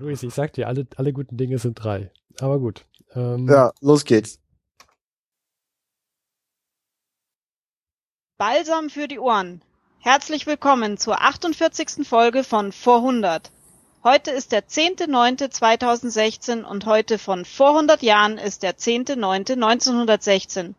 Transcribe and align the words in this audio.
Luis, 0.00 0.22
ich 0.22 0.34
sag 0.34 0.52
dir, 0.52 0.68
alle, 0.68 0.86
alle 0.96 1.12
guten 1.12 1.36
Dinge 1.36 1.58
sind 1.58 1.74
drei. 1.74 2.10
Aber 2.40 2.58
gut. 2.58 2.84
Ähm, 3.14 3.48
ja, 3.48 3.72
los 3.80 4.04
geht's. 4.04 4.40
Balsam 8.36 8.90
für 8.90 9.06
die 9.06 9.20
Ohren. 9.20 9.62
Herzlich 10.00 10.46
willkommen 10.46 10.98
zur 10.98 11.20
48. 11.20 12.06
Folge 12.06 12.42
von 12.44 12.72
Vorhundert. 12.72 13.52
Heute 14.02 14.32
ist 14.32 14.50
der 14.52 14.66
10.9.2016 14.66 16.64
und 16.64 16.84
heute 16.86 17.18
von 17.18 17.44
vor 17.44 17.70
100 17.70 18.02
Jahren 18.02 18.36
ist 18.36 18.64
der 18.64 18.76
10.9.1916. 18.76 20.74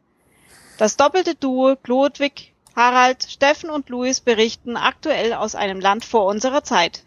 Das 0.78 0.98
doppelte 0.98 1.36
Duo 1.36 1.76
Ludwig, 1.86 2.54
Harald, 2.76 3.24
Steffen 3.24 3.70
und 3.70 3.88
Luis 3.90 4.20
berichten 4.20 4.76
aktuell 4.76 5.34
aus 5.34 5.56
einem 5.56 5.80
Land 5.80 6.04
vor 6.04 6.26
unserer 6.26 6.66
Zeit. 6.66 7.05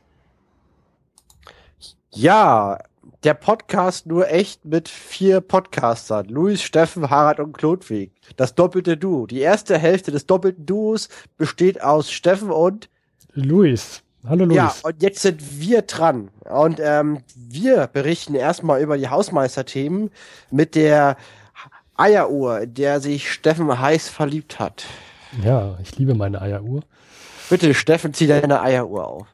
Ja, 2.11 2.79
der 3.23 3.35
Podcast 3.35 4.07
nur 4.07 4.31
echt 4.31 4.65
mit 4.65 4.89
vier 4.89 5.41
Podcastern. 5.41 6.29
Luis, 6.29 6.63
Steffen, 6.63 7.11
Harald 7.11 7.39
und 7.41 7.53
Klodwig. 7.53 8.13
Das 8.37 8.55
doppelte 8.55 8.97
Duo. 8.97 9.27
Die 9.27 9.41
erste 9.41 9.77
Hälfte 9.77 10.11
des 10.11 10.27
doppelten 10.27 10.65
Duos 10.65 11.09
besteht 11.37 11.83
aus 11.83 12.11
Steffen 12.11 12.51
und 12.51 12.89
Luis. 13.35 14.03
Hallo 14.27 14.47
Luis. 14.47 14.57
Ja, 14.57 14.75
und 14.83 15.03
jetzt 15.03 15.21
sind 15.21 15.61
wir 15.61 15.83
dran. 15.83 16.31
Und 16.49 16.81
ähm, 16.83 17.19
wir 17.37 17.87
berichten 17.89 18.35
erstmal 18.35 18.81
über 18.81 18.97
die 18.97 19.09
Hausmeisterthemen 19.09 20.11
mit 20.51 20.75
der 20.75 21.17
Eieruhr, 21.97 22.67
der 22.67 23.01
sich 23.01 23.31
Steffen 23.31 23.79
heiß 23.79 24.09
verliebt 24.09 24.59
hat. 24.59 24.85
Ja, 25.45 25.79
ich 25.83 25.97
liebe 25.99 26.15
meine 26.15 26.41
Eieruhr. 26.41 26.83
Bitte, 27.51 27.75
Steffen, 27.75 28.15
zieh 28.15 28.27
deine 28.27 28.63
Eieruhr 28.63 29.07
auf. 29.07 29.27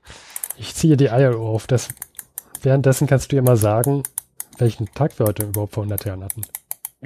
Ich 0.57 0.75
ziehe 0.75 0.97
die 0.97 1.11
Eieruhr 1.11 1.49
auf. 1.49 1.67
Das, 1.67 1.89
währenddessen 2.65 3.07
kannst 3.07 3.31
du 3.31 3.37
dir 3.37 3.43
mal 3.43 3.57
sagen, 3.57 4.03
welchen 4.59 4.87
Tag 4.93 5.19
wir 5.19 5.27
heute 5.27 5.45
überhaupt 5.45 5.75
vor 5.75 5.85
100 5.85 6.05
Jahren 6.05 6.25
hatten. 6.25 6.43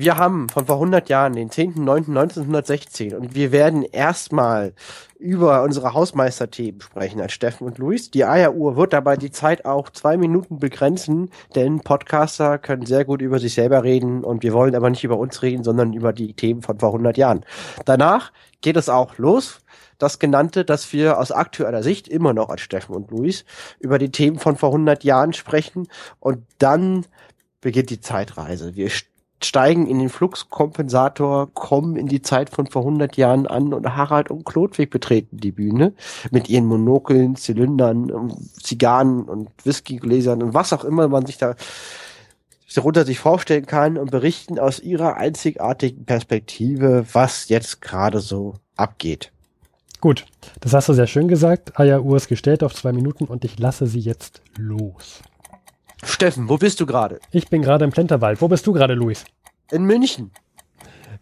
Wir 0.00 0.16
haben 0.16 0.48
von 0.48 0.66
vor 0.66 0.76
100 0.76 1.08
Jahren 1.08 1.32
den 1.32 1.50
10.09.1916 1.50 3.16
und 3.16 3.34
wir 3.34 3.50
werden 3.50 3.82
erstmal 3.82 4.72
über 5.18 5.64
unsere 5.64 5.92
Hausmeisterthemen 5.92 6.80
sprechen 6.80 7.20
als 7.20 7.32
Steffen 7.32 7.66
und 7.66 7.78
Luis. 7.78 8.08
Die 8.12 8.24
Eieruhr 8.24 8.76
wird 8.76 8.92
dabei 8.92 9.16
die 9.16 9.32
Zeit 9.32 9.64
auch 9.64 9.90
zwei 9.90 10.16
Minuten 10.16 10.60
begrenzen, 10.60 11.30
denn 11.56 11.80
Podcaster 11.80 12.58
können 12.58 12.86
sehr 12.86 13.04
gut 13.04 13.20
über 13.20 13.40
sich 13.40 13.54
selber 13.54 13.82
reden 13.82 14.22
und 14.22 14.44
wir 14.44 14.52
wollen 14.52 14.76
aber 14.76 14.88
nicht 14.88 15.02
über 15.02 15.18
uns 15.18 15.42
reden, 15.42 15.64
sondern 15.64 15.92
über 15.92 16.12
die 16.12 16.32
Themen 16.32 16.62
von 16.62 16.78
vor 16.78 16.90
100 16.90 17.16
Jahren. 17.16 17.44
Danach 17.84 18.30
geht 18.60 18.76
es 18.76 18.88
auch 18.88 19.18
los 19.18 19.62
das 19.98 20.18
genannte, 20.18 20.64
dass 20.64 20.92
wir 20.92 21.18
aus 21.18 21.32
aktueller 21.32 21.82
Sicht 21.82 22.08
immer 22.08 22.32
noch 22.32 22.48
als 22.48 22.60
Steffen 22.60 22.94
und 22.94 23.10
Luis 23.10 23.44
über 23.80 23.98
die 23.98 24.10
Themen 24.10 24.38
von 24.38 24.56
vor 24.56 24.70
100 24.70 25.04
Jahren 25.04 25.32
sprechen 25.32 25.88
und 26.20 26.44
dann 26.58 27.04
beginnt 27.60 27.90
die 27.90 28.00
Zeitreise. 28.00 28.76
Wir 28.76 28.90
steigen 29.42 29.86
in 29.86 29.98
den 29.98 30.08
Fluxkompensator, 30.08 31.52
kommen 31.54 31.96
in 31.96 32.06
die 32.06 32.22
Zeit 32.22 32.50
von 32.50 32.66
vor 32.66 32.82
100 32.82 33.16
Jahren 33.16 33.46
an 33.46 33.72
und 33.72 33.96
Harald 33.96 34.30
und 34.30 34.44
Klodwig 34.44 34.90
betreten 34.90 35.38
die 35.38 35.52
Bühne 35.52 35.94
mit 36.30 36.48
ihren 36.48 36.66
Monokeln, 36.66 37.36
Zylindern, 37.36 38.32
Zigarren 38.60 39.24
und 39.24 39.50
Whiskygläsern 39.64 40.42
und 40.42 40.54
was 40.54 40.72
auch 40.72 40.84
immer 40.84 41.08
man 41.08 41.26
sich 41.26 41.38
da 41.38 41.54
darunter 42.74 43.06
sich 43.06 43.18
vorstellen 43.18 43.66
kann 43.66 43.96
und 43.96 44.10
berichten 44.10 44.58
aus 44.58 44.78
ihrer 44.78 45.16
einzigartigen 45.16 46.04
Perspektive, 46.04 47.06
was 47.12 47.48
jetzt 47.48 47.80
gerade 47.80 48.20
so 48.20 48.54
abgeht. 48.76 49.32
Gut, 50.00 50.26
das 50.60 50.74
hast 50.74 50.88
du 50.88 50.92
sehr 50.92 51.08
schön 51.08 51.26
gesagt. 51.26 51.78
Eieruhr 51.78 52.16
ist 52.16 52.28
gestellt 52.28 52.62
auf 52.62 52.74
zwei 52.74 52.92
Minuten 52.92 53.24
und 53.24 53.44
ich 53.44 53.58
lasse 53.58 53.86
sie 53.86 53.98
jetzt 53.98 54.42
los. 54.56 55.22
Steffen, 56.04 56.48
wo 56.48 56.56
bist 56.56 56.80
du 56.80 56.86
gerade? 56.86 57.18
Ich 57.32 57.48
bin 57.48 57.62
gerade 57.62 57.84
im 57.84 57.90
Plenterwald. 57.90 58.40
Wo 58.40 58.46
bist 58.46 58.66
du 58.66 58.72
gerade, 58.72 58.94
Luis? 58.94 59.24
In 59.72 59.84
München. 59.84 60.30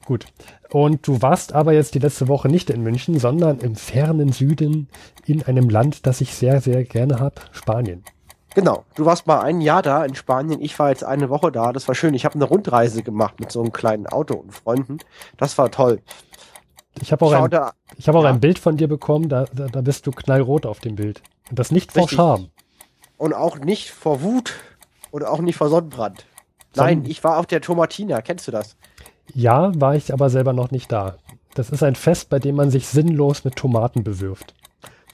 Gut. 0.05 0.27
Und 0.71 1.07
du 1.07 1.23
warst 1.23 1.55
aber 1.55 1.73
jetzt 1.73 1.95
die 1.95 1.99
letzte 1.99 2.29
Woche 2.29 2.49
nicht 2.49 2.69
in 2.69 2.83
München, 2.83 3.19
sondern 3.19 3.61
im 3.61 3.77
fernen 3.77 4.33
Süden 4.33 4.89
in 5.25 5.43
einem 5.43 5.71
Land, 5.71 6.07
das 6.07 6.21
ich 6.21 6.35
sehr, 6.35 6.61
sehr 6.61 6.85
gerne 6.85 7.19
habe, 7.19 7.41
Spanien. 7.53 8.05
Genau. 8.55 8.85
Du 8.95 9.05
warst 9.05 9.27
mal 9.27 9.41
ein 9.41 9.61
Jahr 9.61 9.83
da 9.83 10.05
in 10.05 10.15
Spanien. 10.15 10.61
Ich 10.63 10.79
war 10.79 10.91
jetzt 10.91 11.05
eine 11.05 11.29
Woche 11.31 11.51
da. 11.51 11.73
Das 11.73 11.89
war 11.89 11.95
schön. 11.95 12.15
Ich 12.15 12.25
habe 12.25 12.37
eine 12.37 12.45
Rundreise 12.45 13.03
gemacht 13.03 13.41
mit 13.41 13.53
so 13.53 13.61
einem 13.61 13.73
kleinen 13.73 14.07
Auto 14.07 14.35
und 14.35 14.53
Freunden. 14.53 14.99
Das 15.37 15.59
war 15.59 15.71
toll. 15.71 16.01
Ich 17.01 17.13
habe 17.13 17.25
auch, 17.25 17.33
ein, 17.33 17.51
ich 17.99 18.09
hab 18.09 18.15
auch 18.15 18.25
ja. 18.25 18.31
ein 18.31 18.41
Bild 18.41 18.59
von 18.59 18.77
dir 18.77 18.89
bekommen. 18.89 19.29
Da, 19.29 19.45
da, 19.53 19.67
da 19.67 19.81
bist 19.81 20.07
du 20.07 20.11
knallrot 20.11 20.67
auf 20.67 20.81
dem 20.81 20.97
Bild. 20.97 21.23
Und 21.51 21.59
das 21.59 21.71
nicht 21.71 21.93
vor. 21.93 22.09
Scham 22.09 22.49
und 23.19 23.35
auch 23.35 23.59
nicht 23.59 23.91
vor 23.91 24.23
Wut 24.23 24.55
und 25.11 25.25
auch 25.25 25.41
nicht 25.41 25.57
vor 25.57 25.69
Sonnenbrand. 25.69 26.27
Nein, 26.75 27.05
ich 27.07 27.25
war 27.25 27.39
auf 27.39 27.47
der 27.47 27.63
Tomatina. 27.63 28.21
Kennst 28.21 28.47
du 28.49 28.53
das? 28.53 28.77
Ja, 29.33 29.73
war 29.81 29.95
ich 29.95 30.13
aber 30.13 30.29
selber 30.29 30.53
noch 30.53 30.71
nicht 30.71 30.93
da. 30.93 31.17
Das 31.55 31.71
ist 31.71 31.83
ein 31.83 31.95
Fest, 31.95 32.29
bei 32.29 32.39
dem 32.39 32.57
man 32.57 32.71
sich 32.71 32.87
sinnlos 32.87 33.45
mit 33.45 33.57
Tomaten 33.57 34.05
bewirft. 34.05 34.55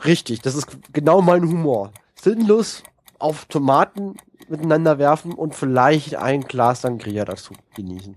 Richtig, 0.05 0.43
das 0.43 0.57
ist 0.57 0.67
genau 0.93 1.23
mein 1.23 1.43
Humor. 1.43 1.93
Sinnlos 2.21 2.83
auf 3.21 3.45
Tomaten 3.45 4.17
miteinander 4.49 4.99
werfen 4.99 5.33
und 5.33 5.55
vielleicht 5.55 6.17
ein 6.17 6.43
Glas 6.43 6.81
Sangria 6.81 7.25
dazu 7.25 7.55
genießen. 7.77 8.17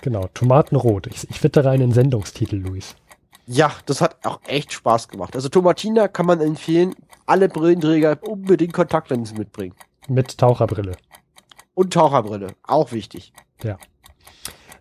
Genau, 0.00 0.28
Tomatenrot. 0.32 1.06
Ich, 1.08 1.28
ich 1.28 1.42
wittere 1.42 1.68
einen 1.68 1.92
Sendungstitel, 1.92 2.56
Luis. 2.56 2.96
Ja, 3.46 3.72
das 3.86 4.00
hat 4.00 4.24
auch 4.24 4.40
echt 4.46 4.72
Spaß 4.72 5.08
gemacht. 5.08 5.34
Also 5.36 5.48
Tomatina 5.48 6.08
kann 6.08 6.26
man 6.26 6.40
empfehlen. 6.40 6.94
Alle 7.26 7.48
Brillenträger 7.48 8.18
unbedingt 8.22 8.72
Kontaktlinsen 8.72 9.38
mitbringen. 9.38 9.74
Mit 10.08 10.38
Taucherbrille. 10.38 10.96
Und 11.74 11.92
Taucherbrille, 11.92 12.48
auch 12.64 12.92
wichtig. 12.92 13.32
Ja. 13.62 13.78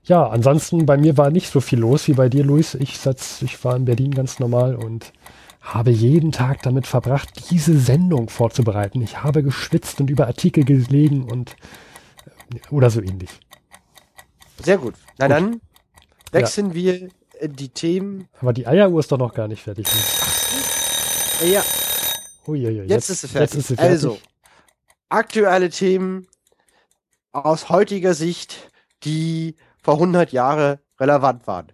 Ja, 0.03 0.27
ansonsten 0.27 0.85
bei 0.85 0.97
mir 0.97 1.17
war 1.17 1.31
nicht 1.31 1.51
so 1.51 1.61
viel 1.61 1.79
los 1.79 2.07
wie 2.07 2.13
bei 2.13 2.29
dir, 2.29 2.43
Luis. 2.43 2.75
Ich, 2.75 2.99
satz, 2.99 3.41
ich 3.41 3.63
war 3.65 3.75
in 3.75 3.85
Berlin 3.85 4.11
ganz 4.11 4.39
normal 4.39 4.75
und 4.75 5.13
habe 5.61 5.89
jeden 5.89 6.31
Tag 6.31 6.61
damit 6.61 6.85
verbracht, 6.85 7.49
diese 7.49 7.77
Sendung 7.77 8.29
vorzubereiten. 8.29 9.01
Ich 9.01 9.23
habe 9.23 9.41
geschwitzt 9.41 9.99
und 9.99 10.11
über 10.11 10.27
Artikel 10.27 10.63
gelegen 10.63 11.23
und 11.23 11.55
oder 12.69 12.91
so 12.91 13.01
ähnlich. 13.01 13.31
Sehr 14.63 14.77
gut. 14.77 14.93
Na 15.17 15.27
gut. 15.27 15.35
dann 15.35 15.61
wechseln 16.31 16.67
ja. 16.69 16.75
wir 16.75 17.09
die 17.41 17.69
Themen. 17.69 18.27
Aber 18.41 18.53
die 18.53 18.67
Eieruhr 18.67 18.99
ist 18.99 19.11
doch 19.11 19.17
noch 19.17 19.33
gar 19.33 19.47
nicht 19.47 19.63
fertig. 19.63 19.87
Ne? 21.41 21.51
Ja. 21.51 21.63
Uiuiui, 22.47 22.81
jetzt, 22.81 22.89
jetzt, 22.89 23.09
ist 23.09 23.21
sie 23.21 23.27
fertig. 23.27 23.53
Jetzt 23.53 23.59
ist 23.59 23.67
sie 23.67 23.75
fertig. 23.75 23.91
Also, 23.91 24.17
aktuelle 25.09 25.69
Themen 25.69 26.27
aus 27.31 27.69
heutiger 27.69 28.13
Sicht, 28.13 28.71
die 29.03 29.55
vor 29.81 29.95
100 29.95 30.31
Jahren 30.31 30.79
relevant 30.99 31.47
waren. 31.47 31.71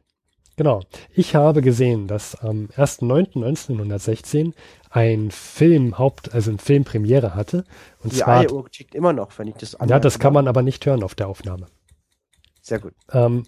Genau. 0.57 0.81
Ich 1.13 1.35
habe 1.35 1.61
gesehen, 1.61 2.07
dass 2.07 2.35
am 2.35 2.67
1.9.1916 2.75 4.53
ein 4.89 5.31
Film 5.31 5.97
Haupt, 5.97 6.33
also 6.33 6.51
ein 6.51 6.59
Film 6.59 6.83
Premiere 6.83 7.33
hatte. 7.33 7.63
Und 8.03 8.13
die 8.13 8.17
zwar, 8.17 8.41
Eieruhr 8.41 8.69
tickt 8.69 8.93
immer 8.93 9.13
noch, 9.13 9.37
wenn 9.39 9.47
ich 9.47 9.55
das 9.55 9.77
Ja, 9.87 9.99
das 9.99 10.19
kann 10.19 10.33
man 10.33 10.47
aber 10.47 10.61
nicht 10.61 10.85
hören 10.85 11.03
auf 11.03 11.15
der 11.15 11.29
Aufnahme. 11.29 11.67
Sehr 12.61 12.79
gut. 12.79 12.93
Ähm, 13.11 13.43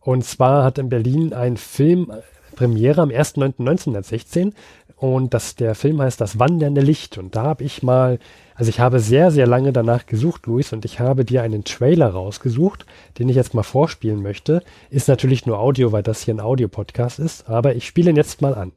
und 0.00 0.24
zwar 0.24 0.64
hat 0.64 0.78
in 0.78 0.88
Berlin 0.88 1.32
ein 1.32 1.56
Film 1.56 2.12
Premiere 2.56 3.02
am 3.02 3.10
1.9.1916 3.10 4.52
und 4.96 5.32
das, 5.32 5.56
der 5.56 5.74
Film 5.74 6.02
heißt 6.02 6.20
Das 6.20 6.38
wandernde 6.38 6.82
Licht. 6.82 7.16
Und 7.16 7.34
da 7.34 7.44
habe 7.44 7.64
ich 7.64 7.82
mal, 7.82 8.18
also 8.54 8.68
ich 8.68 8.80
habe 8.80 9.00
sehr, 9.00 9.30
sehr 9.30 9.46
lange 9.46 9.72
danach 9.72 10.04
gesucht, 10.04 10.46
Luis, 10.46 10.74
und 10.74 10.84
ich 10.84 11.00
habe 11.00 11.24
dir 11.24 11.42
einen 11.42 11.64
Trailer 11.64 12.10
rausgesucht, 12.10 12.84
den 13.18 13.28
ich 13.30 13.36
jetzt 13.36 13.54
mal 13.54 13.62
vorspielen 13.62 14.22
möchte. 14.22 14.62
Ist 14.90 15.08
natürlich 15.08 15.46
nur 15.46 15.58
Audio, 15.58 15.92
weil 15.92 16.02
das 16.02 16.22
hier 16.24 16.34
ein 16.34 16.40
Audiopodcast 16.40 17.18
ist, 17.18 17.48
aber 17.48 17.74
ich 17.76 17.86
spiele 17.86 18.10
ihn 18.10 18.16
jetzt 18.16 18.42
mal 18.42 18.54
an. 18.54 18.72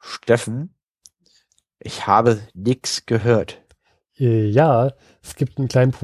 Steffen? 0.00 0.75
Ich 1.86 2.08
habe 2.08 2.40
nichts 2.52 3.06
gehört. 3.06 3.62
Äh, 4.18 4.48
ja, 4.48 4.92
es 5.22 5.36
gibt 5.36 5.56
ein, 5.60 5.68
klein, 5.68 5.94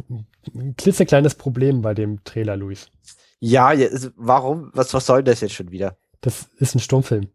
ein 0.55 0.77
klitzekleines 0.77 1.35
Problem 1.35 1.83
bei 1.83 1.93
dem 1.93 2.23
Trailer, 2.23 2.57
Luis. 2.57 2.89
Ja, 3.41 3.73
warum? 4.15 4.71
Was, 4.75 4.95
was 4.95 5.07
soll 5.07 5.25
das 5.25 5.41
jetzt 5.41 5.55
schon 5.55 5.73
wieder? 5.73 5.97
Das 6.21 6.47
ist 6.59 6.77
ein 6.77 6.79
Stummfilm. 6.79 7.31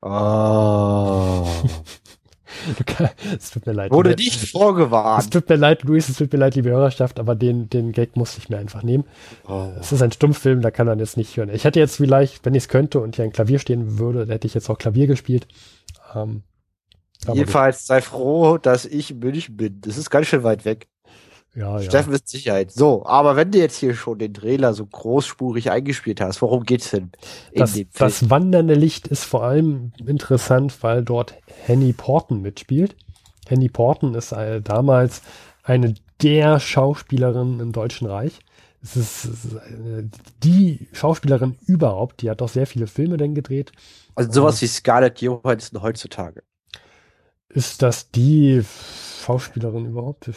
Oh. 0.00 1.46
es 3.36 3.50
tut 3.50 3.66
mir 3.66 3.74
leid. 3.74 3.92
Wurde 3.92 4.14
nicht 4.14 4.50
vorgewarnt. 4.50 5.24
Es 5.24 5.28
tut 5.28 5.46
mir 5.46 5.56
leid, 5.56 5.82
Luis, 5.82 6.08
es 6.08 6.16
tut 6.16 6.32
mir 6.32 6.38
leid, 6.38 6.54
liebe 6.54 6.70
Hörerschaft, 6.70 7.20
aber 7.20 7.34
den, 7.34 7.68
den 7.68 7.92
Gag 7.92 8.16
musste 8.16 8.38
ich 8.38 8.48
mir 8.48 8.56
einfach 8.56 8.82
nehmen. 8.82 9.04
Oh. 9.46 9.68
Es 9.78 9.92
ist 9.92 10.00
ein 10.00 10.12
Stummfilm, 10.12 10.62
da 10.62 10.70
kann 10.70 10.86
man 10.86 10.98
jetzt 10.98 11.18
nicht 11.18 11.36
hören. 11.36 11.50
Ich 11.50 11.64
hätte 11.64 11.78
jetzt 11.78 11.96
vielleicht, 11.96 12.42
wenn 12.46 12.54
ich 12.54 12.62
es 12.62 12.68
könnte 12.70 13.00
und 13.00 13.16
hier 13.16 13.26
ein 13.26 13.32
Klavier 13.32 13.58
stehen 13.58 13.98
würde, 13.98 14.32
hätte 14.32 14.46
ich 14.46 14.54
jetzt 14.54 14.70
auch 14.70 14.78
Klavier 14.78 15.06
gespielt. 15.06 15.46
Ähm, 16.14 16.42
aber 17.26 17.36
Jedenfalls 17.36 17.86
sei 17.86 18.00
froh, 18.00 18.58
dass 18.58 18.84
ich 18.84 19.10
in 19.10 19.18
München 19.18 19.56
bin. 19.56 19.80
Das 19.82 19.98
ist 19.98 20.10
ganz 20.10 20.26
schön 20.26 20.42
weit 20.42 20.64
weg. 20.64 20.88
Ja, 21.54 21.78
ja. 21.78 21.82
Steffen 21.82 22.12
ist 22.12 22.28
Sicherheit. 22.28 22.70
So, 22.70 23.04
aber 23.04 23.34
wenn 23.34 23.50
du 23.50 23.58
jetzt 23.58 23.76
hier 23.76 23.94
schon 23.94 24.18
den 24.18 24.32
Trailer 24.34 24.72
so 24.72 24.86
großspurig 24.86 25.70
eingespielt 25.70 26.20
hast, 26.20 26.40
worum 26.42 26.62
geht's 26.62 26.90
denn 26.90 27.10
in 27.50 27.60
Das, 27.60 27.78
das 27.94 28.30
wandernde 28.30 28.74
Licht 28.74 29.08
ist 29.08 29.24
vor 29.24 29.42
allem 29.42 29.92
interessant, 30.06 30.82
weil 30.82 31.04
dort 31.04 31.34
Henny 31.64 31.92
Porten 31.92 32.40
mitspielt. 32.40 32.96
Henny 33.48 33.68
Porten 33.68 34.14
ist 34.14 34.30
äh, 34.32 34.60
damals 34.60 35.22
eine 35.64 35.94
der 36.22 36.60
Schauspielerinnen 36.60 37.58
im 37.58 37.72
Deutschen 37.72 38.06
Reich. 38.06 38.38
Es 38.82 38.96
ist, 38.96 39.24
es 39.24 39.44
ist 39.44 39.54
äh, 39.54 40.04
die 40.42 40.88
Schauspielerin 40.92 41.58
überhaupt. 41.66 42.22
Die 42.22 42.30
hat 42.30 42.40
doch 42.40 42.48
sehr 42.48 42.66
viele 42.66 42.86
Filme 42.86 43.16
denn 43.16 43.34
gedreht. 43.34 43.72
also 44.14 44.30
sowas 44.30 44.62
wie 44.62 44.68
Scarlett 44.68 45.20
Johansson 45.20 45.82
heutzutage. 45.82 46.42
Ist 47.52 47.82
das 47.82 48.10
die 48.12 48.62
Schauspielerin 49.24 49.86
überhaupt? 49.86 50.30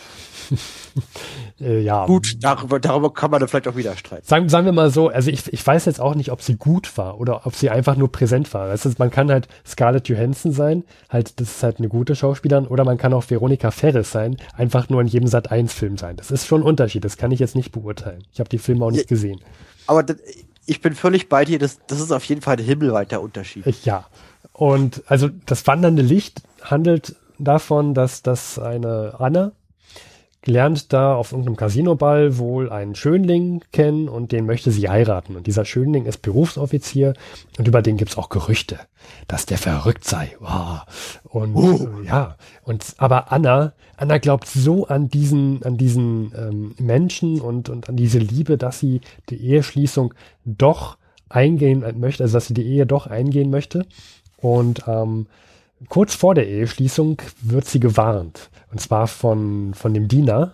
äh, 1.62 1.80
ja. 1.81 2.06
Gut, 2.07 2.44
darüber, 2.44 2.80
darüber 2.80 3.13
kann 3.13 3.30
man 3.31 3.39
dann 3.39 3.48
vielleicht 3.48 3.68
auch 3.68 3.75
wieder 3.75 3.95
streiten. 3.95 4.25
Sagen, 4.25 4.50
sagen 4.50 4.65
wir 4.65 4.71
mal 4.74 4.89
so, 4.89 5.10
also 5.10 5.30
ich, 5.30 5.51
ich 5.54 5.65
weiß 5.65 5.86
jetzt 5.86 6.01
auch 6.01 6.15
nicht, 6.15 6.31
ob 6.31 6.42
sie 6.42 6.56
gut 6.56 6.98
war 6.98 7.19
oder 7.19 7.45
ob 7.45 7.56
sie 7.56 7.69
einfach 7.69 7.95
nur 7.95 8.12
präsent 8.12 8.51
war. 8.54 8.68
Das 8.68 8.86
ist, 8.86 8.98
man 9.00 9.12
kann 9.12 9.30
halt 9.31 9.48
Scarlett 9.65 10.10
Johansson 10.10 10.51
sein, 10.51 10.83
halt, 11.10 11.39
das 11.39 11.50
ist 11.57 11.63
halt 11.63 11.77
eine 11.77 11.88
gute 11.88 12.15
Schauspielerin, 12.15 12.65
oder 12.68 12.83
man 12.83 12.98
kann 12.98 13.13
auch 13.13 13.30
Veronika 13.30 13.69
Ferris 13.71 14.12
sein, 14.12 14.38
einfach 14.56 14.89
nur 14.89 15.01
in 15.01 15.07
jedem 15.07 15.27
Sat 15.27 15.51
1 15.51 15.71
Film 15.71 15.98
sein. 15.98 16.15
Das 16.18 16.31
ist 16.31 16.48
schon 16.48 16.62
ein 16.62 16.68
Unterschied, 16.68 17.06
das 17.06 17.18
kann 17.18 17.31
ich 17.31 17.39
jetzt 17.39 17.56
nicht 17.56 17.71
beurteilen. 17.71 18.24
Ich 18.33 18.39
habe 18.39 18.50
die 18.50 18.57
Filme 18.57 18.86
auch 18.86 18.92
nicht 18.92 19.01
Ja. 19.04 19.07
gesehen. 19.10 19.39
Aber 19.86 20.01
das, 20.01 20.18
ich 20.65 20.81
bin 20.81 20.95
völlig 20.95 21.30
bei 21.30 21.45
dir, 21.45 21.60
das, 21.60 21.80
das 21.88 22.00
ist 22.00 22.12
auf 22.12 22.24
jeden 22.25 22.42
Fall 22.42 22.57
ein 22.57 22.63
himmelweiter 22.63 23.21
Unterschied. 23.21 23.68
Äh, 23.68 23.74
Ja. 23.83 24.07
Und 24.51 25.01
also 25.07 25.30
das 25.48 25.65
wandernde 25.65 26.04
Licht 26.04 26.44
handelt 26.63 27.15
davon, 27.39 27.94
dass 27.94 28.24
das 28.24 28.60
eine 28.60 29.15
Anna 29.19 29.51
lernt 30.45 30.92
da 30.92 31.15
auf 31.15 31.31
irgendeinem 31.31 31.56
Casinoball 31.56 32.38
wohl 32.38 32.69
einen 32.69 32.95
Schönling 32.95 33.63
kennen 33.71 34.10
und 34.10 34.31
den 34.31 34.45
möchte 34.45 34.71
sie 34.71 34.89
heiraten. 34.89 35.36
Und 35.36 35.48
dieser 35.48 35.65
Schönling 35.65 36.06
ist 36.06 36.21
Berufsoffizier 36.21 37.13
und 37.57 37.68
über 37.68 37.81
den 37.81 37.98
gibt's 37.98 38.18
auch 38.18 38.30
Gerüchte, 38.30 38.80
dass 39.27 39.45
der 39.45 39.57
verrückt 39.57 40.04
sei. 40.04 40.36
Wow. 40.39 40.81
Und 41.24 41.56
Uh. 41.56 41.88
ja, 42.06 42.36
und 42.63 42.94
aber 42.98 43.31
Anna, 43.31 43.74
Anna 43.95 44.18
glaubt 44.18 44.48
so 44.48 44.88
an 44.88 45.07
diesen, 45.07 45.63
an 45.63 45.77
diesen 45.77 46.33
ähm, 46.36 46.75
Menschen 46.77 47.39
und, 47.39 47.69
und 47.69 47.88
an 47.88 47.95
diese 47.95 48.19
Liebe, 48.19 48.57
dass 48.57 48.80
sie 48.80 49.01
die 49.30 49.42
Eheschließung 49.42 50.13
doch 50.45 50.98
eingehen 51.30 51.83
möchte, 52.00 52.24
also 52.24 52.33
dass 52.33 52.48
sie 52.48 52.54
die 52.54 52.65
Ehe 52.65 52.86
doch 52.86 53.07
eingehen 53.07 53.50
möchte. 53.50 53.86
Und 54.38 54.83
ähm, 54.88 55.27
kurz 55.90 56.16
vor 56.16 56.36
der 56.36 56.48
Eheschließung 56.48 57.22
wird 57.42 57.66
sie 57.66 57.80
gewarnt. 57.80 58.50
Und 58.72 58.80
zwar 58.80 59.08
von, 59.08 59.74
von 59.74 59.94
dem 59.94 60.08
Diener. 60.08 60.54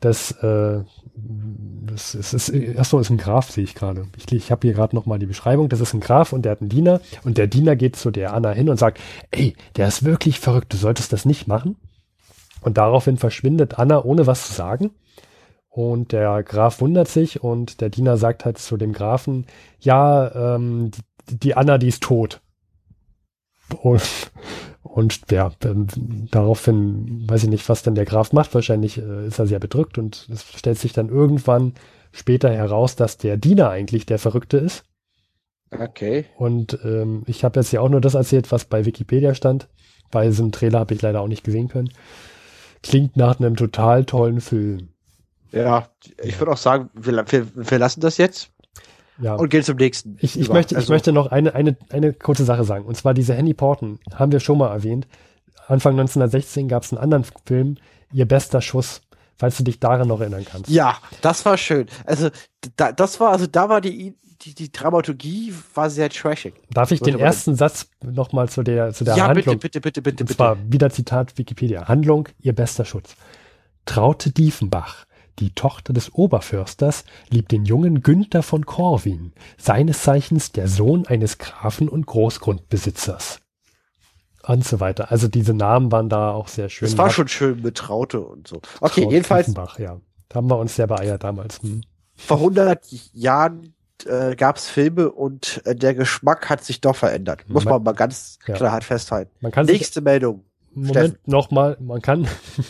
Das, 0.00 0.32
äh, 0.42 0.80
das 1.14 2.14
ist, 2.14 2.32
ist, 2.32 2.78
achso, 2.78 2.98
ist 2.98 3.10
ein 3.10 3.18
Graf, 3.18 3.50
sehe 3.50 3.64
ich 3.64 3.74
gerade. 3.74 4.06
Ich, 4.16 4.32
ich 4.32 4.50
habe 4.50 4.66
hier 4.66 4.74
gerade 4.74 4.96
nochmal 4.96 5.18
die 5.18 5.26
Beschreibung. 5.26 5.68
Das 5.68 5.80
ist 5.80 5.92
ein 5.94 6.00
Graf 6.00 6.32
und 6.32 6.42
der 6.42 6.52
hat 6.52 6.60
einen 6.60 6.70
Diener. 6.70 7.00
Und 7.24 7.38
der 7.38 7.46
Diener 7.46 7.76
geht 7.76 7.96
zu 7.96 8.10
der 8.10 8.32
Anna 8.32 8.50
hin 8.50 8.68
und 8.68 8.78
sagt, 8.78 9.00
ey, 9.30 9.54
der 9.76 9.88
ist 9.88 10.04
wirklich 10.04 10.40
verrückt, 10.40 10.72
du 10.72 10.76
solltest 10.76 11.12
das 11.12 11.24
nicht 11.24 11.46
machen. 11.46 11.76
Und 12.62 12.78
daraufhin 12.78 13.16
verschwindet 13.16 13.78
Anna, 13.78 14.04
ohne 14.04 14.26
was 14.26 14.46
zu 14.48 14.52
sagen. 14.54 14.90
Und 15.68 16.12
der 16.12 16.42
Graf 16.42 16.80
wundert 16.80 17.08
sich 17.08 17.42
und 17.42 17.80
der 17.80 17.90
Diener 17.90 18.16
sagt 18.16 18.44
halt 18.44 18.58
zu 18.58 18.76
dem 18.76 18.92
Grafen, 18.92 19.46
ja, 19.78 20.56
ähm, 20.56 20.90
die 21.28 21.54
Anna, 21.54 21.78
die 21.78 21.88
ist 21.88 22.02
tot. 22.02 22.40
Und, 23.74 24.32
und 24.82 25.20
ja, 25.30 25.52
daraufhin 26.30 27.28
weiß 27.28 27.44
ich 27.44 27.50
nicht, 27.50 27.68
was 27.68 27.82
dann 27.82 27.94
der 27.94 28.04
Graf 28.06 28.32
macht. 28.32 28.54
Wahrscheinlich 28.54 28.98
äh, 28.98 29.26
ist 29.26 29.38
er 29.38 29.46
sehr 29.46 29.60
bedrückt 29.60 29.98
und 29.98 30.28
es 30.32 30.44
stellt 30.56 30.78
sich 30.78 30.92
dann 30.92 31.08
irgendwann 31.08 31.74
später 32.12 32.50
heraus, 32.50 32.96
dass 32.96 33.18
der 33.18 33.36
Diener 33.36 33.70
eigentlich 33.70 34.06
der 34.06 34.18
Verrückte 34.18 34.56
ist. 34.56 34.84
Okay. 35.70 36.26
Und 36.36 36.78
ähm, 36.84 37.22
ich 37.26 37.44
habe 37.44 37.60
jetzt 37.60 37.72
ja 37.72 37.80
auch 37.80 37.88
nur 37.88 38.00
das 38.00 38.14
erzählt, 38.14 38.50
was 38.50 38.64
bei 38.64 38.84
Wikipedia 38.84 39.34
stand, 39.34 39.68
so 40.12 40.18
einen 40.42 40.52
Trailer 40.52 40.80
habe 40.80 40.94
ich 40.94 41.02
leider 41.02 41.20
auch 41.20 41.28
nicht 41.28 41.44
gesehen 41.44 41.68
können. 41.68 41.90
Klingt 42.82 43.16
nach 43.16 43.38
einem 43.38 43.54
total 43.54 44.04
tollen 44.04 44.40
Film. 44.40 44.88
Ja, 45.52 45.88
ich 46.22 46.38
würde 46.40 46.52
auch 46.52 46.56
sagen, 46.56 46.90
wir, 46.94 47.24
wir, 47.30 47.46
wir 47.54 47.78
lassen 47.78 48.00
das 48.00 48.16
jetzt 48.16 48.50
Ja. 49.20 49.34
und 49.34 49.48
gehen 49.50 49.62
zum 49.62 49.76
nächsten. 49.76 50.16
Ich, 50.20 50.38
ich, 50.38 50.46
über. 50.46 50.54
möchte, 50.54 50.74
ich 50.74 50.78
Also, 50.78 50.92
möchte 50.92 51.12
noch 51.12 51.26
eine, 51.28 51.54
eine, 51.54 51.76
eine 51.90 52.12
kurze 52.12 52.44
Sache 52.44 52.64
sagen. 52.64 52.84
Und 52.84 52.96
zwar 52.96 53.14
diese 53.14 53.34
Henny 53.34 53.54
Porten, 53.54 53.98
haben 54.14 54.32
wir 54.32 54.40
schon 54.40 54.58
mal 54.58 54.70
erwähnt. 54.72 55.06
Anfang 55.66 55.92
1916 55.92 56.68
gab 56.68 56.82
es 56.82 56.92
einen 56.92 57.00
anderen 57.02 57.24
Film, 57.46 57.76
Ihr 58.12 58.26
bester 58.26 58.60
Schuss, 58.60 59.02
falls 59.38 59.56
du 59.56 59.62
dich 59.62 59.78
daran 59.78 60.08
noch 60.08 60.20
erinnern 60.20 60.44
kannst. 60.50 60.68
Ja, 60.68 60.98
das 61.20 61.44
war 61.44 61.56
schön. 61.56 61.86
Also, 62.06 62.30
da, 62.76 62.90
das 62.92 63.20
war, 63.20 63.30
also 63.30 63.46
da 63.46 63.68
war 63.68 63.80
die, 63.80 64.16
die, 64.42 64.54
die 64.54 64.72
Dramaturgie 64.72 65.54
war 65.74 65.90
sehr 65.90 66.08
trashig. 66.10 66.54
Darf 66.72 66.90
ich 66.90 67.00
den 67.00 67.18
ersten 67.18 67.54
Satz 67.54 67.88
nochmal 68.02 68.48
zu 68.48 68.62
der, 68.62 68.92
zu 68.92 69.04
der 69.04 69.16
ja, 69.16 69.28
Handlung? 69.28 69.58
bitte, 69.58 69.80
bitte, 69.80 69.80
bitte, 69.80 70.02
bitte, 70.02 70.22
Und 70.24 70.28
bitte. 70.28 70.36
zwar 70.36 70.56
wieder 70.72 70.90
Zitat 70.90 71.36
Wikipedia. 71.38 71.86
Handlung, 71.88 72.28
ihr 72.40 72.54
bester 72.54 72.84
Schutz. 72.84 73.14
Traute 73.86 74.30
Diefenbach, 74.32 75.04
die 75.38 75.50
Tochter 75.54 75.92
des 75.92 76.12
Oberförsters, 76.12 77.04
liebt 77.30 77.52
den 77.52 77.64
jungen 77.64 78.02
Günther 78.02 78.42
von 78.42 78.66
Corwin, 78.66 79.32
seines 79.58 80.02
Zeichens 80.02 80.52
der 80.52 80.68
Sohn 80.68 81.06
eines 81.06 81.38
Grafen 81.38 81.88
und 81.88 82.06
Großgrundbesitzers. 82.06 83.40
Und 84.46 84.64
so 84.64 84.80
weiter. 84.80 85.10
Also 85.10 85.28
diese 85.28 85.54
Namen 85.54 85.92
waren 85.92 86.08
da 86.08 86.32
auch 86.32 86.48
sehr 86.48 86.68
schön. 86.68 86.86
Das 86.88 86.96
war 86.98 87.10
schon 87.10 87.28
schön 87.28 87.60
mit 87.62 87.76
Traute 87.76 88.20
und 88.20 88.48
so. 88.48 88.56
Okay, 88.80 89.02
Traute 89.02 89.14
jedenfalls 89.14 89.54
ja. 89.78 90.00
Da 90.28 90.36
haben 90.36 90.48
wir 90.48 90.58
uns 90.58 90.76
sehr 90.76 90.86
beeiert 90.86 91.24
damals. 91.24 91.60
Hm. 91.62 91.82
vor 92.16 92.38
100 92.38 92.86
Jahren 93.12 93.74
äh, 94.06 94.34
gab 94.36 94.56
es 94.56 94.66
Filme 94.68 95.10
und 95.10 95.60
äh, 95.66 95.74
der 95.76 95.94
Geschmack 95.94 96.48
hat 96.48 96.64
sich 96.64 96.80
doch 96.80 96.96
verändert. 96.96 97.44
Muss 97.48 97.64
Man- 97.64 97.74
man 97.74 97.82
mal 97.82 97.92
ganz 97.92 98.38
Ja. 98.46 98.54
knallhart 98.54 98.84
festhalten. 98.84 99.30
Man 99.40 99.52
kann 99.52 99.66
sich 99.66 99.78
Nächste 99.78 100.00
Meldung. 100.00 100.44
Moment 100.72 101.26
nochmal, 101.26 101.76
man 101.80 102.00
kann, 102.00 102.28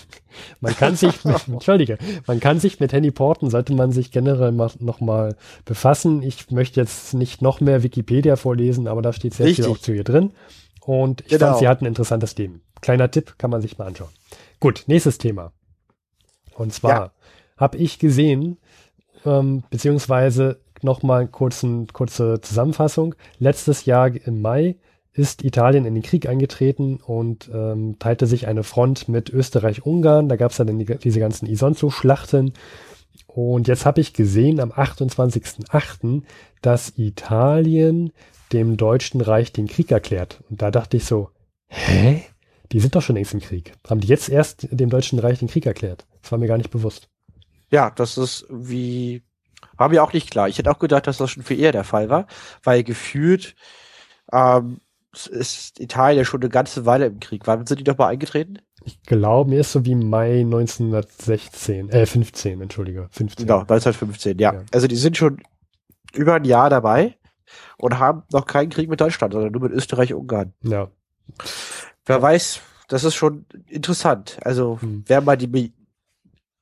man 0.61 0.75
kann 0.75 0.97
sich, 0.97 1.25
mit, 1.25 1.37
entschuldige, 1.49 1.99
man 2.27 2.41
kann 2.41 2.59
sich 2.59 2.81
mit 2.81 2.93
Henny 2.93 3.11
Porten, 3.11 3.51
sollte 3.51 3.75
man 3.75 3.93
sich 3.93 4.11
generell 4.11 4.53
mal, 4.53 4.71
noch 4.79 5.01
mal 5.01 5.37
befassen. 5.65 6.23
Ich 6.23 6.51
möchte 6.51 6.81
jetzt 6.81 7.13
nicht 7.15 7.43
noch 7.43 7.61
mehr 7.61 7.83
Wikipedia 7.83 8.37
vorlesen, 8.37 8.89
aber 8.89 9.03
da 9.03 9.13
steht 9.13 9.35
sehr 9.35 9.47
Richtig. 9.47 9.65
viel 9.67 9.75
auch 9.75 9.79
zu 9.79 9.93
ihr 9.93 10.05
drin. 10.05 10.33
Und 10.81 11.21
ich 11.23 11.29
Genau. 11.29 11.47
fand, 11.49 11.59
sie 11.59 11.69
hat 11.69 11.83
ein 11.83 11.87
interessantes 11.87 12.37
Leben. 12.39 12.63
Kleiner 12.81 13.11
Tipp, 13.11 13.35
kann 13.39 13.51
man 13.51 13.61
sich 13.61 13.77
mal 13.77 13.87
anschauen. 13.87 14.09
Gut, 14.61 14.85
nächstes 14.87 15.19
Thema. 15.19 15.53
Und 16.55 16.73
zwar 16.73 16.91
Ja. 16.91 17.13
habe 17.59 17.77
ich 17.77 17.99
gesehen, 17.99 18.57
ähm, 19.27 19.63
beziehungsweise 19.71 20.61
nochmal 20.83 21.29
kurzen, 21.29 21.87
kurze 21.89 22.41
Zusammenfassung. 22.41 23.15
Letztes 23.39 23.85
Jahr 23.85 24.09
im 24.09 24.41
Mai 24.41 24.77
ist 25.21 25.45
Italien 25.45 25.85
in 25.85 25.95
den 25.95 26.03
Krieg 26.03 26.27
eingetreten 26.27 26.97
und 26.97 27.51
ähm, 27.53 27.99
teilte 27.99 28.27
sich 28.27 28.47
eine 28.47 28.63
Front 28.63 29.07
mit 29.07 29.29
Österreich-Ungarn. 29.29 30.31
Da 30.31 30.37
gab 30.37 30.51
es 30.51 30.57
dann 30.57 30.79
die, 30.79 30.87
diese 30.87 31.21
ganzen 31.21 31.47
Isonzo-Schlachten. 31.47 32.55
Und 33.27 33.69
jetzt 33.69 33.85
habe 33.85 34.01
ich 34.01 34.15
gesehen 34.15 34.59
am 34.59 34.73
28.08., 34.73 36.23
dass 36.63 36.95
Italien 36.97 38.13
dem 38.53 38.79
Deutschen 38.79 39.21
Reich 39.21 39.53
den 39.53 39.69
Krieg 39.69 39.91
erklärt. 39.91 40.43
Und 40.49 40.63
da 40.63 40.71
dachte 40.71 40.97
ich 40.97 41.05
so, 41.05 41.29
hä? 41.69 42.23
Die 42.73 42.81
sind 42.81 42.95
doch 42.95 43.03
schon 43.03 43.17
längst 43.17 43.35
im 43.35 43.41
Krieg. 43.41 43.73
Haben 43.89 44.01
die 44.01 44.09
jetzt 44.09 44.29
erst 44.29 44.69
dem 44.71 44.89
Deutschen 44.91 45.19
Reich 45.19 45.41
den 45.41 45.49
Krieg 45.49 45.67
erklärt? 45.67 46.07
Das 46.23 46.33
war 46.33 46.39
mir 46.39 46.47
gar 46.47 46.57
nicht 46.57 46.71
bewusst. 46.71 47.09
Ja, 47.71 47.91
das 47.91 48.17
ist 48.17 48.47
wie, 48.49 49.23
war 49.77 49.89
mir 49.91 50.03
auch 50.03 50.13
nicht 50.13 50.31
klar. 50.31 50.49
Ich 50.49 50.59
hätte 50.59 50.71
auch 50.71 50.79
gedacht, 50.79 51.07
dass 51.07 51.19
das 51.19 51.31
schon 51.31 51.43
viel 51.43 51.61
eher 51.61 51.73
der 51.73 51.85
Fall 51.85 52.09
war, 52.09 52.27
weil 52.63 52.85
gefühlt 52.85 53.55
ähm, 54.33 54.81
ist 55.13 55.81
Italien 55.81 56.25
schon 56.25 56.41
eine 56.41 56.51
ganze 56.51 56.87
Weile 56.87 57.07
im 57.07 57.21
Krieg. 57.21 57.47
Wann 57.47 57.67
sind 57.67 57.79
die 57.81 57.85
doch 57.85 57.99
mal 57.99 58.09
eingetreten? 58.09 58.59
Ich 58.85 59.03
glaube, 59.03 59.51
mir 59.51 59.61
ist 59.61 59.73
so 59.73 59.85
wie 59.85 59.95
Mai 59.95 60.41
1916, 60.41 61.91
äh 61.91 62.07
15, 62.07 62.61
entschuldige, 62.61 63.09
15. 63.11 63.47
Genau, 63.47 63.61
1915, 63.61 64.39
ja. 64.39 64.55
Ja. 64.55 64.63
Also 64.73 64.87
die 64.87 64.97
sind 64.97 65.17
schon 65.17 65.43
über 66.15 66.35
ein 66.35 66.45
Jahr 66.45 66.71
dabei 66.71 67.17
und 67.77 67.99
haben 67.99 68.23
noch 68.33 68.47
keinen 68.47 68.71
Krieg 68.71 68.89
mit 68.89 69.01
Deutschland, 69.01 69.33
sondern 69.33 69.53
nur 69.53 69.63
mit 69.63 69.73
Österreich 69.73 70.15
und 70.15 70.21
Ungarn. 70.21 70.55
Ja, 70.63 70.89
Wer 72.07 72.21
weiß, 72.23 72.61
das 72.89 73.05
ist 73.05 73.15
schon 73.15 73.47
interessant. 73.69 74.39
Also, 74.43 74.79
Hm. 74.81 75.05
wer 75.07 75.21
mal 75.21 75.37
die 75.37 75.47
Mi 75.47 75.73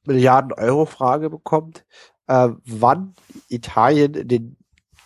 Milliarden-Euro-Frage 0.05 1.31
bekommt, 1.31 1.85
äh, 2.27 2.49
wann 2.65 3.15
Italien 3.49 4.13
den 4.29 4.57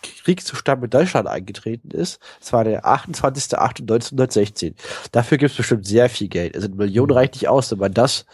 Kriegszustand 0.03 0.81
mit 0.81 0.93
Deutschland 0.93 1.27
eingetreten 1.27 1.91
ist, 1.91 2.19
das 2.39 2.53
war 2.53 2.63
der 2.63 2.85
28.08.1916. 2.85 4.73
Dafür 5.11 5.37
gibt 5.37 5.51
es 5.51 5.57
bestimmt 5.57 5.85
sehr 5.85 6.09
viel 6.09 6.27
Geld. 6.27 6.55
Also 6.55 6.67
eine 6.67 6.75
Million 6.75 7.09
Hm. 7.09 7.15
reicht 7.17 7.35
nicht 7.35 7.47
aus, 7.47 7.71
wenn 7.71 7.79
man 7.79 7.93
das 7.93 8.25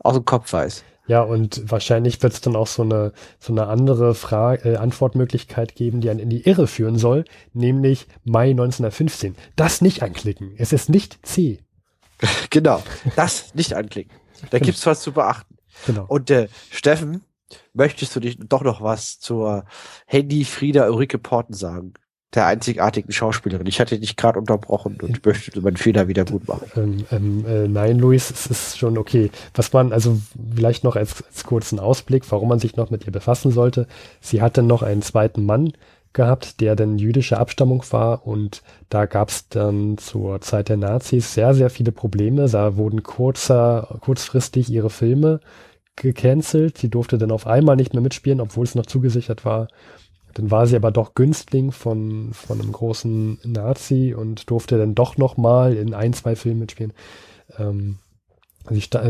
aus 0.00 0.14
dem 0.14 0.24
Kopf 0.24 0.52
weiß. 0.52 0.84
Ja, 1.08 1.20
und 1.22 1.62
wahrscheinlich 1.70 2.20
wird 2.22 2.32
es 2.32 2.40
dann 2.40 2.56
auch 2.56 2.66
so 2.66 2.82
eine, 2.82 3.12
so 3.38 3.52
eine 3.52 3.68
andere 3.68 4.14
Frage, 4.16 4.72
äh, 4.72 4.76
Antwortmöglichkeit 4.76 5.76
geben, 5.76 6.00
die 6.00 6.10
einen 6.10 6.18
in 6.18 6.30
die 6.30 6.40
Irre 6.48 6.66
führen 6.66 6.98
soll, 6.98 7.24
nämlich 7.52 8.08
Mai 8.24 8.50
1915. 8.50 9.36
Das 9.54 9.80
nicht 9.80 10.02
anklicken. 10.02 10.54
Es 10.58 10.72
ist 10.72 10.88
nicht 10.88 11.24
C. 11.24 11.60
Genau. 12.50 12.82
Das 13.14 13.54
nicht 13.54 13.74
anklicken. 13.74 14.12
Da 14.50 14.58
Genau. 14.58 14.66
gibt's 14.66 14.86
was 14.86 15.00
zu 15.02 15.12
beachten. 15.12 15.56
Genau. 15.86 16.06
Und 16.08 16.30
äh, 16.30 16.48
Steffen, 16.70 17.22
möchtest 17.72 18.14
du 18.16 18.20
dich 18.20 18.38
doch 18.38 18.62
noch 18.62 18.82
was 18.82 19.18
zur 19.18 19.64
Handy 20.06 20.44
Frieda 20.44 20.88
Ulrike 20.88 21.18
Porten 21.18 21.54
sagen? 21.54 21.94
Der 22.34 22.46
einzigartigen 22.46 23.12
Schauspielerin. 23.12 23.66
Ich 23.66 23.80
hatte 23.80 23.98
dich 23.98 24.16
gerade 24.16 24.38
unterbrochen 24.38 24.98
und 25.00 25.24
möchte 25.24 25.60
meinen 25.60 25.76
Fehler 25.76 26.08
wieder 26.08 26.24
gut 26.24 26.46
machen. 26.48 26.70
Ähm, 26.76 27.06
ähm, 27.10 27.46
äh, 27.46 27.68
nein, 27.68 27.98
Luis, 27.98 28.30
es 28.30 28.46
ist 28.46 28.78
schon 28.78 28.98
okay. 28.98 29.30
Was 29.54 29.72
man, 29.72 29.92
also 29.92 30.20
vielleicht 30.54 30.84
noch 30.84 30.96
als, 30.96 31.22
als 31.24 31.44
kurzen 31.44 31.78
Ausblick, 31.78 32.30
warum 32.30 32.48
man 32.48 32.58
sich 32.58 32.76
noch 32.76 32.90
mit 32.90 33.06
ihr 33.06 33.12
befassen 33.12 33.52
sollte. 33.52 33.86
Sie 34.20 34.42
hatte 34.42 34.62
noch 34.62 34.82
einen 34.82 35.02
zweiten 35.02 35.46
Mann 35.46 35.72
gehabt, 36.16 36.60
der 36.60 36.74
dann 36.74 36.98
jüdische 36.98 37.38
Abstammung 37.38 37.84
war 37.90 38.26
und 38.26 38.62
da 38.88 39.06
gab 39.06 39.28
es 39.28 39.48
dann 39.48 39.96
zur 39.98 40.40
Zeit 40.40 40.68
der 40.68 40.78
Nazis 40.78 41.32
sehr, 41.32 41.54
sehr 41.54 41.70
viele 41.70 41.92
Probleme. 41.92 42.48
Da 42.48 42.76
wurden 42.76 43.04
kurzer, 43.04 43.98
kurzfristig 44.00 44.68
ihre 44.68 44.90
Filme 44.90 45.40
gecancelt. 45.96 46.78
Sie 46.78 46.90
durfte 46.90 47.18
dann 47.18 47.30
auf 47.30 47.46
einmal 47.46 47.76
nicht 47.76 47.94
mehr 47.94 48.02
mitspielen, 48.02 48.40
obwohl 48.40 48.64
es 48.64 48.74
noch 48.74 48.86
zugesichert 48.86 49.44
war. 49.44 49.68
Dann 50.34 50.50
war 50.50 50.66
sie 50.66 50.76
aber 50.76 50.90
doch 50.90 51.14
Günstling 51.14 51.72
von, 51.72 52.32
von 52.34 52.60
einem 52.60 52.72
großen 52.72 53.38
Nazi 53.44 54.14
und 54.16 54.50
durfte 54.50 54.76
dann 54.76 54.94
doch 54.94 55.16
noch 55.16 55.38
mal 55.38 55.74
in 55.74 55.94
ein, 55.94 56.12
zwei 56.12 56.36
Filmen 56.36 56.60
mitspielen. 56.60 56.92
Ähm, 57.58 57.98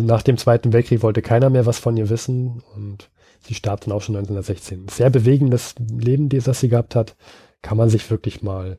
nach 0.03 0.23
dem 0.23 0.39
Zweiten 0.39 0.73
Weltkrieg 0.73 1.03
wollte 1.03 1.23
keiner 1.23 1.51
mehr 1.51 1.67
was 1.67 1.79
von 1.79 1.97
ihr 1.97 2.11
wissen 2.11 2.63
und 2.77 3.11
sie 3.41 3.55
starb 3.55 3.81
dann 3.81 3.93
auch 3.93 4.03
schon 4.03 4.15
1916. 4.15 4.87
Sehr 4.89 5.11
bewegendes 5.11 5.75
Leben, 5.79 6.29
das 6.29 6.61
sie 6.61 6.69
gehabt 6.69 6.95
hat, 6.95 7.17
kann 7.63 7.77
man 7.77 7.89
sich 7.89 8.09
wirklich 8.09 8.43
mal 8.43 8.79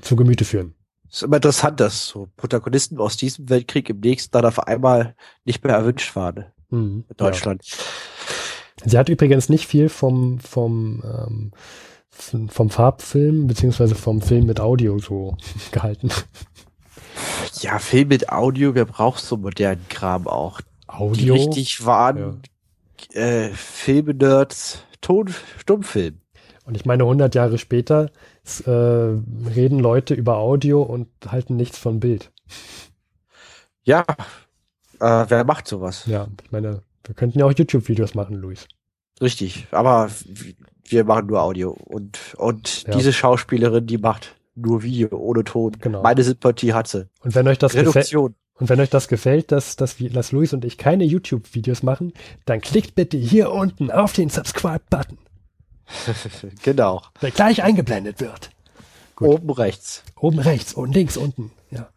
zu 0.00 0.16
Gemüte 0.16 0.44
führen. 0.46 0.74
Es 1.10 1.16
ist 1.16 1.22
immer 1.24 1.36
interessant, 1.36 1.80
dass 1.80 2.06
so 2.06 2.28
Protagonisten 2.36 2.98
aus 2.98 3.18
diesem 3.18 3.50
Weltkrieg 3.50 3.90
im 3.90 4.00
nächsten 4.00 4.32
dann 4.32 4.46
auf 4.46 4.66
einmal 4.66 5.14
nicht 5.44 5.62
mehr 5.62 5.74
erwünscht 5.74 6.16
waren 6.16 6.46
mhm, 6.74 7.04
Deutschland. 7.16 7.62
Ja. 7.64 7.76
Sie 8.86 8.98
hat 8.98 9.08
übrigens 9.08 9.48
nicht 9.48 9.66
viel 9.66 9.88
vom, 9.88 10.38
vom, 10.40 11.02
ähm, 11.04 12.48
vom 12.50 12.70
Farbfilm 12.70 13.46
beziehungsweise 13.46 13.94
vom 13.94 14.20
Film 14.20 14.46
mit 14.46 14.60
Audio 14.60 14.98
so 14.98 15.36
gehalten. 15.72 16.10
Ja, 17.60 17.78
Film 17.78 18.08
mit 18.08 18.30
Audio, 18.30 18.74
wer 18.74 18.84
braucht 18.84 19.22
so 19.22 19.36
modernen 19.36 19.86
Kram 19.88 20.26
auch? 20.26 20.60
Audio? 20.86 21.14
Die 21.14 21.30
richtig 21.30 21.86
waren 21.86 22.42
ja. 23.12 23.20
äh, 23.20 23.50
Filme-Nerds, 23.50 24.84
Ton, 25.00 25.32
Stummfilm. 25.58 26.20
Und 26.64 26.76
ich 26.76 26.86
meine, 26.86 27.04
100 27.04 27.34
Jahre 27.34 27.58
später 27.58 28.10
äh, 28.64 28.70
reden 28.70 29.78
Leute 29.78 30.14
über 30.14 30.36
Audio 30.38 30.82
und 30.82 31.08
halten 31.26 31.56
nichts 31.56 31.78
von 31.78 32.00
Bild. 32.00 32.32
Ja, 33.82 34.04
äh, 35.04 35.26
wer 35.28 35.44
macht 35.44 35.68
sowas? 35.68 36.04
Ja, 36.06 36.26
ich 36.42 36.50
meine, 36.50 36.82
wir 37.04 37.14
könnten 37.14 37.38
ja 37.38 37.46
auch 37.46 37.52
YouTube-Videos 37.52 38.14
machen, 38.14 38.36
Luis. 38.36 38.66
Richtig, 39.20 39.66
aber 39.70 40.10
wir 40.86 41.04
machen 41.04 41.26
nur 41.26 41.42
Audio 41.42 41.70
und, 41.70 42.18
und 42.36 42.84
ja. 42.84 42.96
diese 42.96 43.12
Schauspielerin, 43.12 43.86
die 43.86 43.98
macht 43.98 44.34
nur 44.54 44.82
Video 44.82 45.16
ohne 45.16 45.44
Ton. 45.44 45.72
Genau. 45.80 46.02
Meine 46.02 46.22
Sympathie 46.22 46.72
hat 46.72 46.88
sie. 46.88 47.08
Und 47.20 47.34
wenn 47.34 47.46
euch 47.48 47.58
das 47.58 47.72
gefällt, 47.72 48.14
und 48.14 48.68
wenn 48.68 48.80
euch 48.80 48.90
das 48.90 49.08
gefällt, 49.08 49.52
dass, 49.52 49.76
dass, 49.76 49.98
wir, 49.98 50.10
dass 50.10 50.32
Luis 50.32 50.52
und 50.52 50.64
ich 50.64 50.78
keine 50.78 51.04
YouTube-Videos 51.04 51.82
machen, 51.82 52.12
dann 52.44 52.60
klickt 52.60 52.94
bitte 52.94 53.16
hier 53.16 53.50
unten 53.50 53.90
auf 53.90 54.12
den 54.12 54.30
Subscribe-Button. 54.30 55.18
genau. 56.62 57.02
Der 57.20 57.30
gleich 57.30 57.62
eingeblendet 57.62 58.20
wird. 58.20 58.50
Gut. 59.16 59.28
Oben 59.28 59.50
rechts. 59.50 60.02
Oben 60.16 60.38
rechts 60.38 60.72
und 60.72 60.94
links 60.94 61.16
unten, 61.16 61.50
ja. 61.70 61.88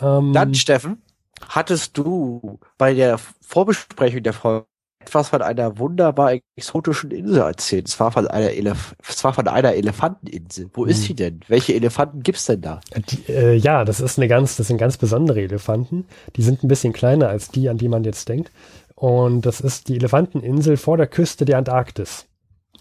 Ähm, 0.00 0.32
dann, 0.32 0.54
Steffen, 0.54 1.02
hattest 1.48 1.96
du 1.96 2.58
bei 2.76 2.94
der 2.94 3.18
Vorbesprechung 3.40 4.22
der 4.22 4.32
Folge 4.32 4.66
etwas 5.08 5.28
von 5.28 5.42
einer 5.42 5.78
wunderbar 5.78 6.38
exotischen 6.56 7.10
Insel 7.10 7.40
erzählt. 7.40 7.88
Es 7.88 7.98
war 7.98 8.12
von 8.12 8.26
einer, 8.26 8.50
Elef 8.50 8.94
es 9.06 9.22
war 9.24 9.32
von 9.32 9.48
einer 9.48 9.74
Elefanteninsel. 9.74 10.70
Wo 10.74 10.84
hm. 10.84 10.90
ist 10.90 11.02
sie 11.02 11.14
denn? 11.14 11.40
Welche 11.48 11.74
Elefanten 11.74 12.22
gibt's 12.22 12.46
denn 12.46 12.60
da? 12.60 12.80
Die, 13.10 13.32
äh, 13.32 13.54
ja, 13.54 13.84
das 13.84 14.00
ist 14.00 14.18
eine 14.18 14.28
ganz, 14.28 14.56
das 14.56 14.68
sind 14.68 14.78
ganz 14.78 14.96
besondere 14.96 15.40
Elefanten. 15.40 16.06
Die 16.36 16.42
sind 16.42 16.62
ein 16.62 16.68
bisschen 16.68 16.92
kleiner 16.92 17.28
als 17.28 17.48
die, 17.48 17.68
an 17.68 17.78
die 17.78 17.88
man 17.88 18.04
jetzt 18.04 18.28
denkt. 18.28 18.50
Und 18.94 19.46
das 19.46 19.60
ist 19.60 19.88
die 19.88 19.96
Elefanteninsel 19.96 20.76
vor 20.76 20.96
der 20.96 21.06
Küste 21.06 21.44
der 21.44 21.58
Antarktis. 21.58 22.26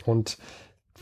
Und 0.06 0.38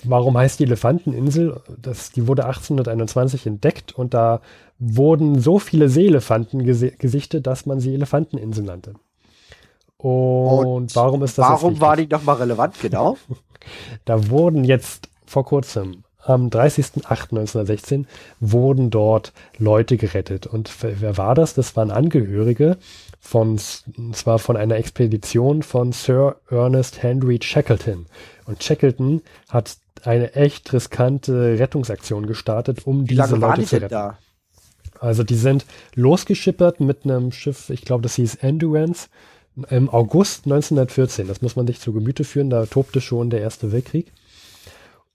warum 0.04 0.38
heißt 0.38 0.60
die 0.60 0.66
Elefanteninsel? 0.66 1.62
Das, 1.82 2.12
die 2.12 2.28
wurde 2.28 2.46
1821 2.46 3.48
entdeckt 3.48 3.94
und 3.94 4.14
da 4.14 4.42
wurden 4.80 5.40
so 5.40 5.60
viele 5.60 5.90
Seeelefanten 5.90 6.64
gesichtet, 6.64 7.48
dass 7.48 7.66
man 7.66 7.80
sie 7.80 7.94
Elefanteninsel 7.94 8.64
nannte. 8.64 8.94
Und, 9.98 10.66
und 10.66 10.96
warum 10.96 11.24
ist 11.24 11.38
das? 11.38 11.46
Warum 11.48 11.80
war 11.80 11.96
die 11.96 12.08
nochmal 12.08 12.38
relevant, 12.38 12.80
genau? 12.82 13.18
da 14.06 14.30
wurden 14.30 14.64
jetzt 14.64 15.10
vor 15.26 15.46
kurzem, 15.46 16.04
am 16.24 16.50
30.08.1916, 16.50 18.06
wurden 18.40 18.90
dort 18.90 19.32
Leute 19.58 19.98
gerettet. 19.98 20.48
Und 20.48 20.72
wer 20.82 21.18
war 21.18 21.36
das? 21.36 21.54
Das 21.54 21.76
waren 21.76 21.92
Angehörige 21.92 22.78
von, 23.20 23.58
zwar 23.58 24.40
von 24.40 24.58
einer 24.58 24.76
Expedition 24.76 25.64
von 25.64 25.92
Sir 25.92 26.38
Ernest 26.50 27.02
Henry 27.02 27.40
Shackleton. 27.42 28.08
Und 28.46 28.64
Shackleton 28.64 29.22
hat 29.50 29.78
eine 30.04 30.34
echt 30.34 30.72
riskante 30.74 31.58
Rettungsaktion 31.60 32.28
gestartet, 32.28 32.86
um 32.86 33.10
Wie 33.10 33.16
diese 33.16 33.36
Leute 33.36 33.64
zu 33.64 33.76
retten. 33.78 33.90
Da? 33.90 34.18
Also 35.06 35.24
die 35.24 35.36
sind 35.36 35.66
losgeschippert 35.94 36.80
mit 36.80 37.06
einem 37.06 37.32
Schiff, 37.32 37.70
ich 37.70 37.82
glaube, 37.82 38.04
das 38.04 38.16
hieß 38.16 38.36
Endurance, 38.36 39.08
im 39.70 39.90
August 39.90 40.46
1914. 40.46 41.28
Das 41.28 41.42
muss 41.42 41.56
man 41.56 41.68
sich 41.68 41.80
zu 41.80 41.94
Gemüte 41.94 42.24
führen, 42.24 42.50
da 42.50 42.66
tobte 42.66 43.00
schon 43.02 43.30
der 43.30 43.42
Erste 43.42 43.72
Weltkrieg. 43.72 44.12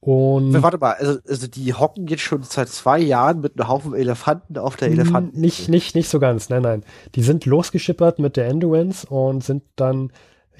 Und 0.01 0.63
Warte 0.63 0.79
mal, 0.79 0.93
also, 0.93 1.19
also 1.29 1.47
die 1.47 1.75
hocken 1.75 2.07
jetzt 2.07 2.23
schon 2.23 2.43
seit 2.43 2.71
zwei 2.71 2.99
Jahren 2.99 3.43
mit 3.43 3.61
einem 3.61 3.69
Haufen 3.69 3.95
Elefanten 3.95 4.57
auf 4.57 4.77
der 4.77 4.89
Elefanten. 4.89 5.39
Nicht, 5.39 5.69
nicht, 5.69 5.95
nicht 5.95 6.09
so 6.09 6.19
ganz, 6.19 6.49
nein, 6.49 6.63
nein. 6.63 6.85
Die 7.15 7.23
sind 7.23 7.45
losgeschippert 7.45 8.19
mit 8.19 8.39
der 8.39 8.47
Endurance 8.47 9.07
und 9.07 9.45
sind 9.45 9.63
dann 9.77 10.11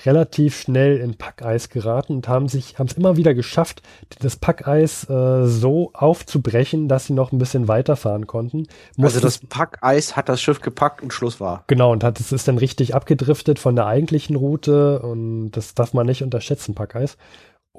relativ 0.05 0.61
schnell 0.61 0.99
in 0.99 1.17
Packeis 1.17 1.69
geraten 1.69 2.15
und 2.17 2.29
haben 2.29 2.49
sich, 2.49 2.79
haben 2.79 2.87
es 2.87 2.95
immer 2.95 3.17
wieder 3.17 3.35
geschafft, 3.35 3.83
das 4.21 4.37
Packeis 4.37 5.09
äh, 5.09 5.47
so 5.47 5.91
aufzubrechen, 5.93 6.89
dass 6.89 7.07
sie 7.07 7.13
noch 7.13 7.33
ein 7.33 7.39
bisschen 7.39 7.69
weiterfahren 7.69 8.27
konnten. 8.27 8.67
Mussten 8.97 9.05
also 9.05 9.21
das 9.21 9.39
Packeis 9.39 10.17
hat 10.17 10.29
das 10.29 10.41
Schiff 10.41 10.61
gepackt 10.61 11.03
und 11.03 11.13
Schluss 11.13 11.41
war. 11.41 11.65
Genau, 11.67 11.93
und 11.93 12.05
hat, 12.05 12.21
es 12.21 12.33
ist 12.33 12.49
dann 12.49 12.59
richtig 12.59 12.95
abgedriftet 12.95 13.59
von 13.59 13.77
der 13.77 13.87
eigentlichen 13.87 14.37
Route 14.37 15.01
und 15.01 15.53
das 15.53 15.75
darf 15.75 15.93
man 15.95 16.07
nicht 16.07 16.23
unterschätzen, 16.23 16.75
Packeis. 16.75 17.17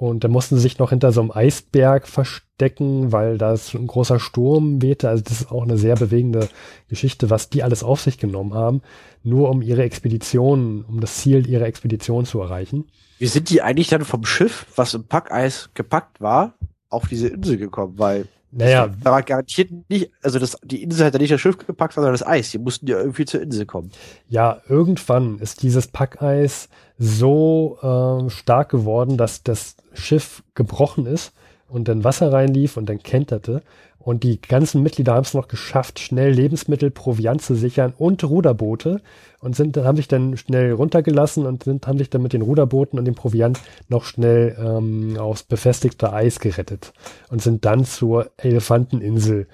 Und 0.01 0.23
dann 0.23 0.31
mussten 0.31 0.55
sie 0.55 0.63
sich 0.63 0.79
noch 0.79 0.89
hinter 0.89 1.11
so 1.11 1.21
einem 1.21 1.29
Eisberg 1.29 2.07
verstecken, 2.07 3.11
weil 3.11 3.37
da 3.37 3.53
ein 3.53 3.85
großer 3.85 4.19
Sturm 4.19 4.81
wehte. 4.81 5.07
Also 5.07 5.23
das 5.23 5.41
ist 5.41 5.51
auch 5.51 5.61
eine 5.61 5.77
sehr 5.77 5.93
bewegende 5.93 6.49
Geschichte, 6.89 7.29
was 7.29 7.51
die 7.51 7.61
alles 7.61 7.83
auf 7.83 8.01
sich 8.01 8.17
genommen 8.17 8.55
haben, 8.55 8.81
nur 9.21 9.51
um 9.51 9.61
ihre 9.61 9.83
Expedition, 9.83 10.83
um 10.87 11.01
das 11.01 11.17
Ziel 11.17 11.47
ihrer 11.47 11.67
Expedition 11.67 12.25
zu 12.25 12.41
erreichen. 12.41 12.85
Wie 13.19 13.27
sind 13.27 13.51
die 13.51 13.61
eigentlich 13.61 13.89
dann 13.89 14.03
vom 14.03 14.25
Schiff, 14.25 14.65
was 14.75 14.95
im 14.95 15.03
Packeis 15.03 15.69
gepackt 15.75 16.19
war, 16.19 16.55
auf 16.89 17.07
diese 17.07 17.27
Insel 17.27 17.57
gekommen? 17.57 17.99
Weil 17.99 18.25
naja. 18.51 18.89
Da 19.03 19.11
war 19.11 19.23
garantiert 19.23 19.71
nicht, 19.89 20.11
also 20.21 20.37
das, 20.37 20.57
die 20.63 20.83
Insel 20.83 21.05
hat 21.05 21.13
ja 21.13 21.19
nicht 21.19 21.31
das 21.31 21.41
Schiff 21.41 21.57
gepackt, 21.57 21.93
sondern 21.93 22.11
das 22.13 22.25
Eis. 22.25 22.51
Die 22.51 22.57
mussten 22.57 22.87
ja 22.87 22.97
irgendwie 22.97 23.25
zur 23.25 23.41
Insel 23.41 23.65
kommen. 23.65 23.91
Ja, 24.27 24.61
irgendwann 24.67 25.39
ist 25.39 25.63
dieses 25.63 25.87
Packeis 25.87 26.69
so 26.97 27.77
äh, 27.81 28.29
stark 28.29 28.69
geworden, 28.69 29.17
dass 29.17 29.43
das 29.43 29.75
Schiff 29.93 30.43
gebrochen 30.53 31.05
ist 31.05 31.33
und 31.67 31.87
dann 31.87 32.03
Wasser 32.03 32.31
reinlief 32.31 32.77
und 32.77 32.87
dann 32.87 33.01
kenterte. 33.01 33.63
Und 34.03 34.23
die 34.23 34.41
ganzen 34.41 34.81
Mitglieder 34.81 35.13
haben 35.13 35.23
es 35.23 35.33
noch 35.33 35.47
geschafft, 35.47 35.99
schnell 35.99 36.31
Lebensmittel, 36.31 36.89
Proviant 36.89 37.41
zu 37.41 37.55
sichern 37.55 37.93
und 37.97 38.23
Ruderboote 38.23 39.01
und 39.39 39.55
sind, 39.55 39.77
haben 39.77 39.95
sich 39.95 40.07
dann 40.07 40.37
schnell 40.37 40.71
runtergelassen 40.73 41.45
und 41.45 41.63
sind, 41.63 41.85
haben 41.85 41.99
sich 41.99 42.09
dann 42.09 42.23
mit 42.23 42.33
den 42.33 42.41
Ruderbooten 42.41 42.97
und 42.97 43.05
dem 43.05 43.15
Proviant 43.15 43.59
noch 43.89 44.03
schnell 44.03 44.57
ähm, 44.59 45.17
aufs 45.17 45.43
befestigte 45.43 46.13
Eis 46.13 46.39
gerettet 46.39 46.93
und 47.29 47.41
sind 47.41 47.63
dann 47.63 47.85
zur 47.85 48.31
Elefanteninsel 48.37 49.47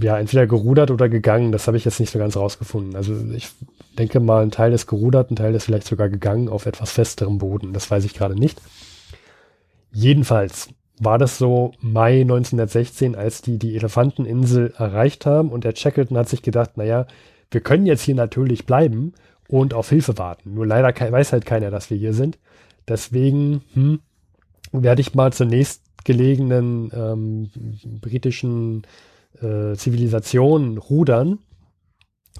ja 0.00 0.18
entweder 0.18 0.46
gerudert 0.46 0.90
oder 0.90 1.08
gegangen. 1.08 1.52
Das 1.52 1.66
habe 1.66 1.78
ich 1.78 1.84
jetzt 1.86 2.00
nicht 2.00 2.12
so 2.12 2.18
ganz 2.18 2.36
rausgefunden. 2.36 2.96
Also 2.96 3.14
ich 3.34 3.48
denke 3.98 4.20
mal, 4.20 4.42
ein 4.42 4.50
Teil 4.50 4.74
ist 4.74 4.86
gerudert, 4.86 5.30
ein 5.30 5.36
Teil 5.36 5.54
ist 5.54 5.64
vielleicht 5.64 5.86
sogar 5.86 6.10
gegangen 6.10 6.48
auf 6.48 6.66
etwas 6.66 6.90
festerem 6.90 7.38
Boden. 7.38 7.72
Das 7.72 7.90
weiß 7.90 8.04
ich 8.04 8.12
gerade 8.12 8.34
nicht. 8.34 8.60
Jedenfalls 9.90 10.68
war 11.00 11.18
das 11.18 11.38
so 11.38 11.72
Mai 11.80 12.22
1916, 12.22 13.14
als 13.14 13.42
die 13.42 13.58
die 13.58 13.76
Elefanteninsel 13.76 14.74
erreicht 14.76 15.26
haben 15.26 15.50
und 15.50 15.64
der 15.64 15.74
Shackleton 15.74 16.16
hat 16.16 16.28
sich 16.28 16.42
gedacht, 16.42 16.76
naja, 16.76 17.06
wir 17.50 17.60
können 17.60 17.86
jetzt 17.86 18.02
hier 18.02 18.14
natürlich 18.14 18.66
bleiben 18.66 19.14
und 19.48 19.74
auf 19.74 19.88
Hilfe 19.88 20.18
warten. 20.18 20.54
Nur 20.54 20.66
leider 20.66 20.88
weiß 20.88 21.32
halt 21.32 21.46
keiner, 21.46 21.70
dass 21.70 21.90
wir 21.90 21.96
hier 21.96 22.12
sind. 22.12 22.38
Deswegen 22.86 23.62
hm, 23.74 24.00
werde 24.72 25.00
ich 25.00 25.14
mal 25.14 25.32
zur 25.32 25.46
nächstgelegenen 25.46 26.90
ähm, 26.94 27.50
britischen 28.00 28.86
äh, 29.40 29.74
Zivilisation 29.74 30.78
rudern 30.78 31.38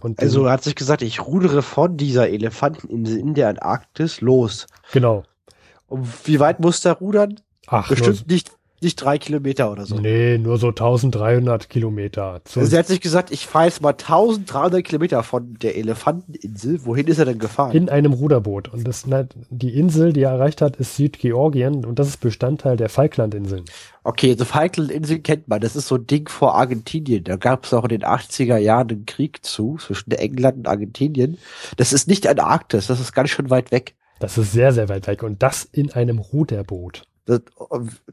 Und 0.01 0.21
Also 0.21 0.47
er 0.47 0.53
hat 0.53 0.65
sich 0.65 0.75
gesagt, 0.75 1.03
ich 1.03 1.21
rudere 1.27 1.63
von 1.63 1.97
dieser 1.97 2.29
Elefanteninsel 2.29 3.19
in 3.19 3.35
der 3.35 3.49
Antarktis 3.49 4.21
los. 4.21 4.67
genau. 4.93 5.25
Und 5.87 6.07
wie 6.27 6.39
weit 6.39 6.61
muss 6.61 6.83
der 6.83 6.93
rudern? 6.93 7.41
Ach, 7.71 7.89
Bestimmt 7.89 8.29
nicht, 8.29 8.51
nicht 8.81 8.97
drei 8.97 9.19
Kilometer 9.19 9.73
oder 9.73 9.85
so. 9.87 9.99
nee, 9.99 10.39
nur 10.39 10.57
so 10.59 10.69
1300 10.69 11.69
Kilometer. 11.69 12.41
Also 12.55 12.61
er 12.77 12.79
hat 12.79 12.87
sich 12.87 13.01
gesagt, 13.01 13.33
ich 13.33 13.47
fahre 13.47 13.65
jetzt 13.65 13.83
mal 13.83 13.91
1300 13.91 14.85
Kilometer 14.85 15.23
von 15.25 15.55
der 15.55 15.77
Elefanteninsel. 15.77 16.85
Wohin 16.85 17.09
ist 17.09 17.19
er 17.19 17.25
denn 17.25 17.39
gefahren? 17.41 17.73
in 17.73 17.89
einem 17.89 18.13
Ruderboot. 18.13 18.69
Und 18.73 18.87
das, 18.87 19.05
die 19.51 19.77
Insel, 19.77 20.13
die 20.13 20.23
er 20.23 20.31
erreicht 20.31 20.63
hat, 20.63 20.77
ist 20.77 20.97
Südgeorgien 20.97 21.85
und 21.85 21.99
das 21.99 22.09
ist 22.09 22.21
Bestandteil 22.21 22.77
der 22.77 22.89
Falklandinseln. 22.89 23.65
Okay, 24.05 24.37
so 24.39 24.45
Falklandinseln 24.45 25.23
kennt 25.23 25.49
man. 25.49 25.61
Das 25.61 25.75
ist 25.77 25.89
so 25.89 25.97
ein 25.97 26.07
Ding 26.07 26.29
vor 26.29 26.55
Argentinien. 26.55 27.25
Da 27.25 27.37
gab 27.37 27.65
es 27.65 27.75
auch 27.75 27.83
in 27.83 27.89
den 27.91 28.05
80er 28.05 28.59
Jahren 28.59 28.89
einen 28.91 29.07
Krieg 29.07 29.45
zu 29.45 29.77
zwischen 29.79 30.13
England 30.13 30.57
und 30.59 30.69
Argentinien. 30.69 31.39
Das 31.77 31.93
ist 31.93 32.07
nicht 32.09 32.27
Antarktis, 32.29 32.87
das 32.87 33.01
ist 33.01 33.13
ganz 33.13 33.31
schön 33.31 33.51
weit 33.51 33.73
weg. 33.73 33.97
Das 34.21 34.39
ist 34.39 34.53
sehr, 34.53 34.73
sehr 34.73 34.89
weit 34.89 35.07
weg. 35.09 35.23
Und 35.25 35.43
das 35.43 35.65
in 35.65 35.93
einem 35.93 36.19
Ruderboot. 36.21 37.03
Das, 37.29 37.43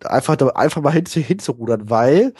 einfach, 0.03 0.37
einfach 0.55 0.81
mal 0.81 0.91
hin, 0.91 1.05
hinzurudern, 1.05 1.89
weil 1.89 2.33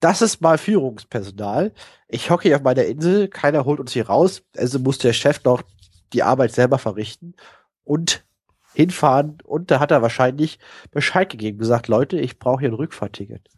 das 0.00 0.20
ist 0.20 0.40
mal 0.40 0.58
Führungspersonal. 0.58 1.72
Ich 2.08 2.30
hocke 2.30 2.48
hier 2.48 2.56
auf 2.56 2.62
meiner 2.62 2.84
Insel, 2.84 3.28
keiner 3.28 3.64
holt 3.64 3.80
uns 3.80 3.92
hier 3.92 4.08
raus, 4.08 4.42
also 4.56 4.78
muss 4.80 4.98
der 4.98 5.12
Chef 5.12 5.42
noch 5.44 5.62
die 6.12 6.22
Arbeit 6.22 6.52
selber 6.52 6.78
verrichten 6.78 7.34
und 7.84 8.24
hinfahren 8.74 9.38
und 9.44 9.70
da 9.70 9.80
hat 9.80 9.90
er 9.90 10.02
wahrscheinlich 10.02 10.58
Bescheid 10.90 11.30
gegeben, 11.30 11.58
gesagt, 11.58 11.88
Leute, 11.88 12.18
ich 12.18 12.38
brauche 12.38 12.60
hier 12.60 12.70
ein 12.70 12.74
Rückfahrticket. 12.74 13.48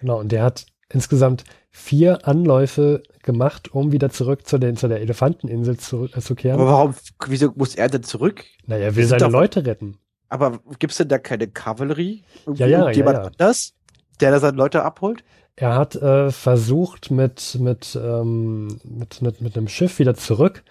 Genau. 0.00 0.18
Und 0.18 0.32
der 0.32 0.42
hat 0.42 0.66
insgesamt 0.88 1.44
vier 1.70 2.26
Anläufe 2.26 3.02
gemacht, 3.22 3.72
um 3.72 3.92
wieder 3.92 4.10
zurück 4.10 4.46
zu, 4.46 4.58
den, 4.58 4.76
zu 4.76 4.88
der 4.88 5.00
Elefanteninsel 5.00 5.78
zu, 5.78 6.06
äh, 6.06 6.20
zu 6.20 6.34
kehren. 6.34 6.60
Aber 6.60 6.70
warum, 6.70 6.94
wieso 7.26 7.52
muss 7.54 7.74
er 7.74 7.88
denn 7.88 8.02
zurück? 8.02 8.44
naja, 8.66 8.84
er 8.84 8.96
will 8.96 9.06
seine 9.06 9.28
Leute 9.28 9.66
retten. 9.66 9.98
Aber 10.28 10.60
gibt's 10.78 10.96
denn 10.96 11.08
da 11.08 11.18
keine 11.18 11.48
Kavallerie? 11.48 12.22
Ja, 12.54 12.66
ja, 12.66 12.78
irgendjemand 12.78 13.16
ja, 13.16 13.22
ja. 13.22 13.30
anders, 13.30 13.74
der 14.20 14.30
da 14.32 14.40
seine 14.40 14.56
Leute 14.56 14.82
abholt? 14.82 15.24
Er 15.56 15.74
hat 15.74 15.94
äh, 15.96 16.30
versucht, 16.30 17.10
mit, 17.10 17.56
mit, 17.58 17.98
ähm, 18.00 18.78
mit, 18.84 19.22
mit, 19.22 19.40
mit 19.40 19.56
einem 19.56 19.68
Schiff 19.68 19.98
wieder 19.98 20.14
zurück 20.14 20.62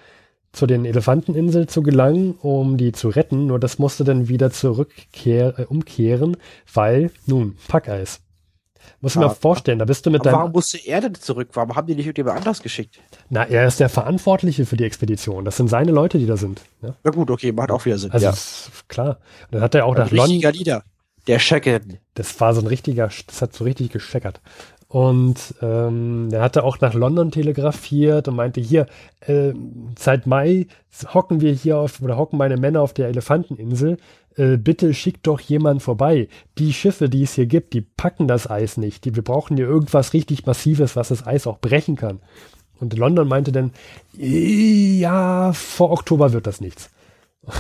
zu 0.52 0.68
den 0.68 0.86
Elefanteninseln 0.86 1.68
zu 1.68 1.82
gelangen, 1.82 2.36
um 2.42 2.78
die 2.78 2.92
zu 2.92 3.10
retten. 3.10 3.48
Nur 3.48 3.60
das 3.60 3.80
musste 3.80 4.04
dann 4.04 4.28
wieder 4.28 4.52
zurückkehr, 4.52 5.60
äh, 5.60 5.64
umkehren, 5.64 6.38
weil, 6.72 7.12
nun, 7.26 7.58
Packeis. 7.68 8.22
Muss 9.02 9.16
ich 9.16 9.22
mir 9.22 9.30
vorstellen, 9.30 9.80
da 9.80 9.86
bist 9.86 10.06
du 10.06 10.12
mit 10.12 10.22
Aber 10.22 10.30
deinem. 10.30 10.40
warum 10.40 10.52
musste 10.52 10.78
er 10.78 11.02
denn 11.02 11.16
zurück? 11.16 11.50
Warum 11.54 11.76
haben 11.76 11.88
die 11.88 11.96
nicht 11.96 12.06
irgendjemand 12.06 12.38
anders 12.38 12.62
geschickt? 12.62 13.00
Na, 13.30 13.44
er 13.44 13.68
ist 13.68 13.80
der 13.80 13.90
Verantwortliche 13.90 14.66
für 14.66 14.78
die 14.78 14.84
Expedition. 14.84 15.46
Das 15.46 15.58
sind 15.58 15.70
seine 15.70 15.92
Leute, 15.92 16.18
die 16.18 16.26
da 16.26 16.38
sind. 16.38 16.62
Ja? 16.82 16.96
Na 17.04 17.12
gut, 17.12 17.30
okay, 17.30 17.52
macht 17.52 17.72
auch 17.72 17.86
wieder 17.86 17.98
Sinn. 17.98 18.12
Also 18.12 18.26
ja. 18.26 18.34
klar. 18.88 19.20
Und 19.46 19.56
dann 19.56 19.62
hat 19.62 19.76
er 19.76 19.86
auch 19.86 19.96
Ein 19.96 20.02
nach 20.02 20.12
London. 20.12 20.26
richtiger 20.32 20.52
Leader. 20.52 20.84
Der 21.28 21.40
Shackleton. 21.40 21.98
Das 22.14 22.40
war 22.40 22.54
so 22.54 22.62
ein 22.62 22.68
richtiger, 22.68 23.10
das 23.28 23.42
hat 23.42 23.54
so 23.54 23.64
richtig 23.64 23.90
gescheckert. 23.92 24.42
Und 24.88 25.56
ähm, 25.62 26.30
er 26.32 26.42
hatte 26.42 26.64
auch 26.64 26.80
nach 26.80 26.94
London 26.94 27.32
telegrafiert 27.32 28.28
und 28.28 28.36
meinte, 28.36 28.62
hier, 28.62 28.86
äh, 29.22 29.52
seit 29.98 30.28
Mai 30.28 30.68
hocken 31.14 31.42
wir 31.42 31.52
hier 31.52 31.80
auf, 31.80 32.02
oder 32.02 32.18
hocken 32.18 32.38
meine 32.38 32.58
Männer 32.58 32.82
auf 32.82 32.94
der 32.94 33.08
Elefanteninsel. 33.08 33.98
Äh, 34.38 34.58
bitte 34.58 34.94
schickt 34.94 35.28
doch 35.28 35.40
jemand 35.40 35.82
vorbei. 35.82 36.28
Die 36.58 36.74
Schiffe, 36.74 37.10
die 37.10 37.24
es 37.24 37.36
hier 37.36 37.46
gibt, 37.46 37.74
die 37.74 37.82
packen 37.82 38.28
das 38.28 38.50
Eis 38.50 38.78
nicht. 38.78 39.06
Die, 39.06 39.16
wir 39.16 39.24
brauchen 39.24 39.56
hier 39.56 39.68
irgendwas 39.68 40.14
richtig 40.14 40.46
Massives, 40.46 40.96
was 40.96 41.10
das 41.10 41.26
Eis 41.26 41.48
auch 41.48 41.60
brechen 41.60 41.96
kann. 41.96 42.20
Und 42.80 42.98
London 42.98 43.28
meinte 43.28 43.52
dann, 43.52 43.72
ja, 44.18 45.54
vor 45.54 45.92
Oktober 45.92 46.34
wird 46.34 46.48
das 46.48 46.60
nichts. 46.60 46.90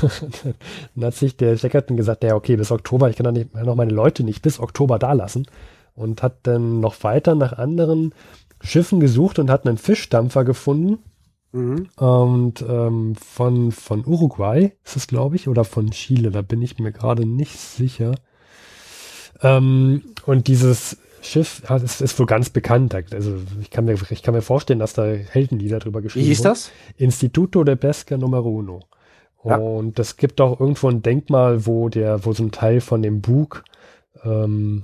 dann 0.96 1.05
hat 1.05 1.15
sich 1.15 1.38
der 1.38 1.58
Shackleton 1.58 1.96
gesagt, 1.96 2.24
ja, 2.24 2.36
okay, 2.36 2.58
bis 2.58 2.72
Oktober, 2.72 3.10
ich 3.10 3.15
kann 3.15 3.25
doch 3.25 3.32
nicht, 3.32 3.53
noch 3.53 3.75
meine 3.75 3.94
Leute 3.94 4.24
nicht 4.24 4.41
bis 4.41 4.60
Oktober 4.60 5.00
da 5.00 5.13
lassen. 5.13 5.46
Und 5.96 6.24
hat 6.24 6.39
dann 6.44 6.82
noch 6.82 7.03
weiter 7.03 7.36
nach 7.36 7.53
anderen 7.53 8.13
Schiffen 8.62 9.00
gesucht 9.00 9.39
und 9.39 9.50
hat 9.50 9.65
einen 9.65 9.77
Fischdampfer 9.77 10.44
gefunden. 10.44 11.00
Mhm. 11.55 11.88
Und 11.95 12.65
ähm, 12.68 13.15
von, 13.15 13.72
von 13.72 14.05
Uruguay 14.05 14.74
ist 14.83 14.98
es, 14.98 15.07
glaube 15.07 15.37
ich, 15.37 15.48
oder 15.48 15.63
von 15.63 15.89
Chile, 15.91 16.29
da 16.29 16.41
bin 16.41 16.61
ich 16.61 16.77
mir 16.79 16.91
gerade 16.91 17.25
nicht 17.25 17.57
sicher. 17.57 18.15
Ähm, 19.41 20.03
und 20.25 20.48
dieses 20.48 20.98
Schiff 21.22 21.63
ja, 21.70 21.77
ist, 21.77 22.01
ist 22.01 22.20
wohl 22.20 22.25
ganz 22.25 22.50
bekannt. 22.50 22.94
Also 22.94 23.37
ich 23.61 23.70
kann, 23.70 23.85
mir, 23.85 23.96
ich 24.09 24.22
kann 24.22 24.33
mir 24.33 24.41
vorstellen, 24.41 24.79
dass 24.79 24.94
da 24.94 25.05
Heldenlieder 25.05 25.79
drüber 25.79 26.00
Wie 26.00 26.03
geschrieben 26.03 26.25
hieß 26.25 26.39
wurden. 26.39 26.50
das? 26.50 26.72
Instituto 26.98 27.63
de 27.63 27.77
Pesca 27.77 28.18
Numero 28.18 28.50
Uno. 28.50 28.81
Ja. 29.46 29.55
Und 29.55 29.98
es 29.98 30.18
gibt 30.18 30.41
auch 30.41 30.59
irgendwo 30.59 30.89
ein 30.89 31.03
Denkmal, 31.03 31.65
wo 31.65 31.87
der, 31.87 32.25
wo 32.25 32.33
so 32.33 32.44
ein 32.44 32.51
Teil 32.51 32.81
von 32.81 33.01
dem 33.01 33.22
Bug 33.22 33.63
ähm, 34.24 34.83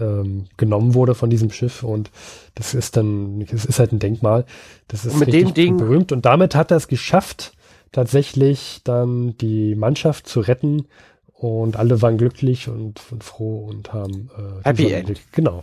ähm, 0.00 0.46
genommen 0.56 0.94
wurde 0.94 1.14
von 1.14 1.30
diesem 1.30 1.50
Schiff 1.50 1.82
und 1.82 2.10
das 2.54 2.74
ist 2.74 2.96
dann, 2.96 3.40
es 3.52 3.64
ist 3.64 3.78
halt 3.78 3.92
ein 3.92 3.98
Denkmal. 3.98 4.44
Das 4.88 5.04
ist 5.04 5.14
Und 5.14 5.20
mit 5.20 5.28
richtig 5.28 5.44
dem 5.46 5.54
Ding- 5.54 5.76
berühmt 5.76 6.12
und 6.12 6.24
damit 6.24 6.54
hat 6.54 6.70
er 6.70 6.76
es 6.76 6.88
geschafft, 6.88 7.52
tatsächlich 7.92 8.80
dann 8.84 9.36
die 9.38 9.74
Mannschaft 9.74 10.26
zu 10.26 10.40
retten 10.40 10.86
und 11.34 11.76
alle 11.76 12.00
waren 12.02 12.16
glücklich 12.18 12.68
und, 12.68 13.00
und 13.10 13.22
froh 13.24 13.66
und 13.68 13.92
haben 13.92 14.30
äh, 14.36 14.64
Happy 14.64 14.92
End. 14.92 15.06
Blick- 15.06 15.32
Genau. 15.32 15.62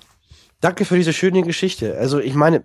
Danke 0.62 0.84
für 0.86 0.98
diese 0.98 1.14
schöne 1.14 1.42
Geschichte. 1.44 1.98
Also 1.98 2.20
ich 2.20 2.36
meine, 2.36 2.64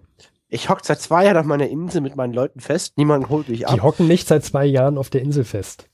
ich 0.48 0.68
hock 0.68 0.80
seit 0.84 1.00
zwei 1.00 1.24
Jahren 1.24 1.36
auf 1.36 1.46
meiner 1.46 1.68
Insel 1.68 2.00
mit 2.00 2.16
meinen 2.16 2.32
Leuten 2.34 2.60
fest. 2.60 2.94
Niemand 2.96 3.28
holt 3.28 3.48
mich 3.48 3.60
Die 3.60 3.66
ab. 3.66 3.82
hocken 3.82 4.06
nicht 4.08 4.26
seit 4.28 4.44
zwei 4.44 4.64
Jahren 4.66 4.98
auf 4.98 5.10
der 5.10 5.22
Insel 5.22 5.44
fest. 5.44 5.88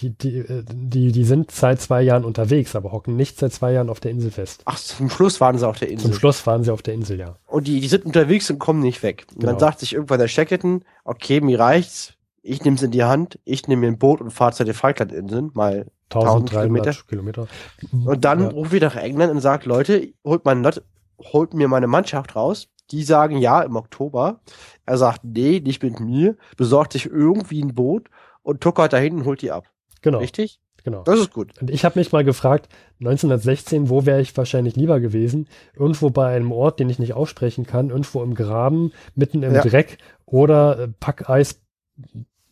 Die, 0.00 0.10
die, 0.10 0.44
die, 0.64 1.12
die 1.12 1.24
sind 1.24 1.50
seit 1.50 1.80
zwei 1.80 2.00
Jahren 2.00 2.24
unterwegs, 2.24 2.74
aber 2.74 2.90
hocken 2.90 3.16
nicht 3.16 3.38
seit 3.38 3.52
zwei 3.52 3.72
Jahren 3.72 3.90
auf 3.90 4.00
der 4.00 4.10
Insel 4.10 4.30
fest. 4.30 4.62
Ach, 4.64 4.78
zum 4.78 5.10
Schluss 5.10 5.40
waren 5.40 5.58
sie 5.58 5.68
auf 5.68 5.78
der 5.78 5.90
Insel. 5.90 6.10
Zum 6.10 6.18
Schluss 6.18 6.40
fahren 6.40 6.64
sie 6.64 6.72
auf 6.72 6.80
der 6.80 6.94
Insel, 6.94 7.18
ja. 7.18 7.36
Und 7.46 7.66
die, 7.66 7.80
die 7.80 7.88
sind 7.88 8.06
unterwegs 8.06 8.50
und 8.50 8.58
kommen 8.58 8.80
nicht 8.80 9.02
weg. 9.02 9.26
Und 9.34 9.42
dann 9.42 9.50
Genau. 9.50 9.58
sagt 9.58 9.80
sich 9.80 9.92
irgendwann 9.92 10.18
der 10.18 10.28
Shackleton, 10.28 10.84
okay, 11.04 11.40
mir 11.40 11.60
reicht's. 11.60 12.14
Ich 12.42 12.64
nehm's 12.64 12.80
in 12.82 12.90
die 12.90 13.04
Hand, 13.04 13.38
ich 13.44 13.68
nehme 13.68 13.80
mir 13.80 13.88
ein 13.88 13.98
Boot 13.98 14.22
und 14.22 14.30
fahre 14.30 14.52
zu 14.52 14.64
den 14.64 14.72
Falklandinseln, 14.72 15.50
mal 15.52 15.86
1300 16.08 17.06
Kilometer. 17.06 17.46
Und 17.92 18.24
dann 18.24 18.40
ja. 18.40 18.48
ruft 18.48 18.72
wir 18.72 18.80
nach 18.80 18.96
England 18.96 19.32
und 19.32 19.40
sagt, 19.40 19.66
Leute, 19.66 20.08
holt, 20.24 20.46
Leute, 20.46 20.82
holt 21.18 21.52
mir 21.52 21.68
meine 21.68 21.86
Mannschaft 21.86 22.34
raus. 22.36 22.68
Die 22.90 23.02
sagen 23.04 23.36
ja 23.36 23.60
im 23.60 23.76
Oktober. 23.76 24.40
Er 24.86 24.96
sagt, 24.96 25.20
nee, 25.22 25.60
nicht 25.60 25.82
mit 25.82 26.00
mir. 26.00 26.36
Besorgt 26.56 26.94
sich 26.94 27.06
irgendwie 27.06 27.62
ein 27.62 27.74
Boot 27.74 28.08
und 28.42 28.62
tuckert 28.62 28.94
dahin 28.94 29.16
und 29.18 29.24
holt 29.26 29.42
die 29.42 29.52
ab. 29.52 29.66
Genau, 30.02 30.18
Richtig? 30.18 30.60
genau. 30.84 31.02
Das 31.02 31.18
ist 31.20 31.32
gut. 31.32 31.52
Und 31.60 31.70
ich 31.70 31.84
habe 31.84 31.98
mich 31.98 32.12
mal 32.12 32.24
gefragt, 32.24 32.68
1916, 33.00 33.88
wo 33.88 34.06
wäre 34.06 34.20
ich 34.20 34.36
wahrscheinlich 34.36 34.76
lieber 34.76 35.00
gewesen? 35.00 35.48
Irgendwo 35.74 36.10
bei 36.10 36.34
einem 36.34 36.52
Ort, 36.52 36.80
den 36.80 36.90
ich 36.90 36.98
nicht 36.98 37.14
aussprechen 37.14 37.66
kann, 37.66 37.90
irgendwo 37.90 38.22
im 38.22 38.34
Graben, 38.34 38.92
mitten 39.14 39.42
im 39.42 39.54
Ja. 39.54 39.62
Dreck 39.62 39.98
oder 40.26 40.78
äh, 40.78 40.88
Packeis 40.88 41.60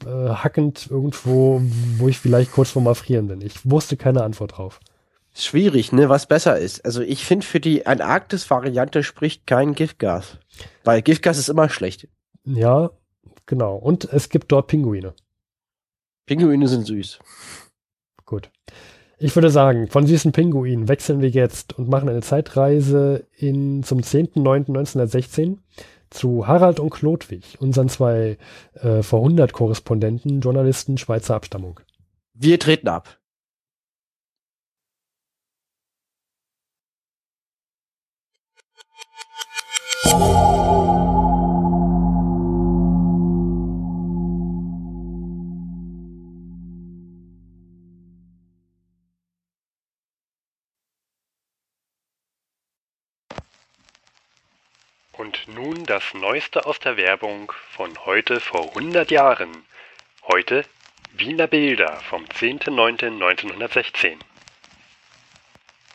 äh, 0.04 0.08
hackend 0.08 0.88
irgendwo, 0.90 1.60
wo 1.98 2.08
ich 2.08 2.18
vielleicht 2.18 2.52
kurz 2.52 2.70
vorm 2.70 2.86
Erfrieren 2.86 3.28
bin. 3.28 3.40
Ich 3.40 3.68
wusste 3.68 3.96
keine 3.96 4.22
Antwort 4.22 4.56
drauf. 4.58 4.80
Schwierig, 5.34 5.92
ne, 5.92 6.08
was 6.08 6.26
besser 6.26 6.58
ist. 6.58 6.84
Also 6.84 7.00
ich 7.00 7.24
finde, 7.24 7.46
für 7.46 7.60
die 7.60 7.86
Antarktis-Variante 7.86 9.02
spricht 9.04 9.46
kein 9.46 9.74
Giftgas. 9.74 10.38
Weil 10.84 11.02
Giftgas 11.02 11.38
ist 11.38 11.48
immer 11.48 11.68
schlecht. 11.68 12.08
Ja, 12.44 12.90
genau. 13.46 13.76
Und 13.76 14.04
es 14.12 14.30
gibt 14.30 14.50
dort 14.50 14.66
Pinguine. 14.66 15.14
Pinguine 16.28 16.68
sind 16.68 16.86
süß. 16.86 17.18
Gut. 18.24 18.50
Ich 19.18 19.34
würde 19.34 19.50
sagen, 19.50 19.88
von 19.88 20.06
süßen 20.06 20.30
Pinguinen 20.30 20.86
wechseln 20.86 21.20
wir 21.20 21.30
jetzt 21.30 21.76
und 21.76 21.88
machen 21.88 22.08
eine 22.08 22.20
Zeitreise 22.20 23.26
in, 23.36 23.82
zum 23.82 24.00
10.09.1916 24.00 25.56
zu 26.10 26.46
Harald 26.46 26.78
und 26.78 26.90
Klodwig, 26.90 27.56
unseren 27.58 27.88
zwei 27.88 28.38
äh, 28.74 29.02
vor 29.02 29.20
100 29.20 29.52
Korrespondenten, 29.52 30.40
Journalisten 30.40 30.98
Schweizer 30.98 31.34
Abstammung. 31.34 31.80
Wir 32.34 32.60
treten 32.60 32.88
ab. 32.88 33.18
Das 55.88 56.12
Neueste 56.12 56.66
aus 56.66 56.78
der 56.80 56.98
Werbung 56.98 57.50
von 57.70 58.04
heute 58.04 58.40
vor 58.40 58.68
100 58.76 59.10
Jahren. 59.10 59.64
Heute 60.22 60.66
Wiener 61.12 61.46
Bilder 61.46 61.96
vom 62.10 62.26
10.09.1916. 62.26 64.18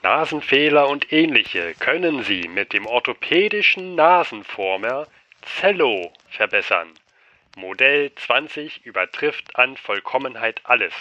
Nasenfehler 0.02 0.90
und 0.90 1.14
ähnliche 1.14 1.76
können 1.76 2.24
Sie 2.24 2.48
mit 2.48 2.74
dem 2.74 2.88
orthopädischen 2.88 3.94
Nasenformer 3.94 5.08
Zello 5.44 6.12
verbessern. 6.28 6.90
Modell 7.56 8.16
20 8.16 8.88
übertrifft 8.88 9.56
an 9.58 9.78
Vollkommenheit 9.78 10.62
alles. 10.64 10.94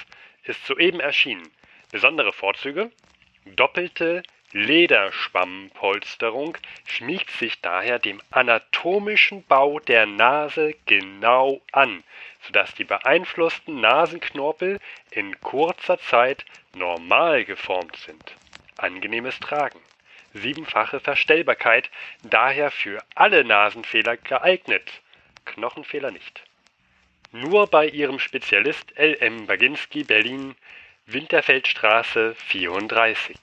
Ist 0.44 0.66
soeben 0.66 1.00
erschienen. 1.00 1.50
Besondere 1.90 2.34
Vorzüge? 2.34 2.90
Doppelte 3.46 4.22
Lederschwammpolsterung 4.52 6.58
schmiegt 6.86 7.30
sich 7.30 7.62
daher 7.62 7.98
dem 7.98 8.20
anatomischen 8.30 9.42
Bau 9.44 9.78
der 9.78 10.04
Nase 10.04 10.74
genau 10.84 11.62
an, 11.72 12.04
sodass 12.42 12.74
die 12.74 12.84
beeinflussten 12.84 13.80
Nasenknorpel 13.80 14.78
in 15.10 15.40
kurzer 15.40 15.98
Zeit 15.98 16.44
normal 16.74 17.46
geformt 17.46 17.96
sind. 17.96 18.34
Angenehmes 18.76 19.40
Tragen. 19.40 19.80
Siebenfache 20.34 21.00
Verstellbarkeit, 21.00 21.90
daher 22.22 22.70
für 22.70 23.02
alle 23.14 23.44
Nasenfehler 23.44 24.18
geeignet. 24.18 25.00
Knochenfehler 25.46 26.10
nicht. 26.10 26.44
Nur 27.32 27.66
bei 27.66 27.86
ihrem 27.86 28.18
Spezialist 28.18 28.92
LM 28.98 29.46
Baginski 29.46 30.04
Berlin 30.04 30.54
Winterfeldstraße 31.06 32.34
34. 32.34 33.38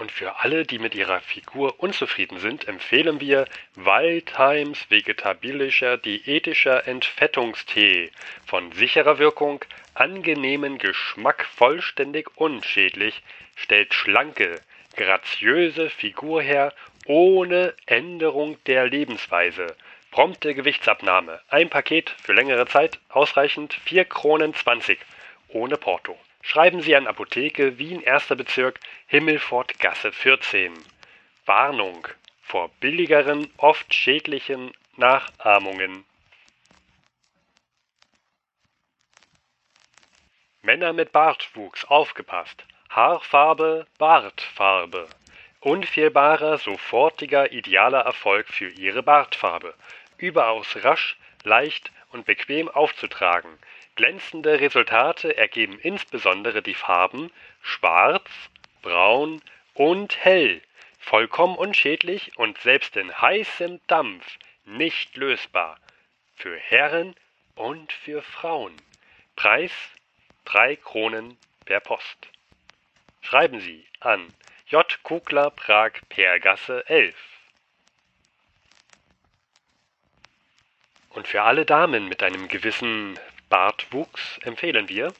Und 0.00 0.10
für 0.10 0.36
alle, 0.36 0.64
die 0.64 0.78
mit 0.78 0.94
ihrer 0.94 1.20
Figur 1.20 1.78
unzufrieden 1.78 2.38
sind, 2.38 2.66
empfehlen 2.66 3.20
wir 3.20 3.44
Waldheims 3.74 4.90
vegetabilischer 4.90 5.98
diätischer 5.98 6.88
Entfettungstee 6.88 8.10
von 8.46 8.72
sicherer 8.72 9.18
Wirkung, 9.18 9.62
angenehmen 9.92 10.78
Geschmack, 10.78 11.44
vollständig 11.44 12.30
unschädlich, 12.36 13.22
stellt 13.56 13.92
schlanke, 13.92 14.62
graziöse 14.96 15.90
Figur 15.90 16.40
her, 16.40 16.72
ohne 17.04 17.74
Änderung 17.84 18.56
der 18.64 18.86
Lebensweise. 18.86 19.76
Prompte 20.12 20.54
Gewichtsabnahme. 20.54 21.42
Ein 21.48 21.68
Paket 21.68 22.08
für 22.22 22.32
längere 22.32 22.66
Zeit, 22.66 22.98
ausreichend 23.10 23.74
4 23.84 24.06
Kronen 24.06 24.54
20, 24.54 24.98
ohne 25.48 25.76
Porto. 25.76 26.18
Schreiben 26.42 26.80
Sie 26.80 26.96
an 26.96 27.06
Apotheke 27.06 27.78
Wien 27.78 28.06
1. 28.06 28.28
Bezirk 28.28 28.80
Himmelfortgasse 29.06 30.10
14. 30.10 30.72
Warnung 31.46 32.08
vor 32.42 32.70
billigeren, 32.80 33.52
oft 33.58 33.94
schädlichen 33.94 34.72
Nachahmungen. 34.96 36.04
Männer 40.62 40.92
mit 40.92 41.12
Bartwuchs 41.12 41.84
aufgepasst. 41.84 42.64
Haarfarbe, 42.90 43.86
Bartfarbe. 43.98 45.08
Unfehlbarer, 45.60 46.58
sofortiger, 46.58 47.52
idealer 47.52 48.00
Erfolg 48.00 48.48
für 48.48 48.68
Ihre 48.68 49.02
Bartfarbe. 49.02 49.74
Überaus 50.18 50.84
rasch, 50.84 51.16
leicht 51.44 51.92
und 52.10 52.26
bequem 52.26 52.68
aufzutragen. 52.68 53.58
Glänzende 54.00 54.60
Resultate 54.60 55.36
ergeben 55.36 55.78
insbesondere 55.78 56.62
die 56.62 56.72
Farben 56.72 57.30
Schwarz, 57.60 58.30
Braun 58.80 59.42
und 59.74 60.24
Hell, 60.24 60.62
vollkommen 60.98 61.54
unschädlich 61.54 62.38
und 62.38 62.56
selbst 62.62 62.96
in 62.96 63.14
heißem 63.20 63.78
Dampf 63.88 64.38
nicht 64.64 65.18
lösbar. 65.18 65.78
Für 66.34 66.56
Herren 66.56 67.14
und 67.56 67.92
für 67.92 68.22
Frauen. 68.22 68.74
Preis 69.36 69.72
3 70.46 70.76
Kronen 70.76 71.36
per 71.66 71.80
Post. 71.80 72.30
Schreiben 73.20 73.60
Sie 73.60 73.84
an 74.00 74.32
J. 74.68 75.02
Kugler 75.02 75.50
Prag 75.50 75.92
Pergasse 76.08 76.88
11. 76.88 77.14
Und 81.10 81.28
für 81.28 81.42
alle 81.42 81.66
Damen 81.66 82.08
mit 82.08 82.22
einem 82.22 82.48
gewissen 82.48 83.18
Bartwuchs 83.50 84.38
empfehlen 84.44 84.88
wir 84.88 85.12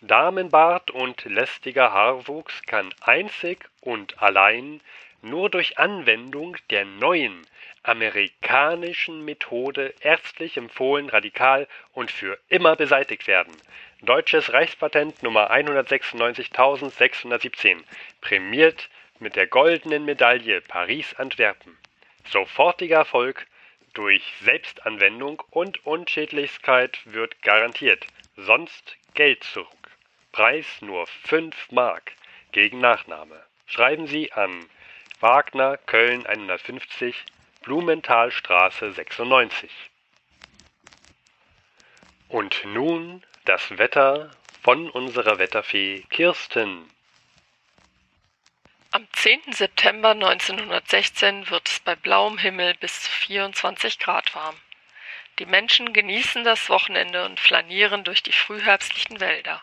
Damenbart 0.00 0.90
und 0.90 1.24
lästiger 1.24 1.92
Haarwuchs 1.92 2.62
kann 2.66 2.92
einzig 3.00 3.70
und 3.80 4.20
allein 4.20 4.80
nur 5.20 5.48
durch 5.48 5.78
Anwendung 5.78 6.56
der 6.70 6.84
neuen 6.84 7.46
amerikanischen 7.84 9.24
Methode 9.24 9.94
ärztlich 10.00 10.56
empfohlen, 10.56 11.08
radikal 11.08 11.68
und 11.92 12.10
für 12.10 12.36
immer 12.48 12.74
beseitigt 12.74 13.28
werden. 13.28 13.54
Deutsches 14.00 14.52
Reichspatent 14.52 15.22
Nummer 15.22 15.50
196617, 15.50 17.84
prämiert 18.20 18.90
mit 19.20 19.36
der 19.36 19.46
goldenen 19.46 20.04
Medaille 20.04 20.60
Paris-Antwerpen. 20.62 21.78
Sofortiger 22.24 22.96
Erfolg 22.96 23.46
durch 23.92 24.22
Selbstanwendung 24.42 25.42
und 25.50 25.84
Unschädlichkeit 25.86 26.98
wird 27.04 27.42
garantiert, 27.42 28.06
sonst 28.36 28.96
Geld 29.14 29.44
zurück. 29.44 29.68
Preis 30.32 30.66
nur 30.80 31.06
5 31.06 31.70
Mark 31.72 32.12
gegen 32.52 32.78
Nachnahme. 32.80 33.42
Schreiben 33.66 34.06
Sie 34.06 34.32
an 34.32 34.66
Wagner 35.20 35.76
Köln 35.76 36.26
150 36.26 37.24
Blumenthalstraße 37.62 38.92
96. 38.92 39.70
Und 42.28 42.64
nun 42.64 43.22
das 43.44 43.78
Wetter 43.78 44.30
von 44.62 44.88
unserer 44.90 45.38
Wetterfee 45.38 46.04
Kirsten. 46.10 46.88
Am 48.94 49.06
10. 49.14 49.54
September 49.54 50.10
1916 50.10 51.48
wird 51.48 51.66
es 51.66 51.80
bei 51.80 51.96
blauem 51.96 52.36
Himmel 52.36 52.74
bis 52.78 53.04
zu 53.04 53.10
24 53.10 53.98
Grad 53.98 54.34
warm. 54.34 54.54
Die 55.38 55.46
Menschen 55.46 55.94
genießen 55.94 56.44
das 56.44 56.68
Wochenende 56.68 57.24
und 57.24 57.40
flanieren 57.40 58.04
durch 58.04 58.22
die 58.22 58.32
frühherbstlichen 58.32 59.18
Wälder. 59.18 59.62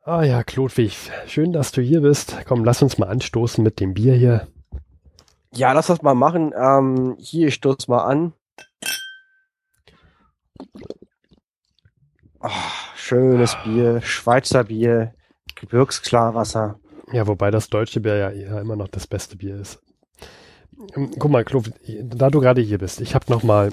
Ah 0.00 0.22
ja, 0.22 0.42
Klodwig, 0.42 1.10
schön, 1.26 1.52
dass 1.52 1.72
du 1.72 1.82
hier 1.82 2.00
bist. 2.00 2.38
Komm, 2.46 2.64
lass 2.64 2.80
uns 2.80 2.96
mal 2.96 3.10
anstoßen 3.10 3.62
mit 3.62 3.80
dem 3.80 3.92
Bier 3.92 4.14
hier. 4.14 4.48
Ja, 5.52 5.72
lass 5.72 5.88
das 5.88 6.00
mal 6.00 6.14
machen. 6.14 6.54
Ähm, 6.56 7.18
hier, 7.18 7.48
ich 7.48 7.54
stoß 7.54 7.88
mal 7.88 8.04
an. 8.04 8.32
Oh, 12.40 12.50
schönes 13.06 13.56
Bier, 13.62 14.00
Schweizer 14.02 14.64
Bier, 14.64 15.14
Gebirgsklarwasser. 15.54 16.80
Ja, 17.12 17.26
wobei 17.28 17.52
das 17.52 17.70
deutsche 17.70 18.00
Bier 18.00 18.34
ja, 18.34 18.60
immer 18.60 18.74
noch 18.74 18.88
das 18.88 19.06
beste 19.06 19.36
Bier 19.36 19.60
ist. 19.60 19.80
Ähm, 20.96 21.12
guck 21.16 21.30
mal, 21.30 21.44
Klodwig, 21.44 21.74
da 22.02 22.30
du 22.30 22.40
gerade 22.40 22.60
hier 22.60 22.78
bist, 22.78 23.00
ich 23.00 23.14
habe 23.14 23.26
noch 23.28 23.44
mal 23.44 23.70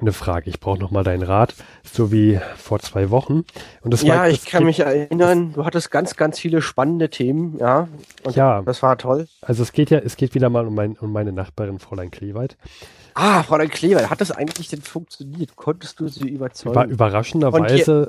eine 0.00 0.14
Frage. 0.14 0.48
Ich 0.48 0.58
brauche 0.58 0.78
noch 0.78 0.90
mal 0.90 1.04
deinen 1.04 1.22
Rat, 1.22 1.54
so 1.84 2.10
wie 2.10 2.40
vor 2.56 2.78
zwei 2.78 3.10
Wochen. 3.10 3.44
Und 3.82 3.92
das 3.92 4.02
ja, 4.02 4.16
war, 4.16 4.30
ich 4.30 4.46
kann 4.46 4.64
mich 4.64 4.80
erinnern, 4.80 5.52
du 5.52 5.66
hattest 5.66 5.90
ganz, 5.90 6.16
ganz 6.16 6.38
viele 6.38 6.62
spannende 6.62 7.10
Themen, 7.10 7.58
ja. 7.58 7.88
Und 8.24 8.36
ja. 8.36 8.62
Das 8.62 8.82
war 8.82 8.96
toll. 8.96 9.28
Also 9.42 9.62
es 9.62 9.72
geht 9.72 9.90
ja, 9.90 9.98
es 9.98 10.16
geht 10.16 10.34
wieder 10.34 10.48
mal 10.48 10.66
um, 10.66 10.74
mein, 10.74 10.96
um 10.96 11.12
meine 11.12 11.32
Nachbarin 11.32 11.78
Fräulein 11.78 12.10
Kleweit. 12.10 12.56
Ah, 13.14 13.42
Fräulein 13.42 13.68
Kleber, 13.68 14.08
hat 14.10 14.20
das 14.20 14.30
eigentlich 14.30 14.68
denn 14.68 14.82
funktioniert? 14.82 15.56
Konntest 15.56 16.00
du 16.00 16.08
sie 16.08 16.28
überzeugen? 16.28 16.74
Über, 16.74 16.86
überraschenderweise 16.86 18.08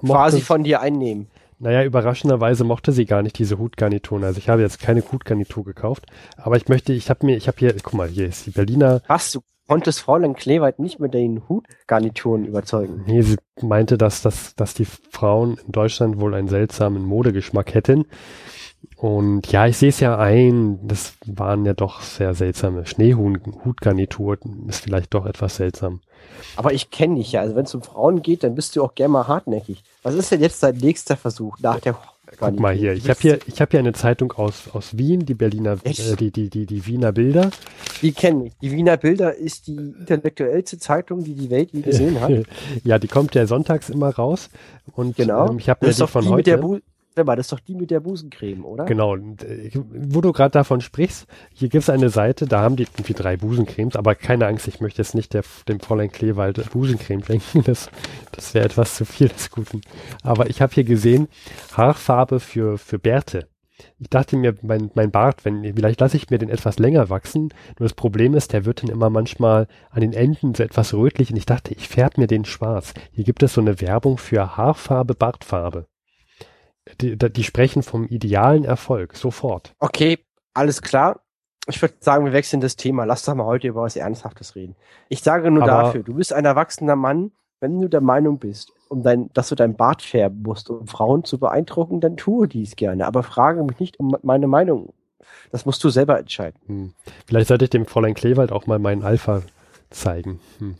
quasi 0.00 0.40
von 0.40 0.64
dir 0.64 0.80
einnehmen. 0.80 1.28
Naja, 1.60 1.82
überraschenderweise 1.82 2.62
mochte 2.62 2.92
sie 2.92 3.04
gar 3.04 3.22
nicht 3.22 3.38
diese 3.38 3.58
Hutgarnituren. 3.58 4.22
Also 4.22 4.38
ich 4.38 4.48
habe 4.48 4.62
jetzt 4.62 4.78
keine 4.80 5.02
Hutgarnitur 5.02 5.64
gekauft, 5.64 6.06
aber 6.36 6.56
ich 6.56 6.68
möchte, 6.68 6.92
ich 6.92 7.10
habe 7.10 7.26
mir, 7.26 7.36
ich 7.36 7.48
habe 7.48 7.58
hier, 7.58 7.74
guck 7.82 7.94
mal, 7.94 8.08
hier 8.08 8.26
ist 8.26 8.46
die 8.46 8.50
Berliner. 8.50 9.02
Was, 9.08 9.32
du 9.32 9.40
konntest 9.66 10.00
Fräulein 10.00 10.34
Kleweit 10.34 10.78
nicht 10.78 11.00
mit 11.00 11.14
den 11.14 11.48
Hutgarnituren 11.48 12.44
überzeugen? 12.44 13.02
Nee, 13.06 13.22
sie 13.22 13.36
meinte, 13.60 13.98
dass, 13.98 14.22
dass, 14.22 14.54
dass 14.54 14.74
die 14.74 14.84
Frauen 14.84 15.58
in 15.66 15.72
Deutschland 15.72 16.20
wohl 16.20 16.34
einen 16.34 16.48
seltsamen 16.48 17.04
Modegeschmack 17.04 17.74
hätten 17.74 18.06
und 18.96 19.50
ja, 19.52 19.66
ich 19.66 19.76
sehe 19.76 19.90
es 19.90 20.00
ja 20.00 20.18
ein, 20.18 20.80
das 20.86 21.14
waren 21.24 21.64
ja 21.64 21.72
doch 21.72 22.00
sehr 22.00 22.34
seltsame 22.34 22.84
Schneehutgarnituren, 22.84 24.66
ist 24.68 24.82
vielleicht 24.82 25.14
doch 25.14 25.24
etwas 25.26 25.56
seltsam. 25.56 26.00
Aber 26.56 26.72
ich 26.72 26.90
kenne 26.90 27.16
dich 27.16 27.32
ja, 27.32 27.42
also 27.42 27.54
wenn 27.54 27.64
es 27.64 27.74
um 27.74 27.82
Frauen 27.82 28.22
geht, 28.22 28.42
dann 28.42 28.56
bist 28.56 28.74
du 28.74 28.82
auch 28.82 28.94
gerne 28.94 29.12
mal 29.12 29.28
hartnäckig. 29.28 29.84
Was 30.02 30.14
ist 30.14 30.32
denn 30.32 30.40
jetzt 30.40 30.62
dein 30.62 30.76
nächster 30.76 31.16
Versuch 31.16 31.58
nach 31.60 31.78
der 31.78 31.96
Guck 32.38 32.60
mal 32.60 32.74
hier, 32.74 32.92
ich 32.92 33.08
habe 33.08 33.18
hier, 33.20 33.38
ich 33.46 33.60
habe 33.60 33.70
hier 33.70 33.80
eine 33.80 33.94
Zeitung 33.94 34.32
aus, 34.32 34.68
aus 34.72 34.98
Wien, 34.98 35.24
die 35.24 35.34
Berliner, 35.34 35.78
äh, 35.82 36.16
die, 36.16 36.30
die, 36.30 36.50
die, 36.50 36.66
die 36.66 36.86
Wiener 36.86 37.12
Bilder. 37.12 37.50
Die 38.02 38.12
kenne 38.12 38.46
ich. 38.46 38.52
Die 38.60 38.70
Wiener 38.70 38.96
Bilder 38.98 39.34
ist 39.34 39.66
die 39.66 39.76
intellektuellste 39.76 40.78
Zeitung, 40.78 41.24
die 41.24 41.34
die 41.34 41.48
Welt 41.48 41.70
je 41.72 41.80
gesehen 41.80 42.20
hat. 42.20 42.30
ja, 42.84 42.98
die 42.98 43.08
kommt 43.08 43.34
ja 43.34 43.46
sonntags 43.46 43.88
immer 43.88 44.10
raus. 44.10 44.50
Und 44.92 45.16
genau. 45.16 45.48
ähm, 45.48 45.58
ich 45.58 45.70
habe 45.70 45.86
mir 45.86 45.92
die 45.92 46.06
von 46.06 46.22
die 46.22 46.28
heute. 46.28 46.82
Warte 47.26 47.38
das 47.38 47.46
ist 47.46 47.52
doch 47.52 47.60
die 47.60 47.74
mit 47.74 47.90
der 47.90 48.00
Busencreme, 48.00 48.64
oder? 48.64 48.84
Genau. 48.84 49.16
Äh, 49.16 49.70
wo 49.74 50.20
du 50.20 50.32
gerade 50.32 50.52
davon 50.52 50.80
sprichst, 50.80 51.26
hier 51.52 51.68
gibt 51.68 51.82
es 51.82 51.90
eine 51.90 52.10
Seite, 52.10 52.46
da 52.46 52.60
haben 52.60 52.76
die 52.76 52.84
irgendwie 52.84 53.14
drei 53.14 53.36
Busencremes, 53.36 53.96
aber 53.96 54.14
keine 54.14 54.46
Angst, 54.46 54.68
ich 54.68 54.80
möchte 54.80 55.02
jetzt 55.02 55.14
nicht 55.14 55.34
der, 55.34 55.42
dem 55.68 55.80
Fräulein 55.80 56.10
Kleewald 56.10 56.70
Busencreme 56.70 57.22
denken. 57.22 57.62
Das, 57.64 57.90
das 58.32 58.54
wäre 58.54 58.64
etwas 58.64 58.96
zu 58.96 59.04
viel 59.04 59.28
des 59.28 59.50
Guten. 59.50 59.80
Aber 60.22 60.48
ich 60.48 60.62
habe 60.62 60.72
hier 60.72 60.84
gesehen, 60.84 61.28
Haarfarbe 61.72 62.40
für, 62.40 62.78
für 62.78 62.98
Bärte. 62.98 63.48
ich 63.98 64.08
dachte 64.08 64.36
mir, 64.36 64.54
mein, 64.62 64.90
mein 64.94 65.10
Bart, 65.10 65.44
wenn, 65.44 65.62
vielleicht 65.74 66.00
lasse 66.00 66.16
ich 66.16 66.30
mir 66.30 66.38
den 66.38 66.48
etwas 66.48 66.78
länger 66.78 67.10
wachsen. 67.10 67.50
Nur 67.78 67.88
das 67.88 67.94
Problem 67.94 68.34
ist, 68.34 68.52
der 68.52 68.64
wird 68.64 68.82
dann 68.82 68.90
immer 68.90 69.10
manchmal 69.10 69.66
an 69.90 70.00
den 70.00 70.12
Enden 70.12 70.54
so 70.54 70.62
etwas 70.62 70.94
rötlich 70.94 71.30
und 71.30 71.36
ich 71.36 71.46
dachte, 71.46 71.74
ich 71.74 71.88
färbe 71.88 72.20
mir 72.20 72.26
den 72.26 72.44
schwarz. 72.44 72.94
Hier 73.12 73.24
gibt 73.24 73.42
es 73.42 73.54
so 73.54 73.60
eine 73.60 73.80
Werbung 73.80 74.18
für 74.18 74.56
Haarfarbe, 74.56 75.14
Bartfarbe. 75.14 75.86
Die, 77.00 77.16
die 77.16 77.44
sprechen 77.44 77.82
vom 77.82 78.06
idealen 78.06 78.64
Erfolg, 78.64 79.16
sofort. 79.16 79.74
Okay, 79.78 80.18
alles 80.54 80.82
klar. 80.82 81.20
Ich 81.66 81.82
würde 81.82 81.94
sagen, 82.00 82.24
wir 82.24 82.32
wechseln 82.32 82.60
das 82.60 82.76
Thema. 82.76 83.04
Lass 83.04 83.24
doch 83.24 83.34
mal 83.34 83.44
heute 83.44 83.68
über 83.68 83.82
was 83.82 83.96
Ernsthaftes 83.96 84.54
reden. 84.56 84.74
Ich 85.08 85.22
sage 85.22 85.50
nur 85.50 85.64
Aber- 85.64 85.82
dafür, 85.82 86.02
du 86.02 86.14
bist 86.14 86.32
ein 86.32 86.44
erwachsener 86.44 86.96
Mann, 86.96 87.32
wenn 87.60 87.80
du 87.80 87.88
der 87.88 88.00
Meinung 88.00 88.38
bist, 88.38 88.72
um 88.88 89.02
dein, 89.02 89.30
dass 89.34 89.48
du 89.48 89.54
dein 89.54 89.76
Bart 89.76 90.02
färben 90.02 90.42
musst, 90.42 90.70
um 90.70 90.86
Frauen 90.86 91.24
zu 91.24 91.38
beeindrucken, 91.38 92.00
dann 92.00 92.16
tue 92.16 92.48
dies 92.48 92.76
gerne. 92.76 93.06
Aber 93.06 93.22
frage 93.22 93.62
mich 93.64 93.80
nicht 93.80 94.00
um 94.00 94.16
meine 94.22 94.46
Meinung. 94.46 94.94
Das 95.50 95.66
musst 95.66 95.82
du 95.84 95.90
selber 95.90 96.18
entscheiden. 96.18 96.58
Hm. 96.66 96.94
Vielleicht 97.26 97.48
sollte 97.48 97.64
ich 97.64 97.70
dem 97.70 97.84
Fräulein 97.86 98.14
Kleewald 98.14 98.52
auch 98.52 98.66
mal 98.66 98.78
meinen 98.78 99.02
Alpha 99.02 99.42
zeigen. 99.90 100.40
Hm. 100.58 100.76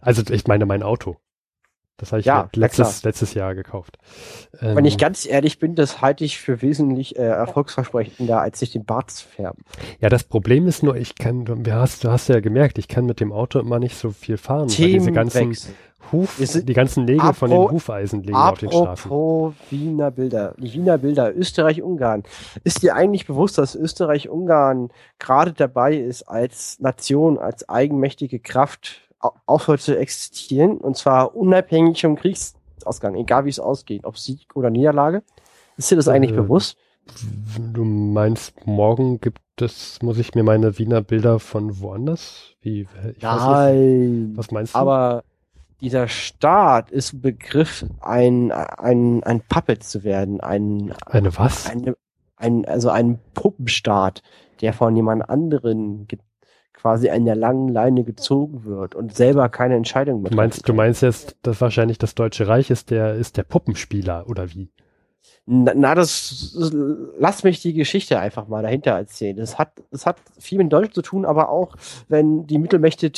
Also 0.00 0.22
ich 0.30 0.46
meine 0.46 0.66
mein 0.66 0.82
Auto. 0.82 1.16
Das 1.96 2.10
habe 2.10 2.20
ich 2.20 2.26
Ja, 2.26 2.48
letztes, 2.54 3.04
letztes 3.04 3.34
Jahr 3.34 3.54
gekauft. 3.54 3.98
Ähm, 4.60 4.76
Wenn 4.76 4.84
ich 4.84 4.98
ganz 4.98 5.26
ehrlich 5.26 5.60
bin, 5.60 5.76
das 5.76 6.00
halte 6.00 6.24
ich 6.24 6.38
für 6.38 6.60
wesentlich 6.60 7.16
äh, 7.16 7.22
erfolgsversprechender, 7.22 8.40
als 8.40 8.58
sich 8.58 8.72
den 8.72 8.84
Bart 8.84 9.10
zu 9.12 9.28
färben. 9.28 9.64
ja, 10.00 10.08
das 10.08 10.24
Problem 10.24 10.66
ist 10.66 10.82
nur, 10.82 10.96
ich 10.96 11.14
kann, 11.14 11.44
du 11.44 11.72
hast, 11.72 12.02
du 12.02 12.10
hast 12.10 12.28
ja 12.28 12.40
gemerkt, 12.40 12.78
ich 12.78 12.88
kann 12.88 13.06
mit 13.06 13.20
dem 13.20 13.32
Auto 13.32 13.60
immer 13.60 13.78
nicht 13.78 13.96
so 13.96 14.10
viel 14.10 14.36
fahren. 14.36 14.68
weil 14.68 14.86
diese 14.86 15.12
ganzen 15.12 15.38
Themenwechsel. 15.38 15.74
Huf, 16.12 16.36
die 16.38 16.74
ganzen 16.74 17.06
Nägel 17.06 17.32
von 17.32 17.48
den 17.50 17.70
Hufeisen 17.70 18.22
liegen 18.22 18.34
auf 18.36 18.58
den 18.58 18.70
Straßen. 18.70 19.10
Apropos 19.10 19.54
Wiener 19.70 20.10
Bilder. 20.10 20.54
Die 20.58 20.72
Wiener 20.74 20.98
Bilder, 20.98 21.34
Österreich-Ungarn. 21.34 22.24
Ist 22.62 22.82
dir 22.82 22.94
eigentlich 22.94 23.26
bewusst, 23.26 23.56
dass 23.56 23.74
Österreich-Ungarn 23.74 24.90
gerade 25.18 25.54
dabei 25.54 25.96
ist, 25.96 26.24
als 26.24 26.78
Nation, 26.80 27.38
als 27.38 27.68
eigenmächtige 27.70 28.38
Kraft 28.38 29.00
aufhört 29.46 29.80
zu 29.80 29.96
existieren? 29.98 30.78
Und 30.78 30.96
zwar 30.96 31.34
unabhängig 31.36 32.00
vom 32.00 32.16
Kriegsausgang, 32.16 33.14
egal 33.16 33.44
wie 33.44 33.50
es 33.50 33.60
ausgeht, 33.60 34.04
ob 34.04 34.18
Sieg 34.18 34.54
oder 34.54 34.70
Niederlage. 34.70 35.22
Ist 35.76 35.90
dir 35.90 35.96
das 35.96 36.08
eigentlich 36.08 36.32
Äh, 36.32 36.36
bewusst? 36.36 36.76
Du 37.72 37.84
meinst, 37.84 38.66
morgen 38.66 39.20
gibt 39.20 39.40
es, 39.60 40.00
muss 40.02 40.18
ich 40.18 40.34
mir 40.34 40.42
meine 40.42 40.78
Wiener 40.78 41.02
Bilder 41.02 41.38
von 41.38 41.80
woanders? 41.80 42.54
Wie, 42.62 42.86
weiß 42.86 43.04
nicht, 43.04 43.22
Nein. 43.22 44.32
was 44.36 44.50
meinst 44.50 44.74
du? 44.74 44.78
Aber 44.78 45.22
dieser 45.80 46.08
Staat 46.08 46.90
ist 46.90 47.12
ein 47.12 47.20
Begriff, 47.20 47.84
ein, 48.00 48.52
ein, 48.52 49.22
ein 49.24 49.42
Puppet 49.48 49.82
zu 49.84 50.02
werden, 50.02 50.40
ein, 50.40 50.94
Eine 51.06 51.36
was? 51.36 51.68
eine, 51.68 51.96
ein, 52.36 52.64
also 52.64 52.88
ein 52.88 53.18
Puppenstaat, 53.34 54.22
der 54.62 54.72
von 54.72 54.96
jemand 54.96 55.28
anderen 55.28 56.06
quasi 56.84 57.08
an 57.08 57.24
der 57.24 57.34
langen 57.34 57.68
Leine 57.68 58.04
gezogen 58.04 58.64
wird 58.66 58.94
und 58.94 59.14
selber 59.16 59.48
keine 59.48 59.74
Entscheidung 59.74 60.20
mehr 60.20 60.30
Du 60.30 60.36
meinst, 60.36 60.68
du 60.68 60.74
meinst 60.74 61.00
jetzt, 61.00 61.34
dass 61.40 61.58
wahrscheinlich 61.62 61.96
das 61.96 62.14
Deutsche 62.14 62.46
Reich 62.46 62.68
ist 62.68 62.90
der, 62.90 63.14
ist 63.14 63.38
der 63.38 63.42
Puppenspieler 63.44 64.28
oder 64.28 64.50
wie? 64.52 64.68
Na, 65.46 65.72
na 65.74 65.94
das, 65.94 66.54
lass 67.18 67.42
mich 67.42 67.62
die 67.62 67.72
Geschichte 67.72 68.18
einfach 68.18 68.48
mal 68.48 68.62
dahinter 68.62 68.90
erzählen. 68.90 69.34
Das 69.34 69.58
hat, 69.58 69.72
das 69.92 70.04
hat 70.04 70.18
viel 70.38 70.58
mit 70.58 70.70
Deutschland 70.70 70.92
zu 70.94 71.00
tun, 71.00 71.24
aber 71.24 71.48
auch, 71.48 71.74
wenn 72.08 72.46
die 72.46 72.58
Mittelmächte 72.58 73.10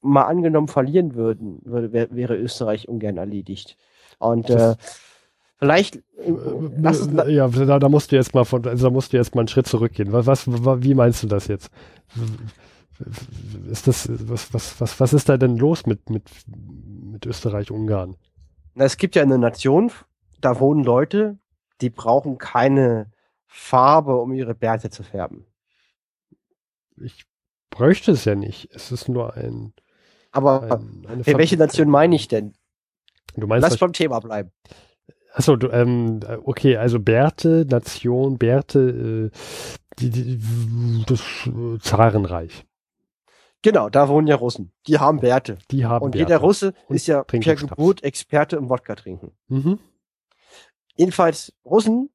mal 0.00 0.22
angenommen 0.22 0.68
verlieren 0.68 1.14
würden, 1.14 1.58
würde, 1.64 1.92
wär, 1.92 2.08
wäre 2.10 2.36
Österreich 2.36 2.88
ungern 2.88 3.18
erledigt. 3.18 3.76
Und 4.18 4.48
äh, 4.48 4.54
Das- 4.54 4.78
vielleicht, 5.58 5.96
äh, 5.96 6.02
lass 6.80 7.02
uns, 7.02 7.18
Äh, 7.22 7.32
ja, 7.32 7.48
da, 7.48 7.78
da 7.78 7.88
musst 7.90 8.12
du 8.12 8.16
jetzt 8.16 8.32
mal 8.34 8.44
von, 8.44 8.66
also 8.66 8.86
da 8.86 8.90
musst 8.90 9.12
du 9.12 9.18
jetzt 9.18 9.34
mal 9.34 9.42
einen 9.42 9.48
Schritt 9.48 9.66
zurückgehen. 9.66 10.10
Was, 10.10 10.26
was, 10.26 10.46
wa- 10.64 10.78
wie 10.80 10.94
meinst 10.94 11.22
du 11.22 11.26
das 11.26 11.48
jetzt? 11.48 11.70
Ist 13.70 13.88
das, 13.88 14.08
was, 14.28 14.54
was, 14.54 14.80
was, 14.80 15.00
was 15.00 15.12
ist 15.12 15.28
da 15.28 15.36
denn 15.36 15.56
los 15.56 15.86
mit, 15.86 16.10
mit, 16.10 16.30
mit 16.46 17.26
Österreich-Ungarn? 17.26 18.16
Na, 18.74 18.84
es 18.84 18.96
gibt 18.96 19.16
ja 19.16 19.22
eine 19.22 19.38
Nation, 19.38 19.90
da 20.40 20.60
wohnen 20.60 20.84
Leute, 20.84 21.38
die 21.80 21.90
brauchen 21.90 22.38
keine 22.38 23.10
Farbe, 23.46 24.16
um 24.16 24.32
ihre 24.32 24.54
Bärte 24.54 24.90
zu 24.90 25.02
färben. 25.02 25.46
Ich 26.96 27.24
bräuchte 27.70 28.12
es 28.12 28.24
ja 28.24 28.34
nicht. 28.34 28.68
Es 28.72 28.92
ist 28.92 29.08
nur 29.08 29.34
ein, 29.34 29.72
Aber 30.30 30.62
ein 30.62 31.06
eine 31.08 31.26
welche 31.26 31.56
Nation 31.56 31.88
meine 31.88 32.14
ich 32.16 32.28
denn? 32.28 32.54
Du 33.36 33.46
meinst, 33.46 33.68
Lass 33.68 33.78
beim 33.78 33.92
Thema 33.92 34.20
bleiben. 34.20 34.52
Achso, 35.32 35.56
du, 35.56 35.68
ähm, 35.70 36.20
okay, 36.44 36.76
also 36.76 37.00
Bärte, 37.00 37.66
Nation, 37.68 38.38
Bärte, 38.38 39.30
äh, 39.32 39.38
die, 39.98 40.10
die, 40.10 41.04
das 41.06 41.22
Zarenreich. 41.80 42.64
Genau, 43.64 43.88
da 43.88 44.10
wohnen 44.10 44.26
ja 44.26 44.36
Russen. 44.36 44.72
Die 44.86 44.98
haben 44.98 45.20
Bärte. 45.20 45.56
Die 45.70 45.86
haben 45.86 46.04
Und 46.04 46.10
Bärte. 46.10 46.18
jeder 46.18 46.36
Russe 46.36 46.74
Und 46.86 46.96
ist 46.96 47.06
ja 47.06 47.24
per. 47.24 47.40
Geburt 47.40 48.04
Experte 48.04 48.56
im 48.56 48.68
Wodka 48.68 48.94
trinken. 48.94 49.32
Mhm. 49.48 49.78
Jedenfalls, 50.96 51.50
Russen 51.64 52.10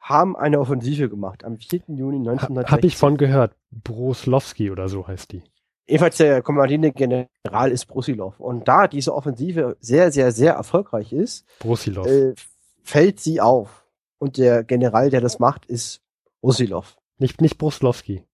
haben 0.00 0.36
eine 0.36 0.58
Offensive 0.58 1.10
gemacht 1.10 1.44
am 1.44 1.58
4. 1.58 1.82
Juni 1.88 2.16
1960. 2.16 2.72
Habe 2.72 2.86
ich 2.86 2.96
von 2.96 3.18
gehört. 3.18 3.54
Broslowski 3.70 4.70
oder 4.70 4.88
so 4.88 5.06
heißt 5.06 5.32
die. 5.32 5.42
Jedenfalls 5.86 6.16
der 6.16 6.40
kommandierende 6.40 6.92
General 6.92 7.70
ist 7.70 7.84
Brusilov. 7.84 8.40
Und 8.40 8.66
da 8.66 8.88
diese 8.88 9.14
Offensive 9.14 9.76
sehr, 9.80 10.10
sehr, 10.10 10.32
sehr 10.32 10.54
erfolgreich 10.54 11.12
ist, 11.12 11.44
Brosilov. 11.58 12.06
äh, 12.06 12.34
fällt 12.82 13.20
sie 13.20 13.42
auf. 13.42 13.84
Und 14.16 14.38
der 14.38 14.64
General, 14.64 15.10
der 15.10 15.20
das 15.20 15.40
macht, 15.40 15.66
ist 15.66 16.00
Brusilov. 16.40 16.96
Nicht, 17.18 17.42
nicht 17.42 17.58
Broslowski. 17.58 18.24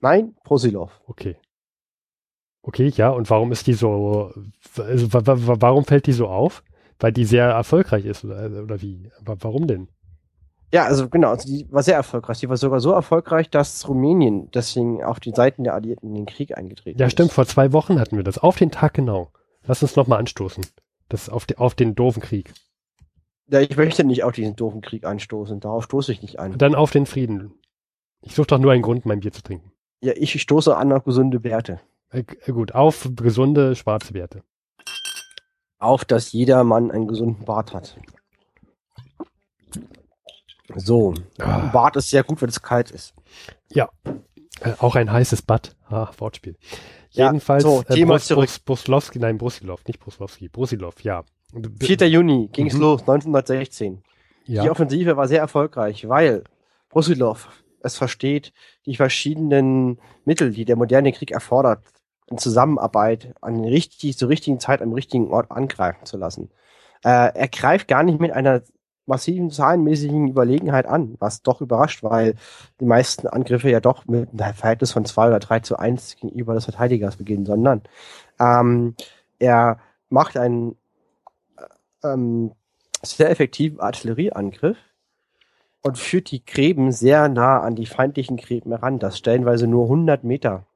Nein, 0.00 0.36
Brusilov. 0.44 1.00
Okay. 1.08 1.36
Okay, 2.62 2.88
ja, 2.88 3.08
und 3.10 3.30
warum 3.30 3.52
ist 3.52 3.66
die 3.66 3.72
so, 3.72 4.32
also 4.76 5.12
wa, 5.12 5.26
wa, 5.26 5.46
wa- 5.46 5.56
warum 5.60 5.84
fällt 5.84 6.06
die 6.06 6.12
so 6.12 6.28
auf? 6.28 6.62
Weil 6.98 7.12
die 7.12 7.24
sehr 7.24 7.46
erfolgreich 7.46 8.04
ist 8.04 8.24
oder, 8.24 8.62
oder 8.62 8.82
wie? 8.82 9.10
Aber 9.18 9.36
warum 9.40 9.66
denn? 9.66 9.88
Ja, 10.72 10.84
also 10.84 11.08
genau, 11.08 11.30
also 11.30 11.48
die 11.48 11.66
war 11.72 11.82
sehr 11.82 11.96
erfolgreich. 11.96 12.38
Die 12.40 12.48
war 12.48 12.56
sogar 12.58 12.80
so 12.80 12.92
erfolgreich, 12.92 13.48
dass 13.50 13.88
Rumänien 13.88 14.50
deswegen 14.52 15.02
auf 15.02 15.18
die 15.18 15.30
Seiten 15.32 15.64
der 15.64 15.74
Alliierten 15.74 16.10
in 16.10 16.14
den 16.14 16.26
Krieg 16.26 16.56
eingetreten 16.56 16.98
Ja, 17.00 17.06
ist. 17.06 17.12
stimmt, 17.12 17.32
vor 17.32 17.46
zwei 17.46 17.72
Wochen 17.72 17.98
hatten 17.98 18.16
wir 18.16 18.22
das. 18.24 18.38
Auf 18.38 18.56
den 18.58 18.70
Tag 18.70 18.94
genau. 18.94 19.32
Lass 19.64 19.82
uns 19.82 19.96
nochmal 19.96 20.18
anstoßen. 20.20 20.64
Das 21.08 21.28
auf, 21.28 21.46
de, 21.46 21.56
auf 21.56 21.74
den 21.74 21.94
doofen 21.94 22.22
Krieg. 22.22 22.52
Ja, 23.48 23.60
ich 23.60 23.76
möchte 23.76 24.04
nicht 24.04 24.22
auf 24.22 24.32
diesen 24.32 24.54
doofen 24.54 24.80
Krieg 24.80 25.04
anstoßen. 25.04 25.58
Darauf 25.58 25.84
stoße 25.84 26.12
ich 26.12 26.22
nicht 26.22 26.38
an. 26.38 26.52
Und 26.52 26.62
dann 26.62 26.76
auf 26.76 26.92
den 26.92 27.06
Frieden. 27.06 27.52
Ich 28.22 28.34
suche 28.36 28.46
doch 28.46 28.58
nur 28.58 28.70
einen 28.70 28.82
Grund, 28.82 29.06
mein 29.06 29.20
Bier 29.20 29.32
zu 29.32 29.42
trinken. 29.42 29.72
Ja, 30.02 30.12
ich 30.14 30.40
stoße 30.40 30.76
an 30.76 30.92
auf 30.92 31.02
gesunde 31.04 31.42
Werte. 31.42 31.80
Äh, 32.10 32.22
g- 32.24 32.52
gut, 32.52 32.74
auf 32.74 33.08
gesunde 33.16 33.74
schwarze 33.76 34.14
Werte. 34.14 34.42
Auf, 35.78 36.04
dass 36.04 36.32
jeder 36.32 36.62
Mann 36.64 36.90
einen 36.90 37.08
gesunden 37.08 37.44
Bart 37.44 37.72
hat. 37.72 37.96
So. 40.76 41.14
Ah. 41.38 41.68
Bart 41.72 41.96
ist 41.96 42.10
sehr 42.10 42.22
gut, 42.22 42.40
wenn 42.42 42.48
es 42.48 42.62
kalt 42.62 42.90
ist. 42.90 43.14
Äh, 43.74 44.74
auch 44.78 44.94
ein 44.94 45.10
heißes 45.10 45.42
Bad. 45.42 45.74
Ah, 45.88 46.10
Wortspiel. 46.18 46.56
Ja, 47.12 47.26
Jedenfalls, 47.26 47.62
so, 47.62 47.80
äh, 47.88 47.94
Thema 47.94 48.14
Brus, 48.14 48.26
zurück. 48.26 48.46
Brus, 48.46 48.58
Bruslowski, 48.60 49.18
nein, 49.18 49.38
Brusilov, 49.38 49.84
nicht 49.86 49.98
Bruslowski, 50.00 50.48
Brusilov, 50.48 51.02
ja. 51.02 51.24
Und 51.52 51.78
b- 51.78 51.86
4. 51.86 52.08
Juni 52.08 52.48
ging's 52.52 52.74
Mhm. 52.74 52.80
los, 52.80 53.00
1916. 53.00 54.02
ja. 54.46 54.62
Die 54.62 54.70
Offensive 54.70 55.16
war 55.16 55.26
sehr 55.28 55.40
erfolgreich, 55.40 56.08
weil 56.08 56.44
Brusilov 56.88 57.48
es 57.82 57.96
versteht, 57.96 58.52
die 58.86 58.96
verschiedenen 58.96 59.98
Mittel, 60.24 60.52
die 60.52 60.64
der 60.66 60.76
moderne 60.76 61.12
Krieg 61.12 61.30
erfordert, 61.30 61.82
in 62.30 62.38
Zusammenarbeit 62.38 63.34
an 63.40 63.64
richtig, 63.64 64.16
zur 64.16 64.28
richtigen 64.28 64.60
Zeit 64.60 64.82
am 64.82 64.92
richtigen 64.92 65.30
Ort 65.30 65.50
angreifen 65.50 66.06
zu 66.06 66.16
lassen. 66.16 66.50
Äh, 67.04 67.34
er 67.34 67.48
greift 67.48 67.88
gar 67.88 68.02
nicht 68.02 68.20
mit 68.20 68.32
einer 68.32 68.62
massiven 69.06 69.50
zahlenmäßigen 69.50 70.28
Überlegenheit 70.28 70.86
an, 70.86 71.16
was 71.18 71.42
doch 71.42 71.60
überrascht, 71.60 72.02
weil 72.02 72.36
die 72.80 72.84
meisten 72.84 73.26
Angriffe 73.26 73.68
ja 73.68 73.80
doch 73.80 74.06
mit 74.06 74.30
einem 74.30 74.54
Verhältnis 74.54 74.92
von 74.92 75.04
zwei 75.04 75.26
oder 75.26 75.40
drei 75.40 75.60
zu 75.60 75.76
eins 75.76 76.16
gegenüber 76.16 76.54
des 76.54 76.64
Verteidigers 76.64 77.16
beginnen, 77.16 77.44
sondern 77.44 77.82
ähm, 78.38 78.94
er 79.38 79.78
macht 80.08 80.36
einen 80.36 80.76
äh, 81.56 82.08
ähm, 82.08 82.52
sehr 83.02 83.30
effektiven 83.30 83.80
Artillerieangriff 83.80 84.76
und 85.82 85.98
führt 85.98 86.30
die 86.30 86.44
Gräben 86.44 86.92
sehr 86.92 87.28
nah 87.28 87.60
an 87.60 87.74
die 87.74 87.86
feindlichen 87.86 88.36
Gräben 88.36 88.70
heran, 88.70 88.98
dass 88.98 89.18
stellenweise 89.18 89.66
nur 89.66 89.84
100 89.84 90.22
Meter 90.24 90.66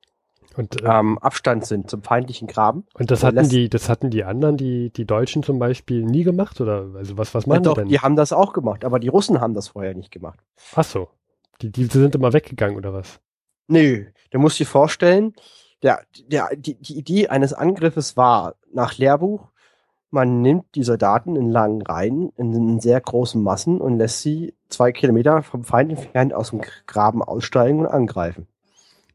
Und, 0.57 0.81
äh, 0.83 0.87
ähm, 0.87 1.19
Abstand 1.19 1.67
sind 1.67 1.91
zum 1.91 2.03
feindlichen 2.03 2.47
Graben. 2.49 2.87
und 2.95 3.11
das 3.11 3.23
er 3.23 3.29
hatten 3.29 3.49
die, 3.49 3.69
das 3.69 3.89
hatten 3.89 4.11
die 4.11 4.25
anderen, 4.25 4.57
die, 4.57 4.91
die 4.91 5.05
Deutschen 5.07 5.43
zum 5.43 5.59
Beispiel 5.59 6.05
nie 6.05 6.23
gemacht, 6.25 6.61
oder? 6.61 6.91
Also 6.95 7.19
was, 7.19 7.35
was 7.35 7.47
Ja, 7.47 7.61
machen 7.61 7.63
doch, 7.63 7.75
die 7.75 7.81
denn? 7.81 7.89
die 7.89 8.01
haben 8.01 8.17
das 8.17 8.33
auch 8.33 8.53
gemacht, 8.53 8.85
aber 8.85 9.01
die 9.01 9.09
Russen 9.09 9.41
haben 9.41 9.55
das 9.55 9.69
vorher 9.69 9.95
nicht 9.95 10.11
gemacht. 10.11 10.39
Ach 10.75 10.85
so. 10.85 11.09
Die, 11.63 11.71
die 11.71 11.85
sind 11.87 12.15
immer 12.15 12.33
weggegangen, 12.33 12.77
oder 12.77 12.93
was? 12.93 13.21
Nö, 13.69 14.07
du 14.31 14.39
musst 14.39 14.59
dir 14.59 14.67
vorstellen, 14.67 15.35
der, 15.83 16.03
der, 16.31 16.51
die, 16.57 16.75
die 16.77 16.99
Idee 16.99 17.29
eines 17.29 17.53
Angriffes 17.53 18.17
war, 18.17 18.57
nach 18.73 18.97
Lehrbuch, 18.99 19.49
Man 20.11 20.43
nimmt 20.43 20.67
die 20.77 20.85
Soldaten 20.85 21.37
in 21.37 21.51
langen 21.51 21.83
Reihen, 21.83 22.31
in 22.37 22.81
sehr 22.81 23.01
großen 23.01 23.43
Massen 23.43 23.81
und 23.81 23.99
lässt 23.99 24.23
sie 24.23 24.55
zwei 24.69 24.93
Kilometer 24.93 25.43
vom 25.43 25.65
Feind 25.65 25.91
entfernt 25.91 26.33
aus 26.35 26.51
dem 26.51 26.63
Graben 26.87 27.23
aussteigen 27.23 27.81
und 27.81 27.87
angreifen. 27.89 28.47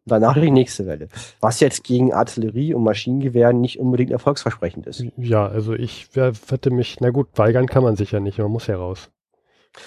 Danach 0.10 0.40
die 0.40 0.52
nächste 0.52 0.86
Welle. 0.86 1.08
Was 1.40 1.60
jetzt 1.60 1.84
gegen 1.84 2.14
Artillerie 2.14 2.74
und 2.74 2.84
Maschinengewehren 2.84 3.62
nicht 3.62 3.80
unbedingt 3.80 4.12
erfolgsversprechend 4.12 4.88
ist. 4.88 5.06
Ja, 5.18 5.48
also 5.48 5.74
ich 5.74 6.10
hätte 6.14 6.72
mich, 6.72 6.98
na 7.00 7.12
gut, 7.12 7.30
weigern 7.36 7.68
kann 7.68 7.84
man 7.84 7.96
sich 7.96 8.12
ja 8.12 8.20
nicht, 8.20 8.38
man 8.38 8.52
muss 8.52 8.68
ja 8.68 8.78
raus. 8.78 9.10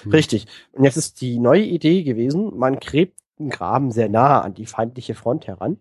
Hm. 0.02 0.12
Richtig. 0.12 0.46
Und 0.72 0.84
jetzt 0.84 0.96
ist 0.96 1.20
die 1.20 1.38
neue 1.38 1.64
Idee 1.64 2.02
gewesen, 2.02 2.56
man 2.56 2.78
gräbt 2.78 3.18
einen 3.38 3.50
Graben 3.50 3.90
sehr 3.90 4.08
nah 4.08 4.40
an 4.40 4.54
die 4.54 4.66
feindliche 4.66 5.14
Front 5.14 5.46
heran. 5.46 5.78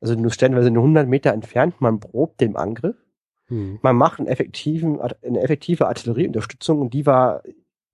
Also 0.00 0.14
nur 0.14 0.30
stellenweise 0.30 0.70
nur 0.70 0.82
100 0.82 1.08
Meter 1.08 1.32
entfernt, 1.32 1.80
man 1.80 2.00
probt 2.00 2.40
den 2.40 2.56
Angriff. 2.56 2.96
Hm. 3.46 3.78
Man 3.82 3.96
macht 3.96 4.18
einen 4.18 4.28
effektiven, 4.28 5.00
eine 5.00 5.40
effektive 5.40 5.86
Artillerieunterstützung 5.86 6.80
und 6.80 6.94
die 6.94 7.06
war 7.06 7.42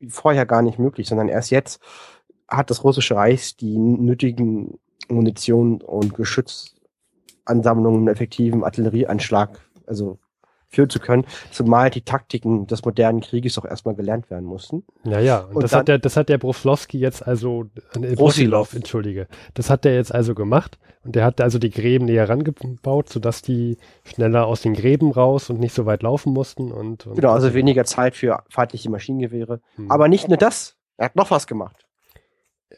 vorher 0.08 0.46
gar 0.46 0.62
nicht 0.62 0.78
möglich, 0.78 1.08
sondern 1.08 1.28
erst 1.28 1.50
jetzt 1.50 1.80
hat 2.48 2.70
das 2.70 2.84
russische 2.84 3.14
Reich 3.14 3.56
die 3.56 3.78
nötigen 3.78 4.78
Munition 5.10 5.80
und 5.82 6.14
Geschützansammlungen, 6.14 8.08
effektiven 8.08 8.64
Artillerieanschlag, 8.64 9.60
also 9.86 10.18
führen 10.70 10.88
zu 10.88 11.00
können, 11.00 11.26
zumal 11.50 11.90
die 11.90 12.02
Taktiken 12.02 12.66
des 12.66 12.84
modernen 12.84 13.20
Krieges 13.20 13.58
auch 13.58 13.64
erstmal 13.64 13.96
gelernt 13.96 14.30
werden 14.30 14.44
mussten. 14.44 14.84
Naja, 15.02 15.40
und, 15.40 15.56
und 15.56 15.62
das, 15.64 15.72
dann, 15.72 15.80
hat 15.80 15.88
der, 15.88 15.98
das 15.98 16.16
hat 16.16 16.28
der 16.28 16.38
Broflowski 16.38 16.98
jetzt 16.98 17.26
also, 17.26 17.66
äh, 18.00 18.14
Brosilov, 18.14 18.72
entschuldige, 18.74 19.26
das 19.54 19.68
hat 19.68 19.84
der 19.84 19.94
jetzt 19.96 20.14
also 20.14 20.34
gemacht 20.34 20.78
und 21.04 21.16
der 21.16 21.24
hat 21.24 21.40
also 21.40 21.58
die 21.58 21.70
Gräben 21.70 22.04
näher 22.04 22.28
rangebaut, 22.28 23.08
sodass 23.08 23.42
die 23.42 23.78
schneller 24.04 24.46
aus 24.46 24.62
den 24.62 24.74
Gräben 24.74 25.10
raus 25.10 25.50
und 25.50 25.58
nicht 25.58 25.74
so 25.74 25.86
weit 25.86 26.02
laufen 26.02 26.32
mussten 26.32 26.70
und, 26.70 27.06
und 27.06 27.16
genau, 27.16 27.32
also 27.32 27.52
weniger 27.52 27.84
Zeit 27.84 28.14
für 28.14 28.44
feindliche 28.48 28.90
Maschinengewehre. 28.90 29.60
Hm. 29.74 29.90
Aber 29.90 30.06
nicht 30.06 30.28
nur 30.28 30.36
das, 30.36 30.76
er 30.96 31.06
hat 31.06 31.16
noch 31.16 31.32
was 31.32 31.48
gemacht. 31.48 31.86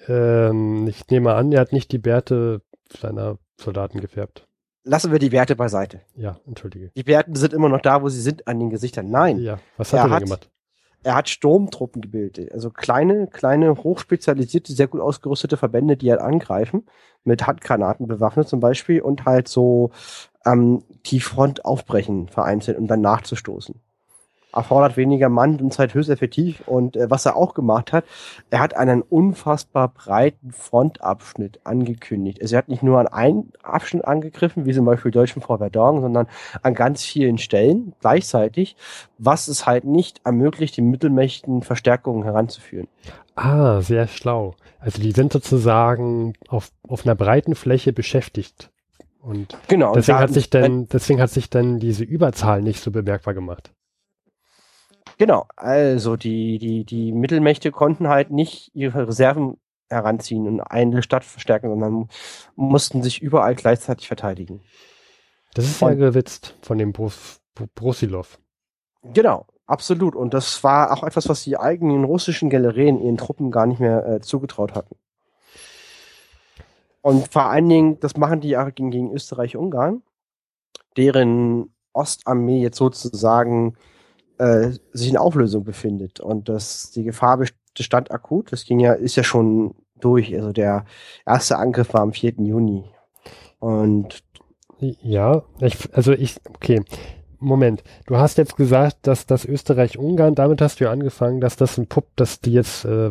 Ähm, 0.09 0.87
ich 0.89 1.09
nehme 1.09 1.35
an, 1.35 1.53
er 1.53 1.61
hat 1.61 1.73
nicht 1.73 1.93
die 1.93 1.99
Bärte 1.99 2.63
seiner 2.91 3.39
Soldaten 3.61 4.01
gefärbt. 4.01 4.47
Lassen 4.85 5.13
wir 5.13 5.19
die 5.19 5.33
Werte 5.33 5.55
beiseite. 5.55 6.01
Ja, 6.17 6.41
entschuldige. 6.47 6.91
Die 6.97 7.07
Werte 7.07 7.39
sind 7.39 7.53
immer 7.53 7.69
noch 7.69 7.81
da, 7.81 8.03
wo 8.03 8.09
sie 8.09 8.21
sind, 8.21 8.49
an 8.49 8.59
den 8.59 8.71
Gesichtern. 8.71 9.11
Nein. 9.11 9.39
Ja, 9.39 9.59
was 9.77 9.93
hat 9.93 10.01
er, 10.01 10.05
er 10.07 10.19
denn 10.19 10.25
gemacht? 10.27 10.51
Er 11.05 11.15
hat 11.17 11.29
Sturmtruppen 11.29 12.01
gebildet. 12.01 12.53
Also 12.53 12.71
kleine, 12.71 13.27
kleine, 13.29 13.75
hochspezialisierte, 13.75 14.73
sehr 14.73 14.87
gut 14.87 15.01
ausgerüstete 15.01 15.57
Verbände, 15.57 15.97
die 15.97 16.11
halt 16.11 16.21
angreifen. 16.21 16.87
Mit 17.25 17.47
Handgranaten 17.47 18.07
bewaffnet 18.07 18.49
zum 18.49 18.61
Beispiel 18.61 19.01
und 19.01 19.25
halt 19.25 19.49
so 19.49 19.91
ähm, 20.45 20.85
die 21.07 21.21
Front 21.21 21.65
aufbrechen 21.65 22.29
vereinzelt, 22.29 22.79
um 22.79 22.87
dann 22.87 23.01
nachzustoßen 23.01 23.81
erfordert 24.53 24.97
weniger 24.97 25.29
Mann 25.29 25.59
und 25.61 25.73
Zeit 25.73 25.95
höchst 25.95 26.11
effektiv. 26.11 26.63
Und 26.67 26.97
äh, 26.97 27.11
was 27.11 27.27
er 27.27 27.37
auch 27.37 27.55
gemacht 27.55 27.93
hat, 27.93 28.05
er 28.51 28.61
hat 28.61 28.77
einen 28.77 29.03
unfassbar 29.03 29.89
breiten 29.89 30.53
Frontabschnitt 30.53 31.61
angekündigt. 31.65 32.41
Also 32.41 32.55
er 32.55 32.59
hat 32.59 32.69
nicht 32.69 32.83
nur 32.83 32.99
an 32.99 33.09
einen 33.09 33.53
Abschnitt 33.63 34.05
angegriffen, 34.05 34.67
wie 34.67 34.75
zum 34.75 34.85
Beispiel 34.85 35.11
Deutschen 35.11 35.43
vor 35.43 35.59
sondern 36.01 36.27
an 36.63 36.75
ganz 36.75 37.05
vielen 37.05 37.39
Stellen 37.39 37.95
gleichzeitig, 38.01 38.77
was 39.19 39.49
es 39.49 39.67
halt 39.67 39.85
nicht 39.85 40.21
ermöglicht, 40.25 40.77
den 40.77 40.91
Mittelmächten 40.91 41.63
Verstärkungen 41.63 42.25
heranzuführen. 42.25 42.89
Ah, 43.35 43.81
sehr 43.81 44.09
schlau. 44.09 44.55
Also 44.81 45.01
die 45.01 45.13
sind 45.13 45.33
sozusagen 45.33 46.35
auf, 46.49 46.71
auf 46.89 47.07
einer 47.07 47.15
breiten 47.15 47.55
Fläche 47.55 47.93
beschäftigt. 47.93 48.71
Und 49.21 49.57
genau, 49.69 49.95
deswegen 49.95 50.19
und 50.19 50.23
hat 50.23 50.33
sich 50.33 50.51
dann, 50.51 50.89
deswegen 50.89 51.21
hat 51.21 51.31
sich 51.31 51.49
dann 51.49 51.79
diese 51.79 52.03
Überzahl 52.03 52.61
nicht 52.61 52.81
so 52.81 52.91
bemerkbar 52.91 53.35
gemacht. 53.35 53.73
Genau, 55.23 55.47
also 55.55 56.17
die, 56.17 56.59
die, 56.59 56.85
die 56.85 57.13
Mittelmächte 57.13 57.71
konnten 57.71 58.09
halt 58.09 58.33
nicht 58.33 58.73
ihre 58.75 59.07
Reserven 59.07 59.57
heranziehen 59.89 60.49
und 60.49 60.61
eine 60.61 61.01
Stadt 61.05 61.23
verstärken, 61.23 61.69
sondern 61.69 62.09
mussten 62.57 63.05
sich 63.05 63.23
überall 63.23 63.55
gleichzeitig 63.55 64.09
verteidigen. 64.09 64.63
Das 65.55 65.65
ist 65.65 65.81
ja 65.81 65.95
gewitzt 65.95 66.59
von 66.63 66.77
dem 66.77 66.93
Bros 66.93 67.41
Brosilov. 67.77 68.41
Genau, 69.05 69.47
absolut. 69.65 70.17
Und 70.17 70.35
das 70.35 70.65
war 70.65 70.93
auch 70.93 71.05
etwas, 71.05 71.29
was 71.29 71.45
die 71.45 71.57
eigenen 71.57 72.03
russischen 72.03 72.51
Galerien 72.51 73.01
ihren 73.01 73.17
Truppen 73.17 73.53
gar 73.53 73.67
nicht 73.67 73.79
mehr 73.79 74.05
äh, 74.05 74.21
zugetraut 74.23 74.75
hatten. 74.75 74.97
Und 77.01 77.29
vor 77.29 77.45
allen 77.45 77.69
Dingen, 77.69 78.01
das 78.01 78.17
machen 78.17 78.41
die 78.41 78.49
ja 78.49 78.69
gegen, 78.71 78.91
gegen 78.91 79.13
Österreich-Ungarn, 79.13 80.03
deren 80.97 81.73
Ostarmee 81.93 82.61
jetzt 82.61 82.79
sozusagen 82.79 83.77
äh, 84.39 84.71
sich 84.93 85.11
in 85.11 85.17
Auflösung 85.17 85.65
befindet 85.65 86.21
und 86.21 86.49
dass 86.49 86.91
die 86.91 87.05
Gefahr 87.05 87.39
bestand 87.77 88.11
akut. 88.11 88.53
Das 88.53 88.65
ging 88.65 88.81
ja, 88.81 88.93
ist 88.93 89.17
ja 89.17 89.25
schon 89.25 89.75
durch. 90.01 90.35
Also 90.35 90.53
der 90.53 90.85
erste 91.27 91.59
Angriff 91.59 91.95
war 91.95 92.03
am 92.03 92.13
4. 92.13 92.35
Juni. 92.39 92.85
Und 93.59 94.23
ja, 94.79 95.43
ich, 95.61 95.95
also 95.95 96.13
ich, 96.13 96.37
okay. 96.55 96.83
Moment, 97.39 97.83
du 98.07 98.19
hast 98.19 98.39
jetzt 98.39 98.57
gesagt, 98.57 98.99
dass 99.03 99.27
das 99.27 99.45
Österreich-Ungarn, 99.45 100.37
damit 100.37 100.61
hast 100.61 100.79
du 100.79 100.85
ja 100.85 100.93
angefangen, 100.93 101.41
dass 101.41 101.57
das 101.57 101.77
ein 101.77 101.89
Pupp, 101.89 102.07
dass 102.15 102.41
die 102.41 102.53
jetzt 102.53 102.85
äh, 102.85 103.11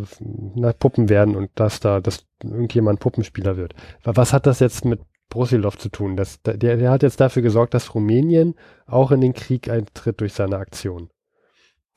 Puppen 0.80 1.10
werden 1.10 1.36
und 1.36 1.52
dass 1.56 1.82
da, 1.82 2.00
dass 2.00 2.26
irgendjemand 2.42 3.02
Puppenspieler 3.02 3.58
wird. 3.58 3.74
Was 4.06 4.32
hat 4.32 4.46
das 4.46 4.62
jetzt 4.62 4.86
mit 4.86 5.02
Brusilov 5.32 5.78
zu 5.80 5.90
tun? 5.90 6.16
Das, 6.16 6.42
der, 6.44 6.58
der 6.58 6.92
hat 6.92 7.02
jetzt 7.02 7.20
dafür 7.20 7.42
gesorgt, 7.42 7.74
dass 7.74 7.96
Rumänien 7.96 8.54
auch 8.86 9.10
in 9.10 9.22
den 9.22 9.34
Krieg 9.34 9.68
eintritt 9.70 10.22
durch 10.22 10.34
seine 10.34 10.58
Aktion. 10.58 11.10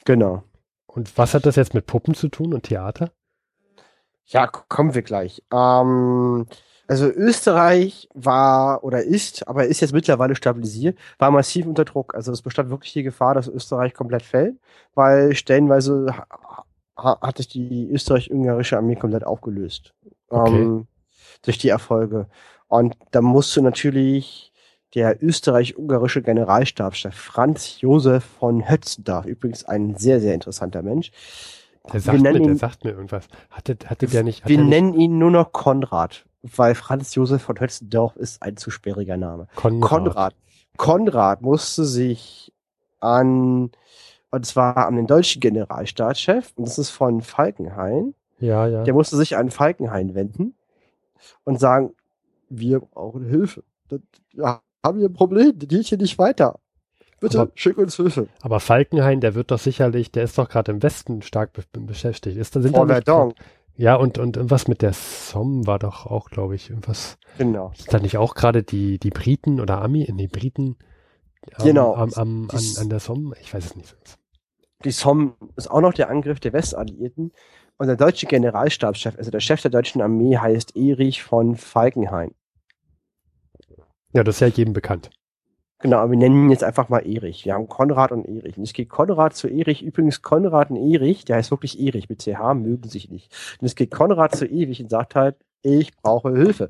Genau. 0.07 0.43
Und 0.87 1.19
was 1.19 1.35
hat 1.35 1.45
das 1.45 1.57
jetzt 1.57 1.75
mit 1.75 1.87
Puppen 1.87 2.15
zu 2.15 2.29
tun 2.29 2.55
und 2.55 2.63
Theater? 2.63 3.11
Ja, 4.27 4.47
kommen 4.47 4.95
wir 4.95 5.03
gleich. 5.03 5.43
Ähm, 5.53 6.47
also 6.87 7.07
Österreich 7.07 8.09
war 8.15 8.85
oder 8.85 9.03
ist, 9.03 9.47
aber 9.49 9.67
ist 9.67 9.81
jetzt 9.81 9.93
mittlerweile 9.93 10.35
stabilisiert, 10.37 10.99
war 11.19 11.31
massiv 11.31 11.67
unter 11.67 11.85
Druck. 11.85 12.15
Also 12.15 12.33
es 12.33 12.43
bestand 12.43 12.71
wirklich 12.71 12.93
die 12.93 13.03
Gefahr, 13.03 13.35
dass 13.35 13.49
Österreich 13.49 13.93
komplett 13.93 14.23
fällt, 14.23 14.57
weil 14.95 15.35
stellenweise 15.35 16.15
hat 16.97 17.37
sich 17.39 17.49
die 17.49 17.91
österreich-ungarische 17.91 18.77
Armee 18.77 18.95
komplett 18.97 19.25
aufgelöst. 19.25 19.93
Okay. 20.29 20.63
Ähm, 20.63 20.87
durch 21.43 21.59
die 21.59 21.69
Erfolge. 21.69 22.29
Und 22.69 22.95
da 23.11 23.21
musste 23.21 23.63
natürlich 23.63 24.53
der 24.95 25.23
österreich-ungarische 25.23 26.23
Generalstabschef 26.23 27.15
Franz 27.15 27.81
Josef 27.81 28.25
von 28.25 28.69
Hötzendorf, 28.69 29.27
übrigens 29.27 29.65
ein 29.65 29.97
sehr, 29.97 30.21
sehr 30.21 30.35
interessanter 30.35 30.83
Mensch. 30.83 31.11
Der 31.93 32.01
sagt, 32.01 32.21
mir, 32.21 32.35
ihn, 32.35 32.45
der 32.45 32.57
sagt 32.57 32.85
mir 32.85 32.93
irgendwas. 32.93 33.29
Hatte, 33.51 33.77
hatte 33.87 34.07
der 34.07 34.23
nicht. 34.23 34.49
wir 34.49 34.59
nennen 34.59 34.95
ihn 34.95 35.19
nur 35.19 35.31
noch 35.31 35.53
Konrad, 35.53 36.25
weil 36.43 36.75
Franz 36.75 37.15
Josef 37.15 37.43
von 37.43 37.61
Hötzendorf 37.61 38.17
ist 38.17 38.43
ein 38.43 38.57
zu 38.57 38.71
sperriger 38.71 39.17
Name. 39.17 39.49
Konrad. 39.55 39.89
Konrad. 39.89 40.35
Konrad 40.77 41.43
musste 41.43 41.85
sich 41.85 42.53
an, 43.01 43.71
und 44.31 44.47
zwar 44.47 44.87
an 44.87 44.97
den 44.97 45.07
deutschen 45.07 45.41
Generalstaatschef, 45.41 46.53
und 46.57 46.67
das 46.67 46.79
ist 46.79 46.91
von 46.91 47.21
Falkenhayn. 47.21 48.15
Ja, 48.39 48.67
ja. 48.67 48.83
Der 48.83 48.95
musste 48.95 49.17
sich 49.17 49.37
an 49.37 49.51
Falkenhayn 49.51 50.15
wenden 50.15 50.55
und 51.45 51.61
sagen, 51.61 51.95
wir 52.49 52.81
brauchen 52.81 53.25
Hilfe. 53.25 53.65
Das, 53.89 54.01
ja, 54.33 54.63
haben 54.85 54.99
wir 54.99 55.09
ein 55.09 55.13
Problem, 55.13 55.59
das 55.59 55.69
geht 55.69 55.87
hier 55.87 55.99
nicht 55.99 56.19
weiter. 56.19 56.59
Bitte, 57.21 57.41
aber, 57.41 57.53
schick 57.55 57.79
uns 57.79 57.97
Hilfe. 57.97 58.29
Aber 58.43 58.61
Falkenhayn, 58.61 59.21
der 59.21 59.35
wird 59.35 59.51
doch 59.51 59.59
sicherlich, 59.59 60.11
der 60.11 60.25
ist 60.25 60.37
doch 60.37 60.49
gerade 60.49 60.73
im 60.73 60.83
Westen 60.83 61.23
stark 61.23 61.53
be 61.53 61.63
beschäftigt. 61.81 62.37
Ist, 62.37 62.53
sind 62.53 62.75
Vor 62.75 62.87
Verdun. 62.87 63.35
Ja, 63.77 63.97
und, 63.97 64.19
und 64.19 64.39
was 64.51 64.69
mit 64.69 64.83
der 64.83 64.93
Somme 64.93 65.67
war 65.67 65.79
doch 65.79 66.07
auch, 66.07 66.31
glaube 66.31 66.55
ich, 66.55 66.71
irgendwas. 66.71 67.19
Genau. 67.39 67.73
Sind 67.75 67.93
da 67.93 67.99
nicht 67.99 68.19
auch 68.19 68.35
gerade 68.35 68.63
die, 68.63 68.99
die 68.99 69.11
Briten 69.11 69.61
oder 69.61 69.83
Ami, 69.83 70.05
die 70.05 70.29
Briten 70.29 70.77
am, 71.55 71.65
genau. 71.65 71.95
am, 71.95 72.13
am, 72.15 72.49
an, 72.51 72.65
an 72.79 72.89
der 72.89 73.01
Somme? 73.01 73.35
Ich 73.41 73.53
weiß 73.53 73.65
es 73.65 73.77
nicht. 73.77 73.97
Die 74.85 74.91
Somme 74.91 75.35
ist 75.57 75.71
auch 75.71 75.81
noch 75.81 75.95
der 75.95 76.11
Angriff 76.11 76.41
der 76.41 76.53
Westalliierten. 76.53 77.33
Und 77.77 77.87
der 77.89 77.97
deutsche 77.97 78.27
Generalstabschef, 78.27 79.17
also 79.19 79.31
der 79.31 79.41
Chef 79.41 79.61
der 79.61 79.71
deutschen 79.71 80.01
Armee, 80.01 80.37
heißt 80.37 80.77
Erich 80.77 81.23
von 81.23 81.57
Falkenhayn. 81.57 82.35
Ja, 84.13 84.23
das 84.23 84.37
ist 84.37 84.41
ja 84.41 84.47
jedem 84.47 84.73
bekannt. 84.73 85.11
Genau, 85.81 85.99
aber 85.99 86.13
wir 86.13 86.19
nennen 86.19 86.45
ihn 86.45 86.51
jetzt 86.51 86.65
einfach 86.65 86.89
mal 86.89 87.01
Erich. 87.01 87.45
Wir 87.45 87.55
haben 87.55 87.69
Konrad 87.69 88.13
und 88.13 88.25
Erich. 88.27 88.57
Und 88.57 88.63
es 88.63 88.73
geht 88.73 88.89
Konrad 88.89 89.35
zu 89.35 89.49
Erich. 89.49 89.83
Übrigens, 89.83 90.23
Konrad 90.23 90.71
und 90.71 90.77
Erich, 90.77 91.25
der 91.25 91.37
heißt 91.37 91.51
wirklich 91.51 91.79
Erich 91.79 92.09
mit 92.09 92.23
CH, 92.23 92.55
mögen 92.55 92.89
sich 92.89 93.11
nicht. 93.11 93.31
Und 93.61 93.67
es 93.67 93.75
geht 93.75 93.91
Konrad 93.91 94.37
zu 94.37 94.47
Erich 94.47 94.81
und 94.81 94.89
sagt 94.89 95.15
halt, 95.15 95.37
ich 95.63 95.95
brauche 95.97 96.33
Hilfe. 96.33 96.69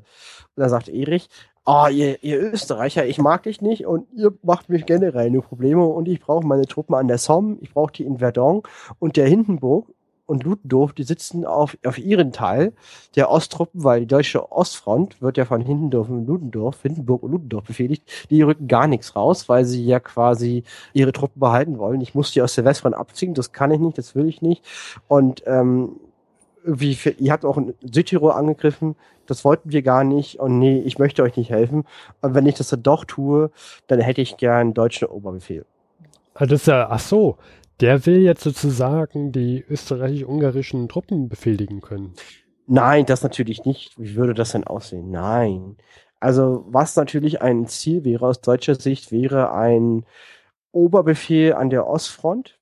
Und 0.55 0.61
dann 0.61 0.69
sagt 0.69 0.89
Erich, 0.89 1.29
oh, 1.65 1.87
ihr, 1.91 2.23
ihr 2.23 2.41
Österreicher, 2.41 3.05
ich 3.05 3.17
mag 3.17 3.43
dich 3.43 3.61
nicht 3.61 3.85
und 3.85 4.07
ihr 4.15 4.33
macht 4.43 4.69
mich 4.69 4.85
generell 4.85 5.31
nur 5.31 5.43
Probleme 5.43 5.83
und 5.85 6.07
ich 6.07 6.19
brauche 6.19 6.45
meine 6.45 6.67
Truppen 6.67 6.95
an 6.95 7.07
der 7.07 7.17
Somme, 7.17 7.57
ich 7.61 7.73
brauche 7.73 7.91
die 7.91 8.03
in 8.03 8.19
Verdun 8.19 8.61
und 8.99 9.17
der 9.17 9.27
Hindenburg 9.27 9.87
und 10.27 10.43
Ludendorff, 10.43 10.93
die 10.93 11.03
sitzen 11.03 11.45
auf, 11.45 11.77
auf 11.85 11.97
ihren 11.97 12.31
Teil 12.31 12.73
der 13.15 13.29
Osttruppen, 13.29 13.83
weil 13.83 14.01
die 14.01 14.07
deutsche 14.07 14.51
Ostfront 14.51 15.21
wird 15.21 15.37
ja 15.37 15.45
von 15.45 15.61
Hindendorf 15.61 16.09
und 16.09 16.25
Ludendorff, 16.25 16.81
Hindenburg 16.81 17.23
und 17.23 17.31
Ludendorff 17.31 17.65
befehligt. 17.65 18.03
Die 18.29 18.41
rücken 18.41 18.67
gar 18.67 18.87
nichts 18.87 19.15
raus, 19.15 19.49
weil 19.49 19.65
sie 19.65 19.85
ja 19.85 19.99
quasi 19.99 20.63
ihre 20.93 21.11
Truppen 21.11 21.39
behalten 21.39 21.77
wollen. 21.77 22.01
Ich 22.01 22.15
muss 22.15 22.31
die 22.31 22.41
aus 22.41 22.55
der 22.55 22.65
Westfront 22.65 22.95
abziehen, 22.95 23.33
das 23.33 23.51
kann 23.51 23.71
ich 23.71 23.79
nicht, 23.79 23.97
das 23.97 24.15
will 24.15 24.27
ich 24.27 24.41
nicht. 24.41 24.63
Und 25.07 25.43
ähm, 25.45 25.99
wie 26.65 26.95
für, 26.95 27.11
ihr 27.11 27.31
habt 27.31 27.45
auch 27.45 27.57
in 27.57 27.73
Südtirol 27.81 28.31
angegriffen, 28.31 28.95
das 29.27 29.45
wollten 29.45 29.71
wir 29.71 29.81
gar 29.81 30.03
nicht 30.03 30.39
und 30.39 30.59
nee, 30.59 30.79
ich 30.79 30.99
möchte 30.99 31.23
euch 31.23 31.37
nicht 31.37 31.49
helfen. 31.49 31.85
Und 32.21 32.35
wenn 32.35 32.45
ich 32.45 32.55
das 32.55 32.69
dann 32.69 32.83
doch 32.83 33.05
tue, 33.05 33.51
dann 33.87 33.99
hätte 33.99 34.21
ich 34.21 34.37
gern 34.37 34.73
deutschen 34.73 35.07
Oberbefehl. 35.07 35.65
Also 36.33 36.55
das 36.55 36.61
ist 36.61 36.67
ja, 36.67 36.87
ach 36.89 36.99
so, 36.99 37.37
der 37.79 38.05
will 38.05 38.21
jetzt 38.21 38.43
sozusagen 38.43 39.31
die 39.31 39.63
österreichisch-ungarischen 39.67 40.87
Truppen 40.87 41.29
befehligen 41.29 41.81
können. 41.81 42.13
Nein, 42.67 43.05
das 43.05 43.23
natürlich 43.23 43.65
nicht. 43.65 43.97
Wie 43.97 44.15
würde 44.15 44.33
das 44.33 44.51
denn 44.51 44.65
aussehen? 44.65 45.11
Nein. 45.11 45.77
Also 46.19 46.65
was 46.67 46.95
natürlich 46.95 47.41
ein 47.41 47.67
Ziel 47.67 48.03
wäre 48.03 48.27
aus 48.27 48.41
deutscher 48.41 48.75
Sicht, 48.75 49.11
wäre 49.11 49.53
ein 49.53 50.05
Oberbefehl 50.71 51.53
an 51.53 51.69
der 51.69 51.87
Ostfront, 51.87 52.59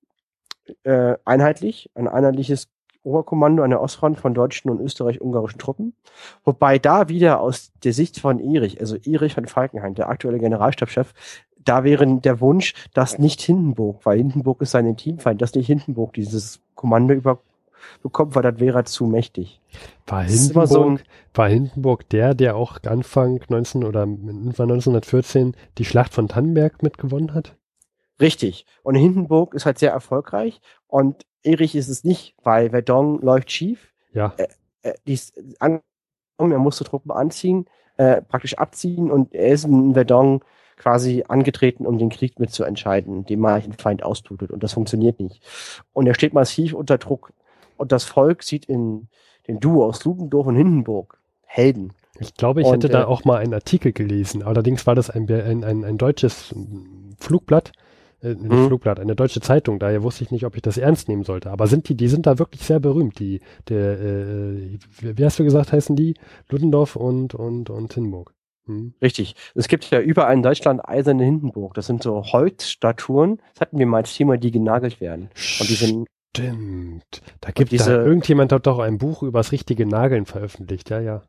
äh, 0.83 1.15
einheitlich, 1.25 1.89
ein 1.95 2.07
einheitliches 2.07 2.69
Oberkommando 3.03 3.63
an 3.63 3.69
der 3.69 3.81
Ostfront 3.81 4.19
von 4.19 4.33
deutschen 4.33 4.69
und 4.69 4.79
österreich-ungarischen 4.79 5.59
Truppen. 5.59 5.93
Wobei 6.43 6.79
da 6.79 7.09
wieder 7.09 7.41
aus 7.41 7.71
der 7.83 7.93
Sicht 7.93 8.19
von 8.19 8.39
Erich, 8.39 8.79
also 8.79 8.95
Erich 8.95 9.33
von 9.33 9.45
Falkenhayn, 9.45 9.95
der 9.95 10.09
aktuelle 10.09 10.39
Generalstabschef, 10.39 11.13
da 11.63 11.83
wäre 11.83 12.05
der 12.19 12.41
Wunsch, 12.41 12.73
dass 12.93 13.19
nicht 13.19 13.41
Hindenburg, 13.41 14.05
weil 14.05 14.17
Hindenburg 14.17 14.61
ist 14.61 14.71
sein 14.71 14.95
Teamfeind, 14.97 15.41
dass 15.41 15.53
nicht 15.53 15.67
Hindenburg 15.67 16.13
dieses 16.13 16.59
Kommando 16.75 17.13
über 17.13 17.39
bekommt, 18.01 18.35
weil 18.35 18.43
das 18.43 18.59
wäre 18.59 18.83
zu 18.85 19.05
mächtig. 19.05 19.59
War 20.07 20.23
Hindenburg, 20.23 20.67
so 20.67 20.83
ein, 20.85 20.99
war 21.33 21.49
Hindenburg 21.49 22.07
der, 22.09 22.33
der 22.33 22.55
auch 22.55 22.77
Anfang 22.85 23.41
19 23.47 23.83
oder 23.83 24.03
1914 24.03 25.55
die 25.77 25.85
Schlacht 25.85 26.13
von 26.13 26.27
Tannenberg 26.27 26.83
mitgewonnen 26.83 27.33
hat? 27.33 27.55
Richtig. 28.19 28.65
Und 28.83 28.95
Hindenburg 28.95 29.53
ist 29.53 29.65
halt 29.65 29.79
sehr 29.79 29.91
erfolgreich 29.91 30.61
und 30.87 31.25
Erich 31.43 31.75
ist 31.75 31.89
es 31.89 32.03
nicht, 32.03 32.35
weil 32.43 32.69
Verdun 32.69 33.21
läuft 33.21 33.51
schief. 33.51 33.93
Ja. 34.13 34.33
Äh, 34.37 34.47
äh, 34.83 34.93
die 35.07 35.13
ist 35.13 35.39
an, 35.59 35.81
er 36.37 36.59
musste 36.59 36.83
Truppen 36.83 37.11
anziehen, 37.11 37.65
äh, 37.97 38.21
praktisch 38.21 38.57
abziehen 38.57 39.11
und 39.11 39.33
er 39.33 39.49
ist 39.49 39.65
in 39.65 39.93
Verdun 39.93 40.41
quasi 40.77 41.23
angetreten, 41.27 41.85
um 41.85 41.97
den 41.97 42.09
Krieg 42.09 42.39
mitzuentscheiden, 42.39 43.25
den 43.25 43.39
man 43.39 43.61
den 43.61 43.73
Feind 43.73 44.03
austutet. 44.03 44.51
Und 44.51 44.63
das 44.63 44.73
funktioniert 44.73 45.19
nicht. 45.19 45.41
Und 45.93 46.07
er 46.07 46.15
steht 46.15 46.33
massiv 46.33 46.73
unter 46.73 46.97
Druck. 46.97 47.31
Und 47.77 47.91
das 47.91 48.03
Volk 48.03 48.43
sieht 48.43 48.65
in 48.65 49.07
den 49.47 49.59
Duo 49.59 49.85
aus 49.85 50.03
Ludendorff 50.03 50.47
und 50.47 50.55
Hindenburg 50.55 51.19
Helden. 51.43 51.93
Ich 52.19 52.35
glaube, 52.35 52.61
ich 52.61 52.67
und, 52.67 52.73
hätte 52.73 52.89
da 52.89 53.03
äh, 53.03 53.05
auch 53.05 53.25
mal 53.25 53.37
einen 53.37 53.53
Artikel 53.53 53.91
gelesen. 53.91 54.43
Allerdings 54.43 54.85
war 54.87 54.95
das 54.95 55.09
ein, 55.09 55.29
ein, 55.29 55.63
ein, 55.63 55.83
ein 55.83 55.97
deutsches 55.97 56.53
Flugblatt, 57.19 57.71
äh, 58.23 58.35
mhm. 58.35 58.67
Flugblatt, 58.67 58.99
eine 58.99 59.15
deutsche 59.15 59.41
Zeitung. 59.41 59.79
Daher 59.79 60.03
wusste 60.03 60.23
ich 60.23 60.31
nicht, 60.31 60.45
ob 60.45 60.55
ich 60.55 60.61
das 60.61 60.77
ernst 60.77 61.09
nehmen 61.09 61.23
sollte. 61.23 61.51
Aber 61.51 61.67
sind 61.67 61.89
die, 61.89 61.95
die 61.95 62.07
sind 62.07 62.25
da 62.25 62.39
wirklich 62.39 62.63
sehr 62.63 62.79
berühmt. 62.79 63.19
Die, 63.19 63.41
der, 63.69 63.99
äh, 63.99 64.77
wie 65.01 65.25
hast 65.25 65.39
du 65.39 65.43
gesagt, 65.43 65.71
heißen 65.71 65.95
die? 65.95 66.15
Ludendorff 66.49 66.95
und 66.95 67.35
und 67.35 67.69
und 67.69 67.93
Hindenburg. 67.93 68.33
Hm. 68.65 68.93
Richtig. 69.01 69.35
Es 69.55 69.67
gibt 69.67 69.89
ja 69.91 69.99
überall 69.99 70.33
in 70.33 70.43
Deutschland 70.43 70.87
eiserne 70.87 71.23
Hindenburg. 71.23 71.73
Das 71.73 71.87
sind 71.87 72.01
so 72.01 72.23
Holzstatuen. 72.23 73.41
Das 73.53 73.61
hatten 73.61 73.77
wir 73.77 73.85
mal 73.85 73.97
als 73.97 74.15
Thema, 74.15 74.37
die 74.37 74.51
genagelt 74.51 75.01
werden. 75.01 75.29
Und 75.59 75.69
die 75.69 75.75
sind 75.75 76.07
Stimmt. 76.35 77.21
Da 77.41 77.51
gibt 77.51 77.71
diese, 77.71 77.91
da, 77.91 78.03
irgendjemand 78.03 78.51
hat 78.51 78.65
doch 78.65 78.79
ein 78.79 78.97
Buch 78.97 79.21
über 79.21 79.39
das 79.39 79.51
richtige 79.51 79.85
Nageln 79.85 80.25
veröffentlicht, 80.25 80.89
ja, 80.89 80.99
ja. 80.99 81.21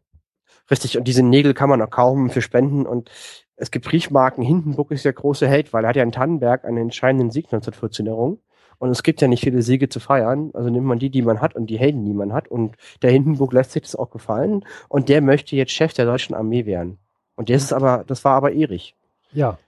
Richtig, 0.71 0.97
und 0.97 1.05
diese 1.07 1.23
Nägel 1.23 1.53
kann 1.53 1.69
man 1.69 1.83
auch 1.83 1.91
kaufen 1.91 2.31
für 2.31 2.41
Spenden 2.41 2.87
und 2.87 3.11
es 3.57 3.71
gibt 3.71 3.87
Briefmarken. 3.87 4.43
Hindenburg 4.43 4.91
ist 4.91 5.05
der 5.05 5.13
große 5.13 5.47
Held, 5.47 5.73
weil 5.73 5.85
er 5.85 5.91
hat 5.91 5.97
ja 5.97 6.03
in 6.03 6.13
Tannenberg 6.13 6.65
einen 6.65 6.79
entscheidenden 6.79 7.31
Sieg 7.31 7.47
1914 7.47 8.07
errungen. 8.07 8.39
Und 8.79 8.91
es 8.91 9.03
gibt 9.03 9.21
ja 9.21 9.29
nicht 9.29 9.45
viele 9.45 9.63
Siege 9.63 9.89
zu 9.89 10.01
feiern. 10.01 10.51
Also 10.55 10.69
nimmt 10.69 10.87
man 10.87 10.99
die, 10.99 11.11
die 11.11 11.23
man 11.23 11.41
hat 11.41 11.55
und 11.55 11.67
die 11.67 11.79
Helden, 11.79 12.05
die 12.05 12.13
man 12.13 12.33
hat. 12.33 12.49
Und 12.49 12.77
der 13.03 13.13
Hindenburg 13.13 13.53
lässt 13.53 13.73
sich 13.73 13.83
das 13.83 13.97
auch 13.97 14.11
gefallen. 14.11 14.65
Und 14.89 15.09
der 15.09 15.23
möchte 15.23 15.55
jetzt 15.57 15.73
Chef 15.73 15.93
der 15.95 16.07
deutschen 16.07 16.35
Armee 16.35 16.67
werden. 16.67 16.99
Und 17.37 17.51
das 17.51 17.63
ist 17.63 17.73
aber, 17.73 18.05
das 18.07 18.25
war 18.25 18.35
aber 18.35 18.53
Erich. 18.53 18.97
Ja. 19.33 19.59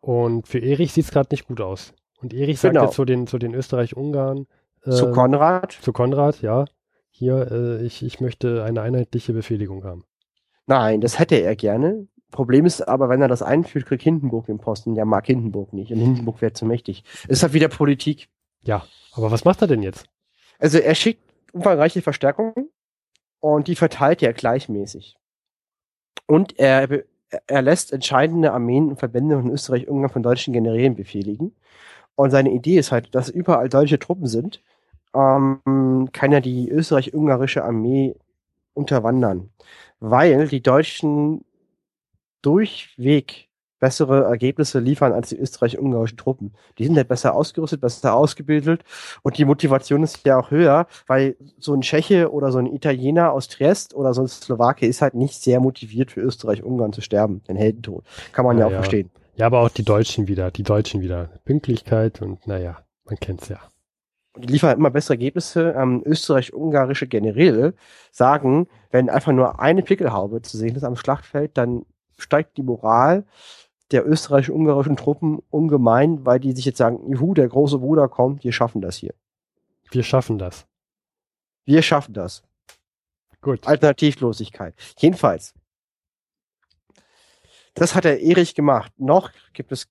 Und 0.00 0.48
für 0.48 0.58
Erich 0.58 0.92
sieht 0.92 1.04
es 1.04 1.10
gerade 1.10 1.28
nicht 1.30 1.46
gut 1.46 1.60
aus. 1.60 1.92
Und 2.20 2.32
Erich 2.34 2.58
sagt 2.58 2.74
genau. 2.74 2.86
jetzt 2.86 2.94
zu 2.94 3.04
den, 3.04 3.26
zu 3.26 3.38
den 3.38 3.54
Österreich-Ungarn. 3.54 4.46
Äh, 4.84 4.90
zu 4.90 5.12
Konrad? 5.12 5.72
Zu 5.72 5.92
Konrad, 5.92 6.40
ja. 6.40 6.64
Hier, 7.10 7.50
äh, 7.50 7.84
ich, 7.84 8.02
ich 8.02 8.20
möchte 8.20 8.64
eine 8.64 8.80
einheitliche 8.80 9.32
Befehligung 9.32 9.84
haben. 9.84 10.04
Nein, 10.66 11.00
das 11.00 11.18
hätte 11.18 11.36
er 11.36 11.56
gerne. 11.56 12.06
Problem 12.30 12.66
ist 12.66 12.82
aber, 12.82 13.08
wenn 13.08 13.22
er 13.22 13.28
das 13.28 13.42
einführt, 13.42 13.86
kriegt 13.86 14.02
Hindenburg 14.02 14.46
den 14.46 14.58
Posten. 14.58 14.94
Der 14.94 15.06
mag 15.06 15.26
Hindenburg 15.26 15.72
nicht. 15.72 15.92
Und 15.92 15.98
Hindenburg 15.98 16.40
wäre 16.42 16.52
zu 16.52 16.66
mächtig. 16.66 17.04
Ist 17.26 17.42
halt 17.42 17.54
wieder 17.54 17.68
Politik. 17.68 18.28
Ja, 18.62 18.84
aber 19.12 19.30
was 19.30 19.44
macht 19.44 19.62
er 19.62 19.68
denn 19.68 19.82
jetzt? 19.82 20.06
Also 20.58 20.78
er 20.78 20.94
schickt 20.94 21.22
umfangreiche 21.52 22.02
Verstärkungen 22.02 22.70
und 23.40 23.68
die 23.68 23.76
verteilt 23.76 24.22
er 24.22 24.32
gleichmäßig. 24.32 25.16
Und 26.26 26.58
er, 26.58 27.04
er 27.46 27.62
lässt 27.62 27.92
entscheidende 27.92 28.52
Armeen 28.52 28.88
und 28.88 28.98
Verbände 28.98 29.40
von 29.40 29.50
Österreich-Ungarn 29.50 30.12
von 30.12 30.22
deutschen 30.22 30.52
Generälen 30.52 30.94
befehligen. 30.94 31.54
Und 32.14 32.30
seine 32.30 32.50
Idee 32.50 32.78
ist 32.78 32.92
halt, 32.92 33.14
dass 33.14 33.28
überall 33.28 33.68
deutsche 33.68 33.98
Truppen 33.98 34.26
sind, 34.26 34.60
ähm, 35.14 36.08
kann 36.12 36.32
er 36.32 36.40
die 36.40 36.68
österreich-ungarische 36.68 37.64
Armee 37.64 38.16
unterwandern. 38.74 39.50
Weil 40.00 40.48
die 40.48 40.62
Deutschen 40.62 41.44
durchweg 42.42 43.48
bessere 43.78 44.24
Ergebnisse 44.24 44.80
liefern 44.80 45.12
als 45.12 45.28
die 45.28 45.38
österreich-ungarischen 45.38 46.16
Truppen. 46.16 46.52
Die 46.78 46.84
sind 46.84 46.96
halt 46.96 47.08
besser 47.08 47.34
ausgerüstet, 47.34 47.80
besser 47.80 48.14
ausgebildet 48.14 48.82
und 49.22 49.38
die 49.38 49.44
Motivation 49.44 50.02
ist 50.02 50.24
ja 50.26 50.38
auch 50.38 50.50
höher, 50.50 50.86
weil 51.06 51.36
so 51.58 51.74
ein 51.74 51.82
Tscheche 51.82 52.32
oder 52.32 52.50
so 52.50 52.58
ein 52.58 52.66
Italiener 52.66 53.32
aus 53.32 53.48
Triest 53.48 53.94
oder 53.94 54.14
so 54.14 54.22
ein 54.22 54.28
Slowake 54.28 54.86
ist 54.86 55.02
halt 55.02 55.14
nicht 55.14 55.42
sehr 55.42 55.60
motiviert 55.60 56.10
für 56.10 56.20
Österreich-Ungarn 56.20 56.92
zu 56.92 57.00
sterben, 57.00 57.42
den 57.44 57.56
Heldentod. 57.56 58.04
Kann 58.32 58.44
man 58.44 58.58
ja, 58.58 58.62
ja 58.62 58.66
auch 58.66 58.72
ja. 58.72 58.78
verstehen. 58.78 59.10
Ja, 59.36 59.46
aber 59.46 59.60
auch 59.60 59.68
die 59.68 59.84
Deutschen 59.84 60.26
wieder, 60.26 60.50
die 60.50 60.64
Deutschen 60.64 61.00
wieder. 61.00 61.30
Pünktlichkeit 61.44 62.20
und 62.20 62.46
naja, 62.46 62.78
man 63.04 63.16
kennt's 63.20 63.48
ja. 63.48 63.60
Und 64.32 64.44
die 64.44 64.52
liefern 64.52 64.76
immer 64.76 64.90
bessere 64.90 65.14
Ergebnisse. 65.14 65.74
Ähm, 65.76 66.02
Österreich-ungarische 66.04 67.06
Generäle 67.06 67.74
sagen, 68.10 68.66
wenn 68.90 69.08
einfach 69.08 69.32
nur 69.32 69.60
eine 69.60 69.82
Pickelhaube 69.82 70.42
zu 70.42 70.56
sehen 70.56 70.74
ist 70.74 70.84
am 70.84 70.96
Schlachtfeld, 70.96 71.56
dann 71.56 71.84
steigt 72.18 72.56
die 72.56 72.62
Moral 72.62 73.24
der 73.90 74.06
österreichisch-ungarischen 74.06 74.96
Truppen 74.96 75.42
ungemein, 75.48 76.26
weil 76.26 76.40
die 76.40 76.52
sich 76.52 76.66
jetzt 76.66 76.78
sagen, 76.78 77.10
juhu, 77.10 77.32
der 77.32 77.48
große 77.48 77.78
Bruder 77.78 78.08
kommt, 78.08 78.44
wir 78.44 78.52
schaffen 78.52 78.82
das 78.82 78.96
hier. 78.96 79.14
Wir 79.90 80.02
schaffen 80.02 80.38
das. 80.38 80.66
Wir 81.64 81.82
schaffen 81.82 82.12
das. 82.12 82.42
Gut. 83.40 83.66
Alternativlosigkeit. 83.66 84.74
Jedenfalls. 84.98 85.54
Das 87.74 87.94
hat 87.94 88.04
der 88.04 88.20
Erich 88.20 88.54
gemacht. 88.54 88.92
Noch 88.98 89.30
gibt 89.52 89.72
es 89.72 89.88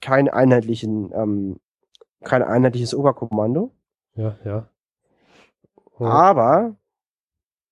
keinen 0.00 0.28
einheitlichen, 0.28 1.12
ähm, 1.12 1.60
kein 2.24 2.42
einheitliches 2.42 2.94
Oberkommando. 2.94 3.72
Ja, 4.14 4.36
ja. 4.44 4.68
Oh. 5.98 6.04
Aber 6.04 6.76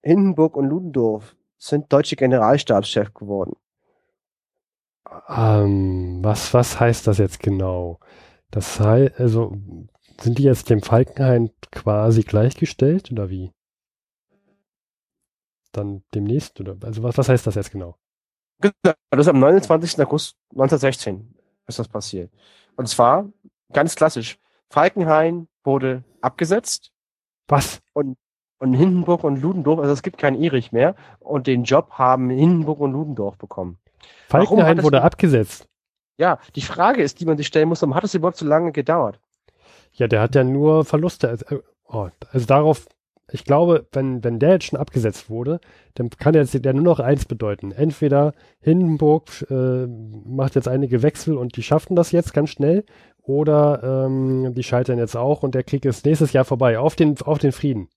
Hindenburg 0.03 0.57
und 0.57 0.69
Ludendorff 0.69 1.36
sind 1.59 1.93
deutsche 1.93 2.17
Generalstabschef 2.17 3.15
geworden. 3.15 3.57
Ähm, 5.29 6.19
was, 6.23 6.53
was 6.53 6.79
heißt 6.81 7.07
das 7.07 7.19
jetzt 7.19 7.41
genau? 7.41 8.01
Das 8.51 8.81
heißt, 8.81 9.19
also, 9.21 9.57
sind 10.21 10.39
die 10.39 10.45
jetzt 10.45 10.71
dem 10.71 10.83
Falkenhayn 10.83 11.51
quasi 11.71 12.23
gleichgestellt 12.23 13.11
oder 13.13 13.31
wie? 13.31 13.53
Dann 15.73 16.03
demnächst 16.15 16.59
oder, 16.61 16.77
also 16.83 17.03
was, 17.03 17.19
was 17.19 17.29
heißt 17.29 17.47
das 17.47 17.55
jetzt 17.55 17.71
genau? 17.71 17.97
Genau, 18.61 18.95
das 19.11 19.21
ist 19.21 19.29
am 19.29 19.39
29. 19.39 20.01
August 20.01 20.37
1916 20.51 21.35
ist 21.67 21.79
das 21.79 21.89
passiert. 21.89 22.33
Und 22.77 22.89
zwar, 22.89 23.31
ganz 23.73 23.95
klassisch, 23.95 24.39
Falkenhayn 24.71 25.49
wurde 25.65 26.05
abgesetzt. 26.21 26.93
Was? 27.49 27.81
Und, 27.93 28.17
und 28.59 28.73
Hindenburg 28.73 29.25
und 29.25 29.41
Ludendorff, 29.41 29.81
also 29.81 29.93
es 29.93 30.03
gibt 30.03 30.19
keinen 30.19 30.43
Erich 30.43 30.73
mehr. 30.73 30.95
Und 31.21 31.47
den 31.47 31.65
Job 31.65 31.91
haben 31.93 32.31
Hindenburg 32.31 32.81
und 32.81 32.93
Ludendorff 32.93 33.37
bekommen. 33.37 33.79
Falkenhayn 34.29 34.83
wurde 34.83 35.03
abgesetzt. 35.03 35.69
Ja, 36.19 36.39
die 36.55 36.63
Frage 36.63 37.03
ist, 37.03 37.21
die 37.21 37.27
man 37.27 37.37
sich 37.37 37.47
stellen 37.47 37.69
muss, 37.69 37.83
warum 37.83 37.95
hat 37.95 38.05
es 38.05 38.15
überhaupt 38.15 38.39
so 38.39 38.47
lange 38.47 38.73
gedauert? 38.73 39.21
Ja, 39.93 40.09
der 40.09 40.21
hat 40.21 40.35
ja 40.35 40.45
nur 40.45 40.85
Verluste. 40.85 41.29
Also, 41.29 41.63
oh, 41.89 42.09
also 42.31 42.47
darauf, 42.47 42.87
ich 43.31 43.45
glaube, 43.45 43.87
wenn, 43.93 44.25
wenn 44.25 44.39
der 44.39 44.53
jetzt 44.53 44.67
schon 44.67 44.79
abgesetzt 44.79 45.29
wurde, 45.29 45.61
dann 45.95 46.09
kann 46.11 46.35
jetzt 46.35 46.65
der 46.65 46.73
nur 46.73 46.83
noch 46.83 47.01
eins 47.01 47.27
bedeuten. 47.27 47.73
Entweder 47.73 48.33
Hindenburg 48.61 49.45
äh, 49.51 49.87
macht 49.87 50.55
jetzt 50.55 50.69
einige 50.69 51.03
Wechsel 51.03 51.37
und 51.37 51.57
die 51.57 51.63
schaffen 51.63 51.97
das 51.97 52.13
jetzt 52.13 52.33
ganz 52.33 52.51
schnell, 52.51 52.85
oder 53.27 54.07
ähm, 54.07 54.55
die 54.55 54.63
scheitern 54.63 54.99
jetzt 54.99 55.17
auch 55.17 55.43
und 55.43 55.55
der 55.55 55.65
Krieg 55.65 55.85
ist 55.85 56.07
nächstes 56.07 56.33
Jahr 56.33 56.45
vorbei. 56.45 56.79
Auf 56.79 56.95
den, 56.95 57.21
auf 57.23 57.39
den 57.39 57.53
Frieden. 57.53 57.89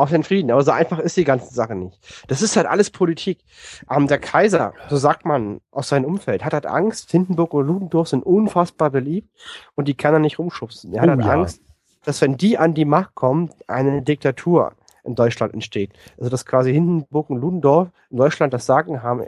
Auf 0.00 0.08
den 0.08 0.22
Frieden. 0.22 0.50
Aber 0.50 0.62
so 0.62 0.70
einfach 0.70 0.98
ist 0.98 1.18
die 1.18 1.24
ganze 1.24 1.52
Sache 1.52 1.74
nicht. 1.74 1.98
Das 2.26 2.40
ist 2.40 2.56
halt 2.56 2.66
alles 2.66 2.90
Politik. 2.90 3.44
Ähm, 3.90 4.06
der 4.06 4.18
Kaiser, 4.18 4.72
so 4.88 4.96
sagt 4.96 5.26
man 5.26 5.60
aus 5.70 5.90
seinem 5.90 6.06
Umfeld, 6.06 6.42
hat 6.42 6.54
halt 6.54 6.64
Angst. 6.64 7.10
Hindenburg 7.10 7.52
und 7.52 7.66
Ludendorff 7.66 8.08
sind 8.08 8.24
unfassbar 8.24 8.88
beliebt 8.88 9.28
und 9.74 9.88
die 9.88 9.94
kann 9.94 10.14
er 10.14 10.20
nicht 10.20 10.38
rumschubsen. 10.38 10.94
Er 10.94 11.02
hat 11.02 11.08
Oh 11.08 11.12
halt 11.12 11.24
ja. 11.26 11.32
Angst, 11.32 11.62
dass 12.04 12.22
wenn 12.22 12.38
die 12.38 12.56
an 12.56 12.72
die 12.72 12.86
Macht 12.86 13.14
kommen, 13.14 13.50
eine 13.66 14.00
Diktatur 14.00 14.72
in 15.04 15.16
Deutschland 15.16 15.52
entsteht. 15.52 15.92
Also 16.16 16.30
dass 16.30 16.46
quasi 16.46 16.72
Hindenburg 16.72 17.28
und 17.28 17.38
Ludendorff 17.38 17.88
in 18.10 18.16
Deutschland 18.16 18.54
das 18.54 18.64
Sagen 18.64 19.02
haben, 19.02 19.24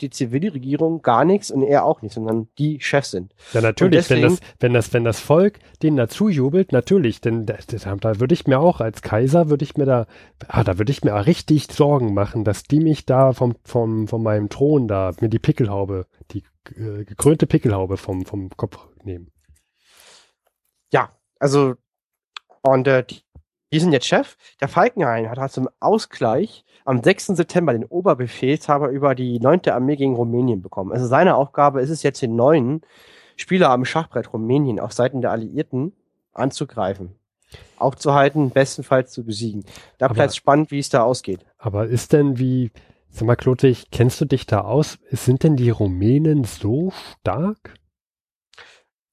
die 0.00 0.10
Zivilregierung 0.10 1.02
gar 1.02 1.24
nichts 1.24 1.50
und 1.50 1.62
er 1.62 1.84
auch 1.84 2.02
nicht, 2.02 2.14
sondern 2.14 2.48
die 2.58 2.80
Chefs 2.80 3.10
sind. 3.10 3.34
Ja, 3.52 3.60
natürlich, 3.60 4.08
wenn 4.10 4.22
das, 4.22 4.32
deswegen- 4.32 4.54
wenn 4.60 4.72
das, 4.74 4.92
wenn 4.92 5.04
das 5.04 5.20
Volk 5.20 5.58
denen 5.82 5.96
dazu 5.96 6.28
jubelt, 6.28 6.72
natürlich, 6.72 7.20
denn 7.20 7.46
da, 7.46 7.56
da, 8.00 8.20
würde 8.20 8.34
ich 8.34 8.46
mir 8.46 8.58
auch 8.60 8.80
als 8.80 9.02
Kaiser, 9.02 9.50
würde 9.50 9.64
ich 9.64 9.76
mir 9.76 9.86
da, 9.86 10.06
ah, 10.48 10.64
da 10.64 10.78
würde 10.78 10.92
ich 10.92 11.04
mir 11.04 11.14
auch 11.14 11.26
richtig 11.26 11.70
Sorgen 11.72 12.14
machen, 12.14 12.44
dass 12.44 12.62
die 12.62 12.80
mich 12.80 13.06
da 13.06 13.32
vom, 13.32 13.54
vom, 13.64 14.08
von 14.08 14.22
meinem 14.22 14.48
Thron 14.48 14.88
da, 14.88 15.12
mir 15.20 15.28
die 15.28 15.38
Pickelhaube, 15.38 16.06
die 16.32 16.44
äh, 16.76 17.04
gekrönte 17.04 17.46
Pickelhaube 17.46 17.96
vom, 17.96 18.24
vom 18.24 18.50
Kopf 18.50 18.78
nehmen. 19.04 19.30
Ja, 20.92 21.10
also 21.38 21.74
und 22.62 22.86
äh, 22.86 23.04
die, 23.04 23.22
die 23.72 23.80
sind 23.80 23.92
jetzt 23.92 24.06
Chef. 24.06 24.36
Der 24.60 24.68
Falkenhayn 24.68 25.30
hat 25.30 25.38
halt 25.38 25.52
zum 25.52 25.68
Ausgleich 25.78 26.64
am 26.84 27.02
6. 27.02 27.28
September 27.28 27.72
den 27.72 27.84
Oberbefehlshaber 27.84 28.88
über 28.88 29.14
die 29.14 29.38
9. 29.38 29.68
Armee 29.68 29.96
gegen 29.96 30.14
Rumänien 30.14 30.62
bekommen. 30.62 30.92
Also 30.92 31.06
seine 31.06 31.36
Aufgabe 31.36 31.80
ist 31.80 31.90
es 31.90 32.02
jetzt, 32.02 32.22
den 32.22 32.36
neuen 32.36 32.82
Spieler 33.36 33.70
am 33.70 33.84
Schachbrett 33.84 34.32
Rumänien 34.32 34.80
auf 34.80 34.92
Seiten 34.92 35.20
der 35.20 35.30
Alliierten 35.30 35.92
anzugreifen, 36.32 37.14
aufzuhalten, 37.78 38.50
bestenfalls 38.50 39.12
zu 39.12 39.24
besiegen. 39.24 39.64
Da 39.98 40.08
bleibt 40.08 40.34
spannend, 40.34 40.70
wie 40.70 40.78
es 40.78 40.88
da 40.88 41.02
ausgeht. 41.02 41.46
Aber 41.58 41.86
ist 41.86 42.12
denn 42.12 42.38
wie, 42.38 42.70
sag 43.08 43.26
mal, 43.26 43.36
Klotig, 43.36 43.90
kennst 43.90 44.20
du 44.20 44.24
dich 44.24 44.46
da 44.46 44.62
aus? 44.62 44.98
Sind 45.10 45.42
denn 45.42 45.56
die 45.56 45.70
Rumänen 45.70 46.44
so 46.44 46.90
stark? 46.90 47.74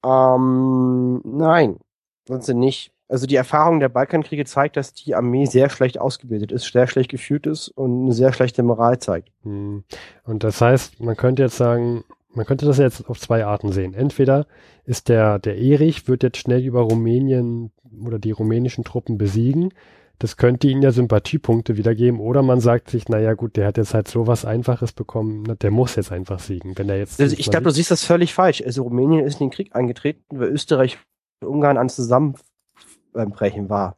Ähm, 0.04 1.20
nein, 1.24 1.78
sind 2.26 2.44
sie 2.44 2.54
nicht. 2.54 2.92
Also 3.08 3.26
die 3.26 3.36
Erfahrung 3.36 3.80
der 3.80 3.88
Balkankriege 3.88 4.44
zeigt, 4.44 4.76
dass 4.76 4.92
die 4.92 5.14
Armee 5.14 5.46
sehr 5.46 5.70
schlecht 5.70 5.98
ausgebildet 5.98 6.52
ist, 6.52 6.70
sehr 6.70 6.86
schlecht 6.86 7.10
geführt 7.10 7.46
ist 7.46 7.68
und 7.68 8.02
eine 8.02 8.12
sehr 8.12 8.32
schlechte 8.32 8.62
Moral 8.62 8.98
zeigt. 8.98 9.30
Hm. 9.44 9.84
Und 10.24 10.44
das 10.44 10.60
heißt, 10.60 11.00
man 11.00 11.16
könnte 11.16 11.42
jetzt 11.42 11.56
sagen, 11.56 12.04
man 12.34 12.44
könnte 12.44 12.66
das 12.66 12.78
jetzt 12.78 13.08
auf 13.08 13.18
zwei 13.18 13.44
Arten 13.46 13.72
sehen. 13.72 13.94
Entweder 13.94 14.46
ist 14.84 15.08
der, 15.08 15.38
der 15.38 15.56
Erich 15.56 16.06
wird 16.06 16.22
jetzt 16.22 16.38
schnell 16.38 16.62
über 16.64 16.82
Rumänien 16.82 17.72
oder 18.04 18.18
die 18.18 18.30
rumänischen 18.30 18.84
Truppen 18.84 19.16
besiegen. 19.16 19.72
Das 20.18 20.36
könnte 20.36 20.66
ihnen 20.66 20.82
ja 20.82 20.90
Sympathiepunkte 20.90 21.76
wiedergeben. 21.76 22.20
Oder 22.20 22.42
man 22.42 22.60
sagt 22.60 22.90
sich, 22.90 23.08
naja 23.08 23.34
gut, 23.34 23.56
der 23.56 23.66
hat 23.66 23.78
jetzt 23.78 23.94
halt 23.94 24.08
so 24.08 24.26
was 24.26 24.44
Einfaches 24.44 24.92
bekommen, 24.92 25.44
der 25.60 25.70
muss 25.70 25.94
jetzt 25.96 26.12
einfach 26.12 26.40
siegen. 26.40 26.76
Wenn 26.76 26.88
er 26.88 26.98
jetzt 26.98 27.20
Also 27.20 27.36
ich 27.38 27.50
glaube, 27.50 27.64
du 27.64 27.70
siehst 27.70 27.90
das 27.90 28.04
völlig 28.04 28.34
falsch. 28.34 28.62
Also 28.64 28.82
Rumänien 28.82 29.24
ist 29.24 29.40
in 29.40 29.46
den 29.46 29.52
Krieg 29.52 29.74
eingetreten, 29.74 30.22
weil 30.30 30.48
Österreich 30.48 30.98
und 31.40 31.48
Ungarn 31.48 31.78
an 31.78 31.88
Zusammenbrechen 33.12 33.68
war. 33.68 33.96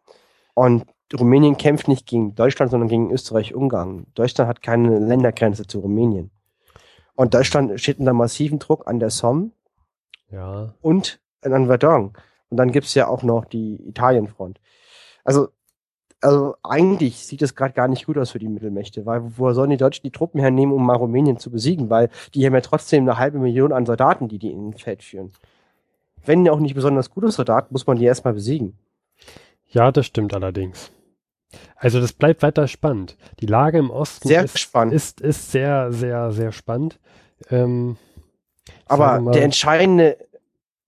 Und 0.55 0.87
Rumänien 1.19 1.57
kämpft 1.57 1.89
nicht 1.89 2.07
gegen 2.07 2.35
Deutschland, 2.35 2.71
sondern 2.71 2.89
gegen 2.89 3.11
Österreich-Ungarn. 3.11 4.07
Deutschland 4.15 4.49
hat 4.49 4.63
keine 4.63 4.99
Ländergrenze 4.99 5.67
zu 5.67 5.81
Rumänien. 5.81 6.31
Und 7.17 7.35
Deutschland 7.35 7.81
steht 7.81 7.99
unter 7.99 8.13
massiven 8.13 8.59
Druck 8.59 8.87
an 8.87 9.01
der 9.01 9.11
Somme 9.11 9.51
ja, 10.31 10.75
und 10.81 11.21
an 11.43 11.67
Verdun. 11.67 12.13
Und 12.49 12.57
dann 12.57 12.73
gibt's 12.73 12.95
ja 12.95 13.09
auch 13.09 13.23
noch 13.23 13.45
die 13.45 13.77
Italienfront. 13.89 14.61
Also, 15.25 15.49
also 16.21 16.55
eigentlich 16.63 17.27
sieht 17.27 17.43
es 17.43 17.55
gerade 17.55 17.75
gar 17.75 17.89
nicht 17.89 18.07
gut 18.07 18.19
aus 18.19 18.31
für 18.31 18.39
die 18.39 18.49
Mittelmächte, 18.49 19.07
weil 19.07 19.23
woher 19.37 19.55
sollen 19.55 19.71
die 19.71 19.77
Deutschen 19.77 20.03
die 20.05 20.11
Truppen 20.11 20.41
hernehmen, 20.41 20.75
um 20.75 20.85
mal 20.85 20.97
Rumänien 20.97 21.39
zu 21.39 21.51
besiegen? 21.51 21.91
Weil 21.91 22.11
die 22.35 22.45
haben 22.47 22.55
ja 22.55 22.61
trotzdem 22.61 23.05
eine 23.05 23.19
halbe 23.19 23.39
Million 23.39 23.73
an 23.73 23.87
Soldaten, 23.87 24.29
die 24.29 24.39
die 24.39 24.51
in 24.51 24.71
den 24.71 24.79
Feld 24.79 25.03
führen. 25.03 25.33
Wenn 26.25 26.49
auch 26.49 26.61
nicht 26.61 26.75
besonders 26.75 27.11
gute 27.11 27.31
Soldaten, 27.31 27.73
muss 27.73 27.87
man 27.87 27.97
die 27.97 28.05
erstmal 28.05 28.35
besiegen. 28.35 28.79
Ja, 29.71 29.91
das 29.93 30.07
stimmt 30.07 30.35
allerdings. 30.35 30.91
Also 31.77 32.01
das 32.01 32.13
bleibt 32.13 32.43
weiter 32.43 32.69
spannend. 32.69 33.17
Die 33.41 33.47
Lage 33.47 33.79
im 33.79 33.91
Osten 33.91 34.29
Sehr 34.29 34.45
ist, 34.45 34.59
spannend. 34.59 34.95
ist, 34.95 35.21
ist 35.21 35.51
sehr, 35.51 35.91
sehr, 35.93 36.31
sehr 36.33 36.53
spannend. 36.53 37.01
Ähm, 37.51 37.97
Aber 38.87 39.21
mal- 39.21 39.33
der 39.33 39.43
entscheidende 39.45 40.17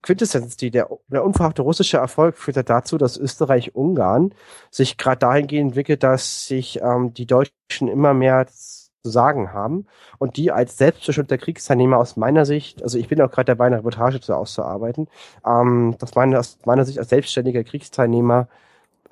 Quintessenz, 0.03 0.57
die 0.57 0.71
der, 0.71 0.89
der 1.09 1.25
unverhoffte 1.25 1.63
russische 1.63 1.97
Erfolg 1.97 2.37
führt 2.37 2.57
ja 2.57 2.63
dazu, 2.63 2.99
dass 2.99 3.17
Österreich-Ungarn 3.17 4.35
sich 4.71 4.99
gerade 4.99 5.19
dahingehend 5.19 5.71
entwickelt, 5.71 6.03
dass 6.03 6.47
sich 6.47 6.81
ähm, 6.83 7.15
die 7.15 7.27
Deutschen 7.27 7.89
immer 7.89 8.13
mehr 8.13 8.47
zu 8.47 9.11
sagen 9.11 9.53
haben 9.53 9.87
und 10.19 10.37
die 10.37 10.53
als 10.53 10.77
selbstbestimmter 10.79 11.39
Kriegsteilnehmer 11.39 11.99
aus 11.99 12.17
meiner 12.17 12.45
Sicht, 12.47 12.83
also 12.83 12.99
ich 12.99 13.09
bin 13.09 13.21
auch 13.21 13.31
gerade 13.31 13.47
dabei, 13.47 13.67
eine 13.67 13.79
Reportage 13.79 14.21
zu 14.21 14.35
auszuarbeiten, 14.35 15.09
ähm, 15.47 15.97
dass 15.99 16.15
meine, 16.15 16.39
aus 16.39 16.59
meiner 16.67 16.85
Sicht 16.85 16.99
als 16.99 17.09
selbstständiger 17.09 17.65
Kriegsteilnehmer 17.65 18.49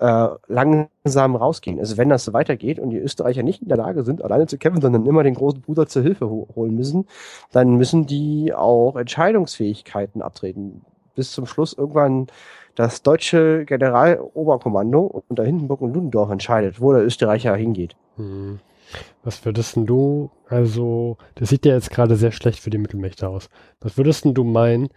äh, 0.01 0.29
langsam 0.49 1.37
rausgehen. 1.37 1.79
Also 1.79 1.97
wenn 1.99 2.09
das 2.09 2.25
so 2.25 2.33
weitergeht 2.33 2.79
und 2.79 2.91
die 2.91 2.99
Österreicher 2.99 3.43
nicht 3.43 3.63
in 3.63 3.69
der 3.69 3.77
Lage 3.77 4.03
sind, 4.03 4.25
alleine 4.25 4.47
zu 4.47 4.57
kämpfen, 4.57 4.81
sondern 4.81 5.07
immer 5.07 5.23
den 5.23 5.35
großen 5.35 5.61
Bruder 5.61 5.87
zur 5.87 6.03
Hilfe 6.03 6.29
ho 6.29 6.49
holen 6.55 6.75
müssen, 6.75 7.07
dann 7.53 7.77
müssen 7.77 8.07
die 8.07 8.55
auch 8.55 8.97
Entscheidungsfähigkeiten 8.97 10.23
abtreten. 10.23 10.83
Bis 11.15 11.33
zum 11.33 11.45
Schluss 11.45 11.75
irgendwann 11.75 12.29
das 12.77 13.03
deutsche 13.03 13.67
Generaloberkommando 13.67 15.23
unter 15.29 15.45
Hindenburg 15.45 15.83
und 15.83 15.93
Ludendorff 15.93 16.31
entscheidet, 16.31 16.81
wo 16.81 16.93
der 16.93 17.05
Österreicher 17.05 17.55
hingeht. 17.55 17.95
Hm. 18.17 18.59
Was 19.23 19.45
würdest 19.45 19.77
denn 19.77 19.87
du, 19.87 20.31
also, 20.49 21.19
das 21.35 21.51
sieht 21.51 21.67
ja 21.67 21.75
jetzt 21.75 21.91
gerade 21.91 22.17
sehr 22.17 22.33
schlecht 22.33 22.59
für 22.59 22.71
die 22.71 22.79
Mittelmächte 22.79 23.29
aus. 23.29 23.51
Was 23.81 23.99
würdest 23.99 24.25
denn 24.25 24.35
du 24.35 24.45
meinen? 24.45 24.89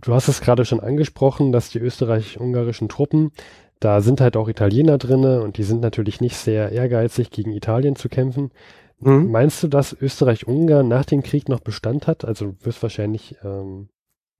Du 0.00 0.14
hast 0.14 0.28
es 0.28 0.40
gerade 0.40 0.64
schon 0.64 0.80
angesprochen, 0.80 1.50
dass 1.50 1.70
die 1.70 1.78
österreich-ungarischen 1.78 2.88
Truppen, 2.88 3.32
da 3.80 4.00
sind 4.00 4.20
halt 4.20 4.36
auch 4.36 4.48
Italiener 4.48 4.98
drinne 4.98 5.42
und 5.42 5.56
die 5.56 5.62
sind 5.62 5.80
natürlich 5.80 6.20
nicht 6.20 6.36
sehr 6.36 6.72
ehrgeizig, 6.72 7.30
gegen 7.30 7.52
Italien 7.52 7.96
zu 7.96 8.08
kämpfen. 8.08 8.50
Mhm. 9.00 9.30
Meinst 9.30 9.62
du, 9.62 9.68
dass 9.68 9.92
Österreich-Ungarn 9.92 10.88
nach 10.88 11.04
dem 11.04 11.22
Krieg 11.22 11.48
noch 11.48 11.60
Bestand 11.60 12.06
hat? 12.06 12.24
Also 12.24 12.46
du 12.46 12.56
wirst 12.64 12.82
wahrscheinlich, 12.82 13.36
ähm, 13.44 13.88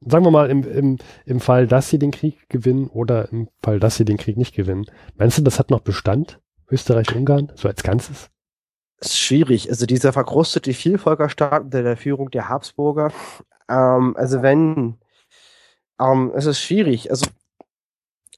sagen 0.00 0.24
wir 0.24 0.30
mal, 0.30 0.50
im, 0.50 0.64
im, 0.64 0.98
im 1.24 1.40
Fall, 1.40 1.66
dass 1.66 1.90
sie 1.90 1.98
den 1.98 2.10
Krieg 2.10 2.48
gewinnen 2.48 2.88
oder 2.88 3.30
im 3.32 3.48
Fall, 3.62 3.78
dass 3.78 3.96
sie 3.96 4.04
den 4.04 4.16
Krieg 4.16 4.36
nicht 4.36 4.54
gewinnen. 4.54 4.86
Meinst 5.16 5.38
du, 5.38 5.42
das 5.42 5.58
hat 5.58 5.70
noch 5.70 5.80
Bestand? 5.80 6.40
Österreich-Ungarn, 6.70 7.52
so 7.54 7.68
als 7.68 7.82
Ganzes? 7.82 8.30
Es 9.00 9.10
ist 9.10 9.18
schwierig. 9.20 9.70
Also 9.70 9.86
dieser 9.86 10.12
verkrustete 10.12 10.74
Vielvölkerstaat 10.74 11.62
unter 11.62 11.82
der 11.82 11.96
Führung 11.96 12.30
der 12.30 12.48
Habsburger. 12.48 13.12
Ähm, 13.68 14.14
also 14.16 14.42
wenn, 14.42 14.98
ähm, 16.00 16.32
es 16.34 16.46
ist 16.46 16.60
schwierig. 16.60 17.10
Also 17.10 17.26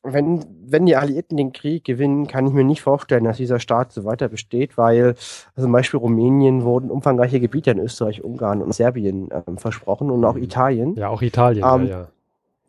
wenn, 0.02 0.44
wenn 0.64 0.86
die 0.86 0.96
Alliierten 0.96 1.36
den 1.36 1.52
Krieg 1.52 1.84
gewinnen, 1.84 2.26
kann 2.26 2.46
ich 2.46 2.52
mir 2.52 2.64
nicht 2.64 2.80
vorstellen, 2.82 3.24
dass 3.24 3.36
dieser 3.36 3.58
Staat 3.60 3.92
so 3.92 4.04
weiter 4.04 4.28
besteht, 4.28 4.78
weil 4.78 5.08
also 5.08 5.66
zum 5.66 5.72
Beispiel 5.72 6.00
Rumänien 6.00 6.64
wurden 6.64 6.90
umfangreiche 6.90 7.38
Gebiete 7.40 7.72
in 7.72 7.78
Österreich, 7.78 8.24
Ungarn 8.24 8.62
und 8.62 8.72
Serbien 8.74 9.28
ähm, 9.46 9.58
versprochen 9.58 10.10
und 10.10 10.24
auch 10.24 10.34
Mhm. 10.36 10.42
Italien, 10.42 10.94
Ja, 10.96 11.08
auch 11.08 11.22
Italien, 11.22 11.64
Ähm, 11.66 11.86
ja, 11.86 12.00
ja. 12.00 12.08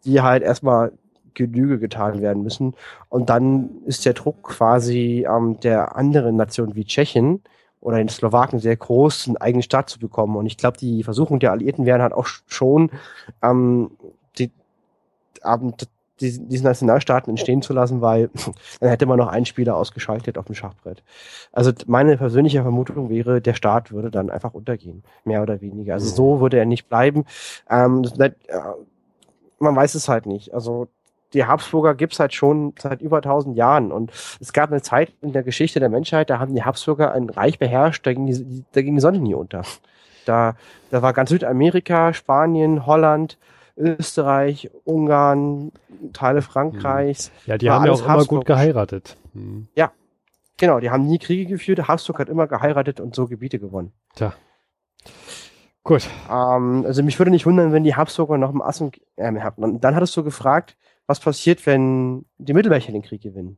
die 0.06 0.22
halt 0.22 0.44
erstmal 0.44 0.92
Genüge 1.34 1.80
getan 1.80 2.22
werden 2.22 2.44
müssen. 2.44 2.74
Und 3.08 3.30
dann 3.30 3.70
ist 3.86 4.06
der 4.06 4.14
Druck 4.14 4.44
quasi 4.44 5.26
ähm, 5.30 5.58
der 5.62 5.96
anderen 5.96 6.36
Nationen 6.36 6.76
wie 6.76 6.84
Tschechien 6.84 7.42
oder 7.80 7.98
den 7.98 8.10
Slowaken 8.10 8.60
sehr 8.60 8.76
groß, 8.76 9.28
einen 9.28 9.38
eigenen 9.38 9.64
Staat 9.64 9.90
zu 9.90 10.00
bekommen. 10.00 10.36
Und 10.36 10.46
ich 10.46 10.58
glaube, 10.58 10.78
die 10.78 11.04
Versuchung 11.04 11.40
der 11.40 11.52
Alliierten 11.52 11.86
wären 11.86 12.02
halt 12.02 12.14
auch 12.14 12.28
schon, 12.48 12.92
ähm, 13.42 13.92
die, 14.38 14.52
ähm, 15.46 15.74
diesen, 16.22 16.64
Nationalstaaten 16.64 17.30
entstehen 17.30 17.62
zu 17.62 17.74
lassen, 17.74 18.02
weil 18.02 18.30
dann 18.80 18.90
hätte 18.90 19.06
man 19.06 19.18
noch 19.18 19.28
einen 19.28 19.46
Spieler 19.46 19.76
ausgeschaltet 19.76 20.38
auf 20.38 20.46
dem 20.46 20.56
Schachbrett. 20.56 21.04
Also 21.52 21.72
meine 21.88 22.18
persönliche 22.18 22.62
Vermutung 22.62 23.10
wäre, 23.10 23.42
der 23.42 23.54
Staat 23.54 23.92
würde 23.92 24.12
dann 24.12 24.30
einfach 24.30 24.54
untergehen, 24.54 25.04
mehr 25.26 25.42
oder 25.42 25.62
weniger. 25.62 25.94
Also 25.96 26.08
Mhm. 26.08 26.16
so 26.16 26.42
würde 26.42 26.58
er 26.58 26.66
nicht 26.66 26.88
bleiben. 26.88 27.26
Ähm, 27.70 28.04
äh, 28.20 28.32
man 29.60 29.76
weiß 29.76 29.96
es 29.96 30.08
halt 30.08 30.26
nicht. 30.26 30.54
Also 30.54 30.88
die 31.34 31.46
Habsburger 31.46 31.96
gibt's 31.96 32.20
halt 32.20 32.34
schon 32.34 32.74
seit 32.78 33.02
über 33.02 33.22
tausend 33.22 33.56
Jahren. 33.58 33.92
Und 33.92 34.12
es 34.40 34.54
gab 34.54 34.72
eine 34.72 34.82
Zeit 34.82 35.14
in 35.22 35.34
der 35.34 35.44
Geschichte 35.44 35.80
der 35.80 35.90
Menschheit, 35.90 36.30
da 36.30 36.40
haben 36.40 36.54
die 36.56 36.64
Habsburger 36.64 37.14
ein 37.14 37.30
Reich 37.30 37.58
beherrscht, 37.60 38.06
da 38.06 38.14
ging 38.14 38.26
die, 38.26 38.64
da 38.74 38.82
ging 38.82 38.96
die 38.96 39.02
Sonne 39.02 39.20
nie 39.20 39.34
unter. 39.34 39.64
Da, 40.26 40.56
da 40.92 41.02
war 41.02 41.14
ganz 41.14 41.30
Südamerika, 41.30 42.14
Spanien, 42.14 42.86
Holland, 42.86 43.38
Österreich, 43.82 44.70
Ungarn, 44.86 45.72
Teile 46.14 46.42
Frankreichs. 46.42 47.32
Ja, 47.46 47.58
die 47.58 47.70
haben 47.70 47.86
ja 47.86 47.92
auch 47.92 48.06
immer 48.06 48.26
gut 48.26 48.46
geheiratet. 48.46 49.18
Hm. 49.34 49.68
Genau, 50.62 50.80
die 50.80 50.92
haben 50.92 51.08
nie 51.08 51.18
Kriege 51.18 51.48
geführt. 51.48 51.88
Habsburg 51.88 52.20
hat 52.20 52.30
immer 52.30 52.46
geheiratet 52.46 53.00
und 53.00 53.16
so 53.16 53.26
Gebiete 53.26 53.58
gewonnen. 53.58 53.94
Tja. 54.14 54.34
Gut. 55.84 56.08
Ähm, 56.30 56.84
also 56.86 57.02
mich 57.02 57.18
würde 57.18 57.32
nicht 57.32 57.48
wundern, 57.48 57.74
wenn 57.74 57.84
die 57.84 57.96
Habsburger 57.96 58.38
noch 58.38 58.52
im 58.52 58.62
Assen. 58.62 58.92
Äh, 59.16 59.34
dann 59.58 59.96
hattest 59.96 60.16
du 60.16 60.24
gefragt, 60.24 60.78
was 61.08 61.20
passiert, 61.20 61.66
wenn 61.66 62.26
die 62.38 62.54
Mittelwächter 62.54 62.92
den 62.92 63.02
Krieg 63.02 63.24
gewinnen. 63.24 63.58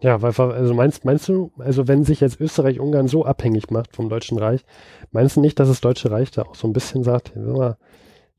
Ja, 0.00 0.22
weil, 0.22 0.32
also 0.32 0.72
meinst, 0.72 1.04
meinst 1.04 1.28
du, 1.28 1.52
also 1.58 1.88
wenn 1.88 2.04
sich 2.04 2.20
jetzt 2.20 2.40
Österreich-Ungarn 2.40 3.06
so 3.06 3.26
abhängig 3.26 3.70
macht 3.70 3.94
vom 3.94 4.08
Deutschen 4.08 4.38
Reich, 4.38 4.64
meinst 5.12 5.36
du 5.36 5.40
nicht, 5.40 5.60
dass 5.60 5.68
das 5.68 5.82
Deutsche 5.82 6.10
Reich 6.10 6.30
da 6.30 6.42
auch 6.42 6.54
so 6.54 6.66
ein 6.66 6.72
bisschen 6.72 7.04
sagt, 7.04 7.32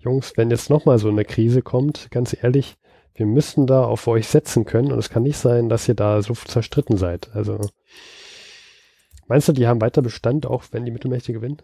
Jungs, 0.06 0.34
wenn 0.38 0.52
jetzt 0.52 0.70
nochmal 0.70 1.00
so 1.00 1.10
eine 1.10 1.26
Krise 1.26 1.62
kommt, 1.62 2.10
ganz 2.12 2.36
ehrlich, 2.40 2.78
wir 3.16 3.26
müssen 3.26 3.66
da 3.66 3.84
auf 3.84 4.08
euch 4.08 4.28
setzen 4.28 4.66
können 4.66 4.92
und 4.92 5.00
es 5.00 5.10
kann 5.10 5.24
nicht 5.24 5.38
sein, 5.38 5.68
dass 5.68 5.88
ihr 5.88 5.96
da 5.96 6.22
so 6.22 6.34
zerstritten 6.34 6.98
seid. 6.98 7.30
Also 7.34 7.60
meinst 9.28 9.48
du, 9.48 9.54
die 9.54 9.68
haben 9.68 9.82
weiter 9.82 10.02
Bestand, 10.02 10.46
auch 10.46 10.66
wenn 10.72 10.86
die 10.86 10.92
Mittelmächte 10.92 11.34
gewinnen? 11.34 11.62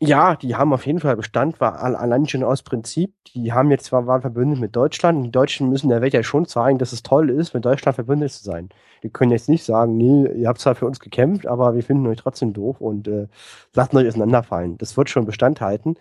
Ja, 0.00 0.36
die 0.36 0.54
haben 0.54 0.72
auf 0.72 0.86
jeden 0.86 1.00
Fall 1.00 1.16
Bestand, 1.16 1.60
war 1.60 1.82
allein 1.82 2.28
schon 2.28 2.44
aus 2.44 2.62
Prinzip. 2.62 3.12
Die 3.34 3.52
haben 3.52 3.70
jetzt 3.72 3.86
zwar 3.86 4.06
waren 4.06 4.20
verbündet 4.20 4.60
mit 4.60 4.76
Deutschland. 4.76 5.26
Die 5.26 5.32
Deutschen 5.32 5.68
müssen 5.68 5.88
der 5.88 6.00
Welt 6.00 6.14
ja 6.14 6.22
schon 6.22 6.46
zeigen, 6.46 6.78
dass 6.78 6.92
es 6.92 7.02
toll 7.02 7.30
ist, 7.30 7.52
mit 7.52 7.64
Deutschland 7.64 7.96
verbündet 7.96 8.30
zu 8.30 8.44
sein. 8.44 8.68
Die 9.02 9.10
können 9.10 9.32
jetzt 9.32 9.48
nicht 9.48 9.64
sagen, 9.64 9.96
nee, 9.96 10.28
ihr 10.36 10.46
habt 10.46 10.60
zwar 10.60 10.76
für 10.76 10.86
uns 10.86 11.00
gekämpft, 11.00 11.48
aber 11.48 11.74
wir 11.74 11.82
finden 11.82 12.06
euch 12.06 12.18
trotzdem 12.18 12.52
doof 12.52 12.80
und 12.80 13.08
äh, 13.08 13.26
lassen 13.74 13.96
euch 13.96 14.06
auseinanderfallen. 14.06 14.78
Das 14.78 14.96
wird 14.96 15.10
schon 15.10 15.26
Bestand 15.26 15.60
halten. 15.60 15.96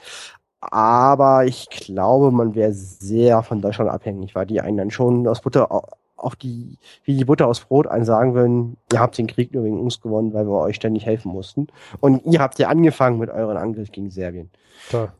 Aber 0.59 1.45
ich 1.45 1.69
glaube, 1.69 2.31
man 2.31 2.55
wäre 2.55 2.73
sehr 2.73 3.43
von 3.43 3.61
Deutschland 3.61 3.91
abhängig, 3.91 4.33
weil 4.35 4.47
die 4.47 4.59
einen 4.59 4.77
dann 4.77 4.91
schon 4.91 5.27
aus 5.27 5.41
Butter 5.41 5.71
auch 6.17 6.35
die, 6.35 6.77
wie 7.03 7.15
die 7.15 7.25
Butter 7.25 7.47
aus 7.47 7.61
Brot 7.61 7.87
einen 7.87 8.05
sagen 8.05 8.33
würden, 8.33 8.77
ihr 8.91 8.99
habt 8.99 9.17
den 9.17 9.27
Krieg 9.27 9.53
nur 9.53 9.63
wegen 9.63 9.79
uns 9.79 10.01
gewonnen, 10.01 10.33
weil 10.33 10.47
wir 10.47 10.59
euch 10.59 10.75
ständig 10.75 11.05
helfen 11.05 11.31
mussten. 11.31 11.67
Und 11.99 12.25
ihr 12.25 12.39
habt 12.39 12.59
ja 12.59 12.69
angefangen 12.69 13.19
mit 13.19 13.29
euren 13.29 13.57
Angriff 13.57 13.91
gegen 13.91 14.09
Serbien. 14.09 14.49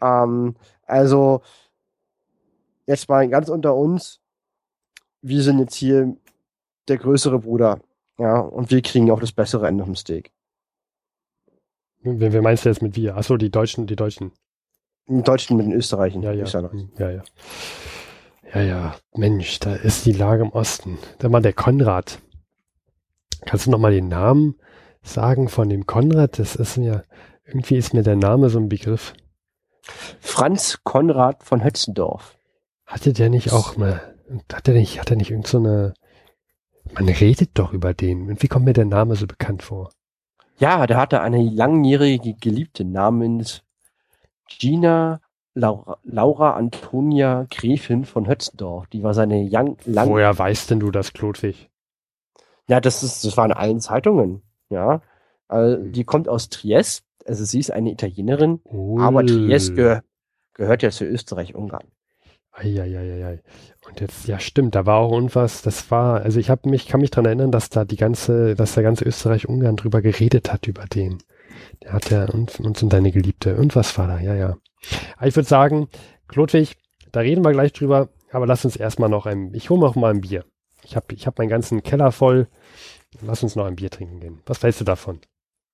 Ähm, 0.02 0.56
also, 0.86 1.42
jetzt 2.86 3.08
mal 3.10 3.28
ganz 3.30 3.50
unter 3.50 3.76
uns, 3.76 4.20
wir 5.22 5.42
sind 5.42 5.60
jetzt 5.60 5.76
hier 5.76 6.16
der 6.88 6.98
größere 6.98 7.40
Bruder. 7.40 7.80
Ja, 8.18 8.40
und 8.40 8.72
wir 8.72 8.82
kriegen 8.82 9.12
auch 9.12 9.20
das 9.20 9.32
bessere 9.32 9.68
Ende 9.68 9.86
vom 9.86 9.96
Steak. 9.96 10.32
Wer, 12.02 12.34
wer 12.34 12.42
meinst 12.42 12.66
du 12.66 12.70
jetzt 12.70 12.82
mit 12.82 12.96
wir? 12.96 13.16
Achso, 13.18 13.38
die 13.38 13.52
Deutschen, 13.52 13.86
die 13.86 13.96
Deutschen. 13.96 14.32
Die 15.08 15.22
Deutschen 15.22 15.58
mit 15.58 15.66
den 15.66 15.74
Österreichern. 15.74 16.22
Ja, 16.22 16.32
ja. 16.32 16.45
Ja, 16.97 17.10
ja. 17.12 17.24
Ja, 18.53 18.62
ja, 18.62 18.95
Mensch, 19.16 19.60
da 19.60 19.76
ist 19.76 20.05
die 20.05 20.14
Lage 20.14 20.43
im 20.43 20.51
Osten. 20.51 20.97
Da 21.20 21.32
war 21.32 21.41
der 21.41 21.53
Konrad. 21.53 22.20
Kannst 23.45 23.68
du 23.68 23.72
noch 23.72 23.80
mal 23.80 23.91
den 23.91 24.08
Namen 24.08 24.55
sagen 25.01 25.49
von 25.49 25.70
dem 25.70 25.86
Konrad? 25.86 26.39
Das 26.39 26.55
ist 26.55 26.78
mir, 26.78 27.03
irgendwie 27.45 27.76
ist 27.76 27.93
mir 27.93 28.03
der 28.03 28.16
Name 28.16 28.49
so 28.49 28.60
ein 28.60 28.70
Begriff. 28.70 29.14
Franz 30.20 30.80
Konrad 30.84 31.43
von 31.43 31.64
Hötzendorf. 31.64 32.38
Hatte 32.86 33.14
der 33.14 33.30
nicht 33.30 33.51
auch 33.51 33.76
mal, 33.78 34.16
hat 34.51 34.68
der 34.68 34.76
nicht, 34.76 34.99
hat 34.99 35.10
er 35.10 35.18
nicht 35.18 35.32
irgend 35.32 35.47
so 35.47 35.58
eine, 35.58 35.93
man 36.93 37.08
redet 37.10 37.51
doch 37.53 37.74
über 37.74 37.93
den. 37.93 38.30
Und 38.30 38.41
wie 38.41 38.47
kommt 38.47 38.66
mir 38.66 38.74
der 38.74 38.86
Name 38.86 39.16
so 39.16 39.28
bekannt 39.28 39.64
vor? 39.64 39.91
Ja, 40.58 40.88
der 40.88 40.97
hatte 40.97 41.22
eine 41.22 41.43
langjährige 41.43 42.34
Geliebte 42.34 42.86
namens 42.86 43.64
Gina 44.48 45.22
Laura, 45.54 45.98
Laura 46.04 46.56
Antonia 46.56 47.48
Gräfin 47.50 48.06
von 48.06 48.28
Hötzendorf. 48.28 48.88
Die 48.88 49.04
war 49.04 49.14
seine 49.14 49.48
young, 49.52 49.78
lang. 49.86 50.10
Woher 50.10 50.38
weißt 50.38 50.70
denn 50.72 50.80
du 50.80 50.91
das, 50.91 51.14
Klodwig? 51.14 51.70
Ja, 52.68 52.80
das 52.80 53.04
ist, 53.04 53.26
das 53.26 53.38
war 53.38 53.45
in 53.45 53.54
allen 53.54 53.80
Zeitungen. 53.80 54.41
Ja, 54.70 55.02
also, 55.48 55.82
die 55.82 56.04
kommt 56.04 56.28
aus 56.30 56.50
Triest. 56.50 57.06
Also 57.26 57.43
sie 57.43 57.60
ist 57.60 57.72
eine 57.72 57.91
Italienerin, 57.91 58.62
Ui. 58.66 59.02
aber 59.02 59.26
Triest 59.26 59.76
geh 59.76 60.00
gehört 60.58 60.84
ja 60.84 60.89
zu 60.89 61.06
Österreich-Ungarn. 61.06 61.86
Eieieiei. 62.52 63.41
Und 63.88 64.02
jetzt, 64.02 64.28
ja 64.28 64.39
stimmt, 64.39 64.76
da 64.76 64.86
war 64.86 64.98
auch 64.98 65.12
irgendwas, 65.12 65.62
das 65.62 65.91
war, 65.91 66.22
also 66.22 66.39
ich 66.39 66.50
habe 66.50 66.70
mich, 66.70 66.88
kann 66.88 67.00
mich 67.00 67.12
dran 67.12 67.26
erinnern, 67.26 67.52
dass 67.52 67.70
da 67.70 67.86
die 67.86 67.95
ganze, 67.95 68.56
dass 68.56 68.74
der 68.74 68.84
ganze 68.84 69.06
Österreich-Ungarn 69.06 69.76
drüber 69.76 70.02
geredet 70.02 70.52
hat, 70.52 70.68
über 70.68 70.86
den. 70.86 71.20
Der 71.84 71.93
hat 71.93 72.10
ja 72.10 72.26
uns 72.26 72.60
und 72.60 72.93
deine 72.93 73.12
Geliebte. 73.12 73.51
Irgendwas 73.51 73.97
war 73.97 74.08
da, 74.08 74.20
ja, 74.20 74.36
ja. 74.36 74.58
Aber 75.18 75.28
ich 75.28 75.36
würde 75.36 75.49
sagen, 75.49 75.88
Klodwig, 76.28 76.78
da 77.12 77.22
reden 77.22 77.43
wir 77.43 77.51
gleich 77.51 77.74
drüber, 77.74 78.10
aber 78.32 78.45
lass 78.45 78.66
uns 78.66 78.76
erstmal 78.76 79.10
noch 79.10 79.26
ein, 79.26 79.53
ich 79.53 79.70
hole 79.70 79.80
noch 79.80 79.95
mal 79.95 80.12
ein 80.12 80.22
Bier. 80.22 80.45
Ich 80.84 80.95
habe 80.95 81.14
ich 81.14 81.28
hab 81.28 81.38
meinen 81.38 81.49
ganzen 81.49 81.84
Keller 81.84 82.12
voll. 82.12 82.47
Lass 83.22 83.43
uns 83.43 83.55
noch 83.55 83.66
ein 83.66 83.76
Bier 83.76 83.89
trinken 83.89 84.20
gehen. 84.20 84.41
Was 84.45 84.62
weißt 84.62 84.82
du 84.82 84.86
davon? 84.86 85.20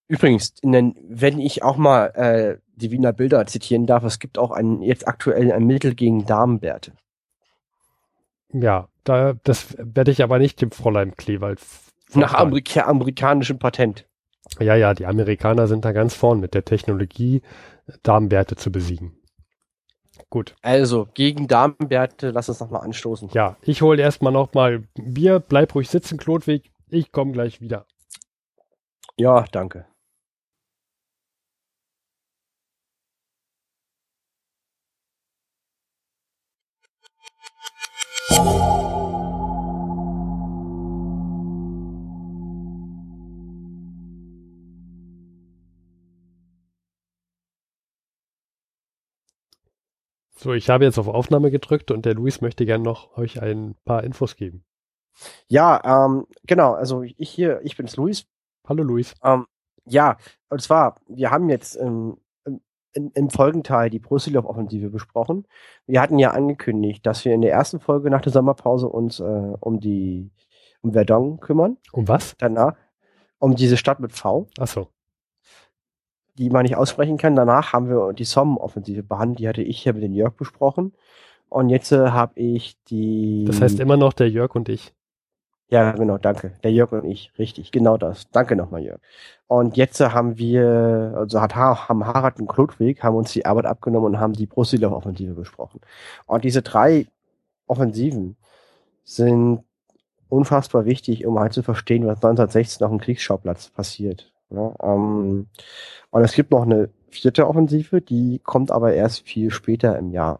Übrigens, 0.07 0.53
den, 0.55 0.95
wenn 1.07 1.39
ich 1.39 1.63
auch 1.63 1.77
mal 1.77 2.07
äh, 2.07 2.57
die 2.75 2.91
Wiener 2.91 3.13
Bilder 3.13 3.45
zitieren 3.45 3.85
darf, 3.85 4.03
es 4.03 4.19
gibt 4.19 4.37
auch 4.37 4.51
ein, 4.51 4.81
jetzt 4.81 5.07
aktuell 5.07 5.51
ein 5.51 5.65
Mittel 5.65 5.95
gegen 5.95 6.25
Darmbärte. 6.25 6.93
Ja, 8.51 8.89
da, 9.03 9.33
das 9.43 9.75
werde 9.79 10.11
ich 10.11 10.23
aber 10.23 10.39
nicht 10.39 10.61
dem 10.61 10.71
Fräulein 10.71 11.15
Kleewald. 11.15 11.59
Nach 12.13 12.33
Amerika 12.33 12.81
amerikanischem 12.85 13.57
Patent. 13.57 14.05
Ja, 14.59 14.75
ja, 14.75 14.93
die 14.93 15.05
Amerikaner 15.05 15.67
sind 15.67 15.85
da 15.85 15.91
ganz 15.91 16.13
vorn 16.15 16.39
mit 16.39 16.53
der 16.53 16.63
Technologie, 16.63 17.41
Darmbärte 18.03 18.55
zu 18.55 18.71
besiegen. 18.71 19.17
Gut. 20.29 20.55
Also, 20.61 21.07
gegen 21.13 21.47
Darmbärte, 21.47 22.31
lass 22.31 22.49
uns 22.49 22.59
nochmal 22.59 22.81
anstoßen. 22.81 23.29
Ja, 23.33 23.57
ich 23.61 23.81
hole 23.81 24.01
erstmal 24.01 24.31
nochmal 24.31 24.83
Bier, 24.95 25.39
bleib 25.39 25.73
ruhig 25.75 25.89
sitzen, 25.89 26.17
Klotwig. 26.17 26.71
Ich 26.89 27.11
komme 27.11 27.31
gleich 27.31 27.61
wieder. 27.61 27.85
Ja, 29.17 29.45
danke. 29.51 29.85
So, 50.43 50.51
ich 50.51 50.69
habe 50.69 50.83
jetzt 50.83 50.99
auf 50.99 51.07
Aufnahme 51.07 51.51
gedrückt 51.51 51.89
und 51.89 52.03
der 52.03 52.15
Luis 52.15 52.41
möchte 52.41 52.65
gerne 52.65 52.83
noch 52.83 53.17
euch 53.17 53.41
ein 53.41 53.75
paar 53.85 54.03
Infos 54.03 54.35
geben. 54.35 54.65
Ja, 55.47 55.79
ähm, 55.85 56.27
genau, 56.45 56.73
also 56.73 57.01
ich 57.01 57.29
hier, 57.29 57.61
ich 57.63 57.77
bin's 57.77 57.95
Luis. 57.95 58.25
Hallo 58.67 58.83
Luis. 58.83 59.15
Ähm, 59.23 59.45
ja, 59.85 60.17
und 60.49 60.61
zwar, 60.61 60.99
wir 61.07 61.31
haben 61.31 61.47
jetzt 61.49 61.77
ähm, 61.77 62.17
im, 62.91 63.11
im 63.13 63.29
Folgenteil 63.29 63.89
die 63.89 63.99
Brusilov-Offensive 63.99 64.89
besprochen. 64.89 65.47
Wir 65.87 66.01
hatten 66.01 66.19
ja 66.19 66.31
angekündigt, 66.31 67.05
dass 67.05 67.23
wir 67.23 67.33
in 67.33 67.41
der 67.41 67.53
ersten 67.53 67.79
Folge 67.79 68.09
nach 68.09 68.21
der 68.21 68.33
Sommerpause 68.33 68.89
uns 68.89 69.21
äh, 69.21 69.23
um 69.61 69.79
die 69.79 70.29
um 70.81 70.91
Verdun 70.91 71.39
kümmern. 71.39 71.77
Um 71.93 72.09
was? 72.09 72.35
Danach 72.37 72.75
um 73.39 73.55
diese 73.55 73.77
Stadt 73.77 74.01
mit 74.01 74.11
V. 74.11 74.47
Ach 74.59 74.67
so 74.67 74.89
die 76.37 76.49
man 76.49 76.63
nicht 76.63 76.75
aussprechen 76.75 77.17
kann. 77.17 77.35
Danach 77.35 77.73
haben 77.73 77.89
wir 77.89 78.13
die 78.13 78.23
Somme-Offensive 78.23 79.03
behandelt, 79.03 79.39
die 79.39 79.47
hatte 79.47 79.61
ich 79.61 79.81
hier 79.81 79.93
mit 79.93 80.03
dem 80.03 80.13
Jörg 80.13 80.33
besprochen. 80.33 80.93
Und 81.49 81.69
jetzt 81.69 81.91
äh, 81.91 82.09
habe 82.09 82.39
ich 82.39 82.75
die. 82.89 83.45
Das 83.45 83.61
heißt 83.61 83.79
immer 83.79 83.97
noch 83.97 84.13
der 84.13 84.29
Jörg 84.29 84.55
und 84.55 84.69
ich. 84.69 84.93
Ja, 85.69 85.91
genau, 85.91 86.17
danke. 86.17 86.53
Der 86.63 86.71
Jörg 86.71 86.91
und 86.91 87.05
ich, 87.05 87.31
richtig, 87.37 87.71
genau 87.71 87.97
das. 87.97 88.29
Danke 88.31 88.55
nochmal, 88.55 88.83
Jörg. 88.83 88.99
Und 89.47 89.77
jetzt 89.77 90.01
äh, 90.01 90.09
haben 90.09 90.37
wir, 90.37 91.13
also 91.15 91.41
hat, 91.41 91.55
haben 91.55 92.05
Harald 92.05 92.39
und 92.39 92.47
Klodwig, 92.47 93.03
haben 93.03 93.15
uns 93.15 93.33
die 93.33 93.45
Arbeit 93.45 93.65
abgenommen 93.65 94.15
und 94.15 94.19
haben 94.19 94.33
die 94.33 94.47
Brusilov-Offensive 94.47 95.33
besprochen. 95.33 95.81
Und 96.25 96.43
diese 96.43 96.61
drei 96.63 97.07
Offensiven 97.67 98.35
sind 99.03 99.63
unfassbar 100.29 100.85
wichtig, 100.85 101.25
um 101.25 101.39
halt 101.39 101.53
zu 101.53 101.61
verstehen, 101.61 102.05
was 102.07 102.17
1916 102.17 102.83
auf 102.83 102.91
dem 102.91 102.99
Kriegsschauplatz 102.99 103.69
passiert. 103.69 104.32
Ja, 104.53 104.73
ähm, 104.83 105.47
und 106.11 106.23
es 106.23 106.33
gibt 106.33 106.51
noch 106.51 106.61
eine 106.63 106.89
vierte 107.09 107.47
Offensive, 107.47 108.01
die 108.01 108.39
kommt 108.43 108.71
aber 108.71 108.93
erst 108.93 109.27
viel 109.27 109.51
später 109.51 109.97
im 109.97 110.11
Jahr. 110.11 110.39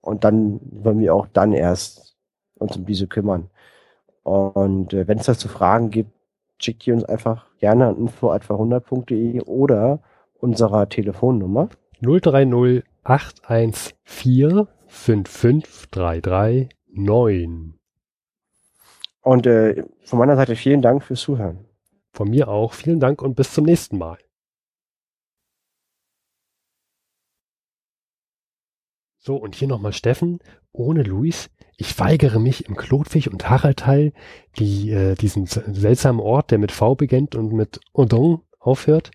Und 0.00 0.24
dann 0.24 0.60
wollen 0.62 0.98
wir 1.00 1.14
auch 1.14 1.28
dann 1.32 1.52
erst 1.52 2.16
uns 2.56 2.76
um 2.76 2.84
diese 2.84 3.06
kümmern. 3.06 3.48
Und 4.22 4.92
äh, 4.92 5.06
wenn 5.06 5.18
es 5.18 5.26
dazu 5.26 5.48
Fragen 5.48 5.90
gibt, 5.90 6.10
schickt 6.58 6.86
ihr 6.86 6.94
uns 6.94 7.04
einfach 7.04 7.46
gerne 7.58 7.86
an 7.88 7.96
info.100.de 7.96 9.42
oder 9.42 10.00
unserer 10.34 10.88
Telefonnummer 10.88 11.68
030 12.00 12.82
814 13.04 14.66
55339. 14.86 16.68
Und 19.22 19.46
äh, 19.46 19.84
von 20.04 20.18
meiner 20.18 20.36
Seite 20.36 20.56
vielen 20.56 20.82
Dank 20.82 21.02
fürs 21.02 21.20
Zuhören. 21.20 21.64
Von 22.14 22.30
mir 22.30 22.48
auch. 22.48 22.72
Vielen 22.74 23.00
Dank 23.00 23.20
und 23.22 23.34
bis 23.34 23.52
zum 23.52 23.64
nächsten 23.64 23.98
Mal. 23.98 24.18
So, 29.18 29.36
und 29.36 29.56
hier 29.56 29.68
nochmal 29.68 29.92
Steffen, 29.92 30.38
ohne 30.72 31.02
Luis. 31.02 31.50
Ich 31.76 31.98
weigere 31.98 32.38
mich 32.38 32.66
im 32.68 32.76
Klotwig 32.76 33.32
und 33.32 33.50
Haraldteil, 33.50 34.12
die, 34.58 34.90
äh, 34.90 35.16
diesen 35.16 35.46
seltsamen 35.46 36.20
Ort, 36.20 36.52
der 36.52 36.58
mit 36.58 36.70
V 36.70 36.94
beginnt 36.94 37.34
und 37.34 37.52
mit 37.52 37.80
Odon 37.92 38.42
aufhört, 38.60 39.10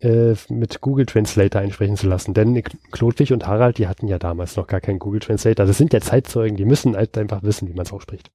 äh, 0.00 0.34
mit 0.48 0.80
Google 0.80 1.04
Translator 1.04 1.60
einsprechen 1.60 1.96
zu 1.96 2.08
lassen. 2.08 2.32
Denn 2.32 2.62
Klodwig 2.92 3.32
und 3.32 3.46
Harald, 3.46 3.76
die 3.76 3.88
hatten 3.88 4.08
ja 4.08 4.18
damals 4.18 4.56
noch 4.56 4.68
gar 4.68 4.80
keinen 4.80 5.00
Google 5.00 5.20
Translator. 5.20 5.66
Das 5.66 5.76
sind 5.76 5.92
ja 5.92 6.00
Zeitzeugen, 6.00 6.56
die 6.56 6.64
müssen 6.64 6.96
halt 6.96 7.18
einfach 7.18 7.42
wissen, 7.42 7.68
wie 7.68 7.74
man 7.74 7.84
es 7.84 7.92
ausspricht. 7.92 8.30